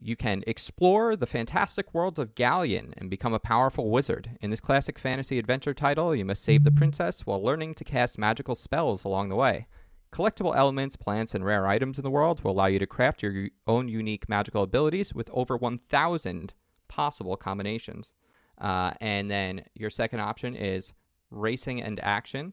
you 0.00 0.16
can 0.16 0.42
explore 0.46 1.16
the 1.16 1.26
fantastic 1.26 1.92
worlds 1.94 2.18
of 2.18 2.34
Galleon 2.34 2.94
and 2.96 3.10
become 3.10 3.34
a 3.34 3.38
powerful 3.38 3.90
wizard. 3.90 4.30
In 4.40 4.50
this 4.50 4.60
classic 4.60 4.98
fantasy 4.98 5.38
adventure 5.38 5.74
title, 5.74 6.14
you 6.14 6.24
must 6.24 6.42
save 6.42 6.64
the 6.64 6.70
princess 6.70 7.26
while 7.26 7.42
learning 7.42 7.74
to 7.74 7.84
cast 7.84 8.18
magical 8.18 8.54
spells 8.54 9.04
along 9.04 9.28
the 9.28 9.36
way. 9.36 9.66
Collectible 10.12 10.56
elements, 10.56 10.96
plants, 10.96 11.34
and 11.34 11.44
rare 11.44 11.66
items 11.66 11.98
in 11.98 12.02
the 12.02 12.10
world 12.10 12.42
will 12.42 12.52
allow 12.52 12.66
you 12.66 12.78
to 12.78 12.86
craft 12.86 13.22
your 13.22 13.48
own 13.66 13.88
unique 13.88 14.28
magical 14.28 14.62
abilities 14.62 15.14
with 15.14 15.30
over 15.32 15.56
1,000 15.56 16.52
possible 16.92 17.36
combinations. 17.36 18.12
Uh, 18.60 18.92
and 19.00 19.30
then 19.30 19.64
your 19.74 19.88
second 19.88 20.20
option 20.20 20.54
is 20.54 20.92
racing 21.30 21.82
and 21.82 21.98
action. 22.00 22.52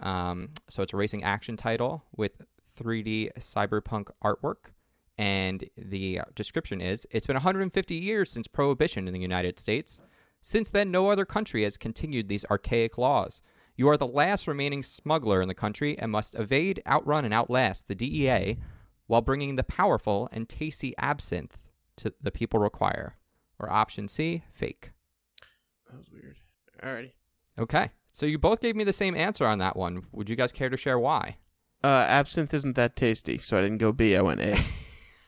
Um, 0.00 0.50
so 0.68 0.82
it's 0.84 0.92
a 0.92 0.96
racing 0.96 1.24
action 1.24 1.56
title 1.56 2.04
with 2.16 2.40
3D 2.78 3.32
cyberpunk 3.40 4.10
artwork. 4.22 4.72
And 5.18 5.68
the 5.76 6.20
description 6.36 6.80
is 6.80 7.04
It's 7.10 7.26
been 7.26 7.34
150 7.34 7.94
years 7.96 8.30
since 8.30 8.46
Prohibition 8.46 9.08
in 9.08 9.12
the 9.12 9.20
United 9.20 9.58
States. 9.58 10.00
Since 10.40 10.70
then, 10.70 10.92
no 10.92 11.10
other 11.10 11.26
country 11.26 11.64
has 11.64 11.76
continued 11.76 12.28
these 12.28 12.46
archaic 12.46 12.96
laws. 12.96 13.42
You 13.76 13.88
are 13.88 13.96
the 13.96 14.06
last 14.06 14.46
remaining 14.46 14.84
smuggler 14.84 15.42
in 15.42 15.48
the 15.48 15.54
country 15.54 15.98
and 15.98 16.12
must 16.12 16.36
evade, 16.36 16.80
outrun, 16.86 17.24
and 17.24 17.34
outlast 17.34 17.88
the 17.88 17.94
DEA 17.94 18.56
while 19.08 19.20
bringing 19.20 19.56
the 19.56 19.64
powerful 19.64 20.28
and 20.30 20.48
tasty 20.48 20.94
absinthe 20.96 21.58
to 21.96 22.14
the 22.22 22.30
people 22.30 22.60
require. 22.60 23.16
Or 23.60 23.70
option 23.70 24.08
C, 24.08 24.42
fake. 24.54 24.90
That 25.90 25.98
was 25.98 26.10
weird. 26.10 26.36
Alrighty. 26.82 27.12
Okay. 27.58 27.90
So 28.10 28.26
you 28.26 28.38
both 28.38 28.60
gave 28.60 28.74
me 28.74 28.84
the 28.84 28.92
same 28.92 29.14
answer 29.14 29.46
on 29.46 29.58
that 29.58 29.76
one. 29.76 30.06
Would 30.12 30.30
you 30.30 30.36
guys 30.36 30.50
care 30.50 30.70
to 30.70 30.76
share 30.76 30.98
why? 30.98 31.36
Uh, 31.84 32.04
absinthe 32.08 32.54
isn't 32.54 32.76
that 32.76 32.96
tasty, 32.96 33.38
so 33.38 33.58
I 33.58 33.62
didn't 33.62 33.78
go 33.78 33.92
B. 33.92 34.16
I 34.16 34.22
went 34.22 34.40
A. 34.40 34.58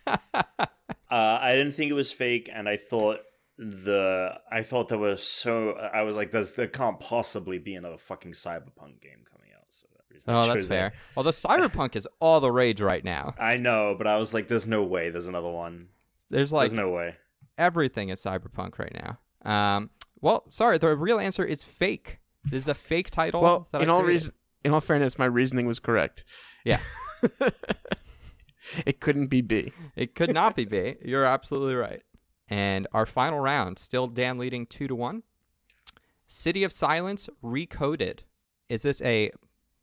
Uh, 1.13 1.39
I 1.43 1.53
didn't 1.53 1.73
think 1.73 1.91
it 1.91 1.95
was 1.95 2.11
fake, 2.11 2.49
and 2.51 2.67
I 2.67 2.79
thought 2.79 3.19
the 3.59 4.33
I 4.51 4.63
thought 4.63 4.89
there 4.89 4.97
was 4.97 5.23
so 5.23 5.73
I 5.73 6.03
was 6.03 6.17
like, 6.17 6.31
"There's 6.31 6.55
there 6.55 6.67
can't 6.67 6.99
possibly 6.99 7.59
be 7.59 7.75
another 7.75 7.99
fucking 7.99 8.33
cyberpunk 8.33 9.03
game 9.03 9.23
coming 9.31 9.51
out." 9.55 9.67
So 9.69 9.89
that 9.95 10.05
reason 10.11 10.35
oh, 10.35 10.47
that's 10.47 10.65
fair. 10.65 10.87
A. 10.87 10.93
Although 11.19 11.31
Cyberpunk 11.31 11.97
is 11.97 12.09
all 12.19 12.41
the 12.41 12.51
rage 12.51 12.81
right 12.81 13.05
now. 13.05 13.35
I 13.39 13.57
know, 13.57 13.95
but 13.97 14.07
I 14.07 14.17
was 14.17 14.33
like, 14.33 14.49
"There's 14.49 14.67
no 14.67 14.85
way. 14.85 15.11
There's 15.11 15.29
another 15.29 15.51
one. 15.51 15.89
There's 16.31 16.51
like 16.51 16.71
There's 16.71 16.75
no 16.75 16.89
way." 16.89 17.17
Everything 17.59 18.09
is 18.09 18.23
Cyberpunk 18.23 18.79
right 18.79 18.95
now. 18.95 19.19
Um, 19.51 19.91
well, 20.21 20.45
sorry, 20.49 20.79
the 20.79 20.95
real 20.97 21.19
answer 21.19 21.45
is 21.45 21.65
fake. 21.65 22.19
This 22.45 22.63
is 22.63 22.69
a 22.69 22.75
fake 22.75 23.11
title. 23.11 23.41
well, 23.41 23.69
that 23.73 23.83
in 23.83 23.91
I 23.91 23.93
all 23.93 24.03
reason, 24.03 24.33
in 24.65 24.73
all 24.73 24.81
fairness, 24.81 25.19
my 25.19 25.25
reasoning 25.25 25.67
was 25.67 25.79
correct. 25.79 26.25
Yeah. 26.65 26.81
it 28.87 29.01
couldn't 29.01 29.29
be 29.29 29.41
B. 29.41 29.73
It 29.97 30.15
could 30.15 30.33
not 30.33 30.57
be 30.57 30.65
B. 30.65 30.97
You're 31.05 31.25
absolutely 31.25 31.75
right. 31.75 32.03
And 32.49 32.87
our 32.93 33.07
final 33.07 33.41
round, 33.41 33.79
still 33.79 34.07
Dan 34.07 34.39
leading 34.39 34.67
two 34.67 34.89
to 34.89 34.95
one. 34.95 35.23
City 36.27 36.65
of 36.65 36.73
Silence 36.73 37.29
Recoded. 37.43 38.21
Is 38.69 38.83
this 38.83 39.03
a 39.03 39.31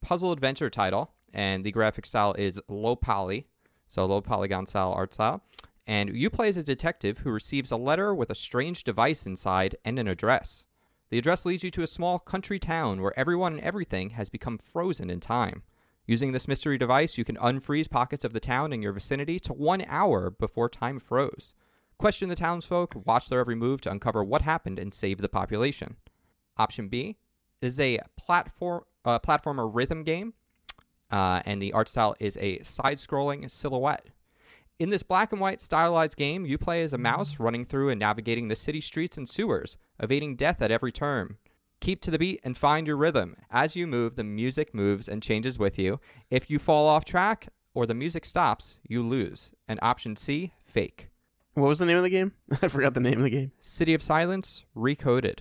puzzle 0.01 0.32
adventure 0.32 0.70
title? 0.70 1.13
and 1.34 1.63
the 1.63 1.72
graphic 1.72 2.05
style 2.05 2.34
is 2.34 2.59
low 2.67 2.95
poly, 2.95 3.47
so 3.88 4.05
low 4.05 4.22
polygon 4.22 4.65
style 4.65 4.91
art 4.91 5.13
style. 5.13 5.43
And 5.89 6.15
you 6.15 6.29
play 6.29 6.49
as 6.49 6.55
a 6.55 6.61
detective 6.61 7.17
who 7.17 7.31
receives 7.31 7.71
a 7.71 7.75
letter 7.75 8.13
with 8.13 8.29
a 8.29 8.35
strange 8.35 8.83
device 8.83 9.25
inside 9.25 9.75
and 9.83 9.97
an 9.97 10.07
address. 10.07 10.67
The 11.09 11.17
address 11.17 11.47
leads 11.47 11.63
you 11.63 11.71
to 11.71 11.81
a 11.81 11.87
small 11.87 12.19
country 12.19 12.59
town 12.59 13.01
where 13.01 13.17
everyone 13.17 13.53
and 13.53 13.61
everything 13.63 14.11
has 14.11 14.29
become 14.29 14.59
frozen 14.59 15.09
in 15.09 15.19
time. 15.19 15.63
Using 16.05 16.31
this 16.31 16.47
mystery 16.47 16.77
device, 16.77 17.17
you 17.17 17.25
can 17.25 17.37
unfreeze 17.37 17.89
pockets 17.89 18.23
of 18.23 18.33
the 18.33 18.39
town 18.39 18.71
in 18.71 18.83
your 18.83 18.93
vicinity 18.93 19.39
to 19.39 19.51
one 19.51 19.83
hour 19.87 20.29
before 20.29 20.69
time 20.69 20.99
froze. 20.99 21.53
Question 21.97 22.29
the 22.29 22.35
townsfolk, 22.35 22.93
watch 23.07 23.27
their 23.27 23.39
every 23.39 23.55
move 23.55 23.81
to 23.81 23.91
uncover 23.91 24.23
what 24.23 24.43
happened 24.43 24.77
and 24.77 24.93
save 24.93 25.17
the 25.17 25.27
population. 25.27 25.95
Option 26.55 26.87
B 26.87 27.17
is 27.63 27.79
a 27.79 27.99
platform 28.15 28.83
uh, 29.05 29.17
platformer 29.17 29.73
rhythm 29.73 30.03
game, 30.03 30.35
uh, 31.09 31.41
and 31.47 31.59
the 31.59 31.73
art 31.73 31.89
style 31.89 32.15
is 32.19 32.37
a 32.37 32.61
side-scrolling 32.61 33.49
silhouette. 33.49 34.09
In 34.80 34.91
this 34.91 35.03
black 35.03 35.34
and 35.34 35.41
white 35.41 35.61
stylized 35.61 36.15
game, 36.15 36.45
you 36.45 36.57
play 36.57 36.82
as 36.84 36.93
a 36.93 36.95
mm-hmm. 36.95 37.03
mouse 37.03 37.38
running 37.38 37.65
through 37.65 37.89
and 37.89 37.99
navigating 37.99 38.47
the 38.47 38.55
city 38.55 38.80
streets 38.80 39.17
and 39.17 39.27
sewers, 39.27 39.75
evading 39.99 40.38
death 40.38 40.61
at 40.61 40.71
every 40.71 40.93
turn. 40.93 41.36
Keep 41.82 42.01
to 42.01 42.11
the 42.11 42.17
beat 42.17 42.39
and 42.45 42.57
find 42.57 42.88
your 42.88 42.95
rhythm. 42.95 43.36
As 43.51 43.75
you 43.75 43.88
move, 43.88 44.15
the 44.15 44.23
music 44.23 44.73
moves 44.73 45.09
and 45.09 45.21
changes 45.21 45.59
with 45.59 45.77
you. 45.77 45.99
If 46.32 46.49
you 46.49 46.59
fall 46.59 46.88
off 46.88 47.03
track 47.03 47.49
or 47.73 47.86
the 47.86 47.93
music 47.93 48.23
stops, 48.23 48.80
you 48.88 49.05
lose. 49.05 49.51
And 49.67 49.80
option 49.82 50.15
C, 50.15 50.53
fake. 50.65 51.09
What 51.55 51.67
was 51.67 51.80
the 51.80 51.86
name 51.86 51.97
of 51.97 52.03
the 52.03 52.09
game? 52.09 52.32
I 52.61 52.69
forgot 52.69 52.93
the 52.93 53.01
name 53.01 53.17
of 53.17 53.23
the 53.23 53.30
game. 53.30 53.51
City 53.59 53.93
of 53.93 54.01
Silence, 54.01 54.63
recoded. 54.75 55.39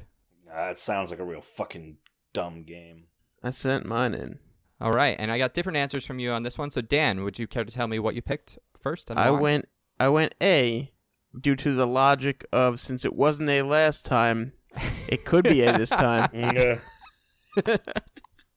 That 0.49 0.78
sounds 0.78 1.11
like 1.11 1.20
a 1.20 1.24
real 1.24 1.43
fucking 1.43 1.99
dumb 2.32 2.64
game. 2.64 3.05
I 3.43 3.51
sent 3.51 3.86
mine 3.86 4.14
in. 4.14 4.41
All 4.80 4.93
right, 4.93 5.16
and 5.18 5.30
I 5.32 5.39
got 5.39 5.55
different 5.55 5.76
answers 5.76 6.07
from 6.07 6.20
you 6.20 6.30
on 6.30 6.45
this 6.45 6.57
one. 6.57 6.70
So 6.70 6.80
Dan, 6.80 7.24
would 7.24 7.39
you 7.39 7.49
care 7.49 7.64
to 7.64 7.72
tell 7.72 7.89
me 7.89 7.99
what 7.99 8.14
you 8.14 8.22
picked 8.22 8.59
first? 8.89 9.11
And 9.11 9.18
I 9.18 9.30
why? 9.30 9.41
went 9.41 9.68
I 10.01 10.09
went 10.09 10.34
A 10.43 10.93
due 11.39 11.57
to 11.57 11.74
the 11.74 11.86
logic 11.86 12.45
of 12.53 12.80
since 12.80 13.05
it 13.05 13.14
wasn't 13.14 13.51
A 13.51 13.62
last 13.62 14.07
time, 14.07 14.53
it 15.09 15.24
could 15.24 15.45
be 15.45 15.62
A 15.62 15.76
this 15.76 15.91
time. 15.91 16.28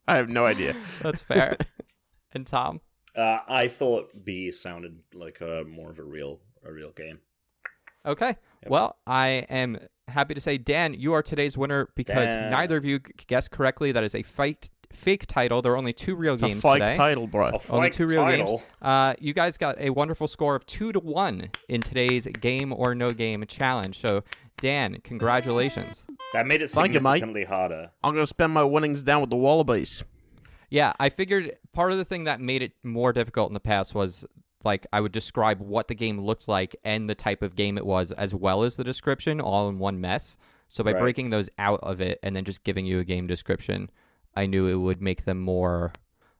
I 0.07 0.15
have 0.15 0.29
no 0.29 0.45
idea. 0.45 0.75
That's 1.01 1.21
fair. 1.21 1.57
and 2.33 2.45
Tom? 2.47 2.81
uh, 3.15 3.39
I 3.47 3.67
thought 3.67 4.23
B 4.23 4.51
sounded 4.51 4.99
like 5.13 5.41
a 5.41 5.63
more 5.67 5.89
of 5.89 5.99
a 5.99 6.03
real 6.03 6.39
a 6.65 6.71
real 6.71 6.91
game. 6.91 7.19
Okay. 8.05 8.35
Well, 8.67 8.97
I 9.05 9.45
am 9.49 9.79
happy 10.07 10.33
to 10.33 10.41
say, 10.41 10.57
Dan, 10.57 10.93
you 10.93 11.13
are 11.13 11.23
today's 11.23 11.57
winner 11.57 11.89
because 11.95 12.33
Dan. 12.35 12.51
neither 12.51 12.77
of 12.77 12.85
you 12.85 12.99
guessed 13.27 13.51
correctly. 13.51 13.91
That 13.91 14.03
is 14.03 14.15
a 14.15 14.23
fake 14.23 14.69
fake 14.93 15.25
title. 15.27 15.61
There 15.61 15.71
are 15.73 15.77
only 15.77 15.93
two 15.93 16.15
real 16.15 16.33
It's 16.35 16.43
a 16.43 16.47
games 16.47 16.61
fake 16.61 16.73
today. 16.81 16.95
title, 16.95 17.27
bro. 17.27 17.47
A 17.49 17.59
Only 17.69 17.89
two 17.89 18.05
real 18.07 18.23
title. 18.23 18.57
games. 18.59 18.69
Uh, 18.81 19.13
you 19.19 19.33
guys 19.33 19.57
got 19.57 19.79
a 19.79 19.89
wonderful 19.91 20.27
score 20.27 20.55
of 20.55 20.65
two 20.65 20.91
to 20.91 20.99
one 20.99 21.49
in 21.69 21.81
today's 21.81 22.25
game 22.27 22.71
or 22.73 22.93
no 22.95 23.11
game 23.11 23.43
challenge. 23.47 23.99
So, 23.99 24.23
Dan, 24.57 24.97
congratulations. 25.03 26.03
That 26.33 26.45
made 26.45 26.61
it 26.61 26.69
Thank 26.69 26.93
you, 26.93 26.99
mate. 26.99 27.19
significantly 27.19 27.43
harder. 27.45 27.91
I'm 28.03 28.13
gonna 28.13 28.27
spend 28.27 28.53
my 28.53 28.63
winnings 28.63 29.03
down 29.03 29.21
with 29.21 29.29
the 29.29 29.35
Wallabies. 29.37 30.03
Yeah, 30.69 30.93
I 30.99 31.09
figured 31.09 31.55
part 31.73 31.91
of 31.91 31.97
the 31.97 32.05
thing 32.05 32.23
that 32.25 32.39
made 32.39 32.61
it 32.61 32.73
more 32.83 33.11
difficult 33.13 33.49
in 33.49 33.53
the 33.53 33.59
past 33.59 33.93
was 33.93 34.25
like 34.63 34.85
I 34.93 35.01
would 35.01 35.11
describe 35.11 35.59
what 35.59 35.87
the 35.87 35.95
game 35.95 36.19
looked 36.21 36.47
like 36.47 36.75
and 36.83 37.09
the 37.09 37.15
type 37.15 37.41
of 37.41 37.55
game 37.55 37.77
it 37.77 37.85
was, 37.85 38.11
as 38.13 38.33
well 38.35 38.63
as 38.63 38.77
the 38.77 38.83
description, 38.83 39.41
all 39.41 39.67
in 39.67 39.79
one 39.79 39.99
mess. 39.99 40.37
So 40.67 40.83
by 40.83 40.91
Right. 40.93 40.99
breaking 41.01 41.29
those 41.31 41.49
out 41.57 41.79
of 41.83 41.99
it 41.99 42.19
and 42.23 42.35
then 42.35 42.45
just 42.45 42.63
giving 42.63 42.85
you 42.85 42.99
a 42.99 43.03
game 43.03 43.27
description, 43.27 43.89
I 44.35 44.45
knew 44.45 44.67
it 44.67 44.75
would 44.75 45.01
make 45.01 45.25
them 45.25 45.39
more. 45.39 45.93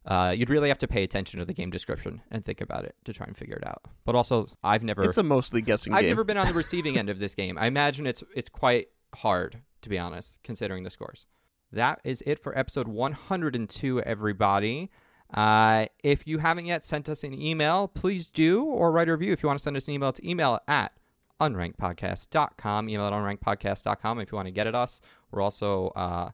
Uh, 0.05 0.33
you'd 0.35 0.49
really 0.49 0.69
have 0.69 0.79
to 0.79 0.87
pay 0.87 1.03
attention 1.03 1.39
to 1.39 1.45
the 1.45 1.53
game 1.53 1.69
description 1.69 2.21
and 2.31 2.43
think 2.43 2.59
about 2.61 2.85
it 2.85 2.95
to 3.05 3.13
try 3.13 3.25
and 3.27 3.37
figure 3.37 3.55
it 3.55 3.67
out. 3.67 3.83
But 4.03 4.15
also, 4.15 4.47
I've 4.63 4.83
never, 4.83 5.03
It's 5.03 5.17
a 5.17 5.23
mostly 5.23 5.61
guessing 5.61 5.93
I've 5.93 6.01
game. 6.01 6.09
never 6.09 6.23
been 6.23 6.37
on 6.37 6.47
the 6.47 6.53
receiving 6.63 6.97
end 6.97 7.09
of 7.09 7.19
this 7.19 7.35
game. 7.35 7.57
I 7.59 7.67
imagine 7.67 8.07
it's 8.07 8.23
it's 8.35 8.49
quite 8.49 8.87
hard 9.15 9.61
to 9.81 9.89
be 9.89 9.97
honest, 9.99 10.39
considering 10.43 10.83
the 10.83 10.89
scores. 10.89 11.25
That 11.71 11.99
is 12.03 12.21
it 12.25 12.39
for 12.41 12.57
episode 12.57 12.87
102, 12.87 14.01
everybody. 14.01 14.89
Uh, 15.33 15.85
if 16.03 16.27
you 16.27 16.39
haven't 16.39 16.65
yet 16.65 16.83
sent 16.83 17.07
us 17.07 17.23
an 17.23 17.33
email, 17.33 17.87
please 17.87 18.27
do, 18.29 18.63
or 18.63 18.91
write 18.91 19.07
a 19.07 19.13
review. 19.13 19.31
If 19.31 19.41
you 19.41 19.47
want 19.47 19.59
to 19.59 19.63
send 19.63 19.77
us 19.77 19.87
an 19.87 19.93
email, 19.93 20.09
it's 20.09 20.19
email 20.21 20.59
at 20.67 20.91
unrankedpodcast.com. 21.39 22.89
Email 22.89 23.05
at 23.05 23.13
unrankedpodcast.com 23.13 24.19
if 24.19 24.31
you 24.31 24.35
want 24.35 24.47
to 24.47 24.51
get 24.51 24.67
at 24.67 24.75
us. 24.75 25.01
We're 25.31 25.41
also 25.41 25.87
uh, 25.95 26.31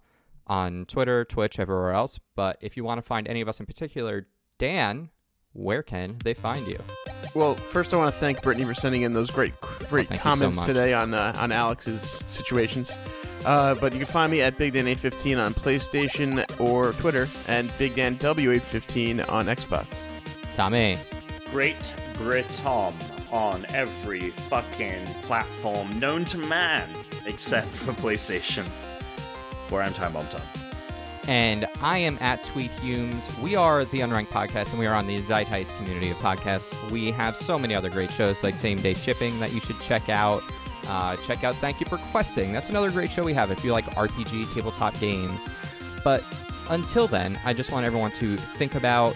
on 0.47 0.85
Twitter, 0.85 1.25
Twitch, 1.25 1.59
everywhere 1.59 1.91
else. 1.91 2.19
But 2.35 2.57
if 2.61 2.77
you 2.77 2.83
want 2.83 2.97
to 2.99 3.01
find 3.01 3.27
any 3.27 3.41
of 3.41 3.47
us 3.47 3.59
in 3.59 3.65
particular, 3.65 4.27
Dan, 4.57 5.09
where 5.53 5.83
can 5.83 6.17
they 6.23 6.33
find 6.33 6.67
you? 6.67 6.79
Well, 7.33 7.55
first 7.55 7.93
I 7.93 7.97
want 7.97 8.13
to 8.13 8.19
thank 8.19 8.41
Brittany 8.41 8.65
for 8.65 8.73
sending 8.73 9.01
in 9.01 9.13
those 9.13 9.31
great, 9.31 9.59
great 9.89 10.07
Thank 10.07 10.11
you 10.11 10.17
so 10.17 10.23
comments 10.23 10.65
today 10.65 10.93
on 10.93 11.13
uh, 11.13 11.33
on 11.37 11.51
Alex's 11.51 12.21
situations. 12.27 12.95
Uh, 13.45 13.75
but 13.75 13.93
you 13.93 13.99
can 13.99 14.07
find 14.07 14.31
me 14.31 14.41
at 14.41 14.57
Big 14.57 14.73
Dan 14.73 14.87
815 14.87 15.37
on 15.37 15.53
PlayStation 15.53 16.59
or 16.59 16.93
Twitter, 16.93 17.27
and 17.47 17.71
Big 17.77 17.95
Dan 17.95 18.17
W815 18.17 19.29
on 19.29 19.45
Xbox. 19.45 19.85
Tommy. 20.55 20.97
Great 21.51 21.93
Britom 22.15 22.93
on 23.31 23.65
every 23.69 24.29
fucking 24.31 25.05
platform 25.23 25.99
known 25.99 26.25
to 26.25 26.37
man 26.37 26.89
except 27.25 27.67
for 27.67 27.93
PlayStation, 27.93 28.65
where 29.69 29.81
I'm 29.81 29.93
Time 29.93 30.13
Bomb 30.13 30.27
Tom. 30.27 30.41
And 31.27 31.65
I 31.81 31.97
am 31.97 32.17
at 32.21 32.43
Tweet 32.45 32.71
Humes. 32.71 33.27
We 33.39 33.55
are 33.55 33.83
the 33.83 33.99
Unranked 33.99 34.27
Podcast, 34.27 34.69
and 34.69 34.79
we 34.79 34.85
are 34.85 34.95
on 34.95 35.07
the 35.07 35.21
Zeitgeist 35.21 35.75
community 35.75 36.09
of 36.09 36.17
podcasts. 36.17 36.73
We 36.89 37.11
have 37.11 37.35
so 37.35 37.59
many 37.59 37.75
other 37.75 37.89
great 37.89 38.11
shows 38.11 38.43
like 38.43 38.55
Same 38.55 38.81
Day 38.81 38.93
Shipping 38.93 39.37
that 39.39 39.51
you 39.51 39.59
should 39.59 39.79
check 39.81 40.07
out. 40.07 40.41
Uh, 40.87 41.17
check 41.17 41.43
out 41.43 41.55
Thank 41.55 41.81
You 41.81 41.85
for 41.85 41.97
Questing. 41.97 42.53
That's 42.53 42.69
another 42.69 42.89
great 42.91 43.11
show 43.11 43.25
we 43.25 43.33
have 43.33 43.51
if 43.51 43.61
you 43.61 43.73
like 43.73 43.83
RPG 43.85 44.53
tabletop 44.53 44.97
games. 45.01 45.49
But 46.01 46.23
until 46.69 47.07
then, 47.07 47.37
I 47.43 47.53
just 47.53 47.73
want 47.73 47.85
everyone 47.85 48.11
to 48.11 48.37
think 48.37 48.75
about 48.75 49.13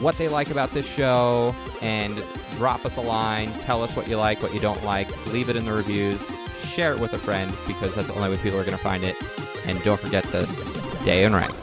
what 0.00 0.18
they 0.18 0.28
like 0.28 0.50
about 0.50 0.70
this 0.72 0.86
show 0.86 1.54
and 1.80 2.20
drop 2.56 2.84
us 2.84 2.96
a 2.96 3.00
line. 3.00 3.52
Tell 3.60 3.84
us 3.84 3.94
what 3.94 4.08
you 4.08 4.16
like, 4.16 4.42
what 4.42 4.52
you 4.52 4.60
don't 4.60 4.82
like. 4.84 5.26
Leave 5.28 5.48
it 5.48 5.54
in 5.54 5.64
the 5.64 5.72
reviews. 5.72 6.20
Share 6.68 6.92
it 6.92 7.00
with 7.00 7.12
a 7.12 7.18
friend 7.18 7.52
because 7.66 7.94
that's 7.94 8.08
the 8.08 8.14
only 8.14 8.30
way 8.30 8.36
people 8.36 8.58
are 8.58 8.64
going 8.64 8.76
to 8.76 8.82
find 8.82 9.04
it. 9.04 9.16
And 9.66 9.82
don't 9.82 10.00
forget 10.00 10.24
to 10.28 10.46
stay 10.46 11.24
unranked. 11.24 11.54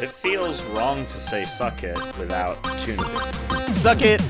It 0.00 0.10
feels 0.10 0.62
wrong 0.64 1.06
to 1.06 1.20
say 1.20 1.44
suck 1.44 1.82
it 1.82 1.96
without 2.18 2.62
tuning. 2.80 3.04
Suck 3.74 4.02
it! 4.02 4.20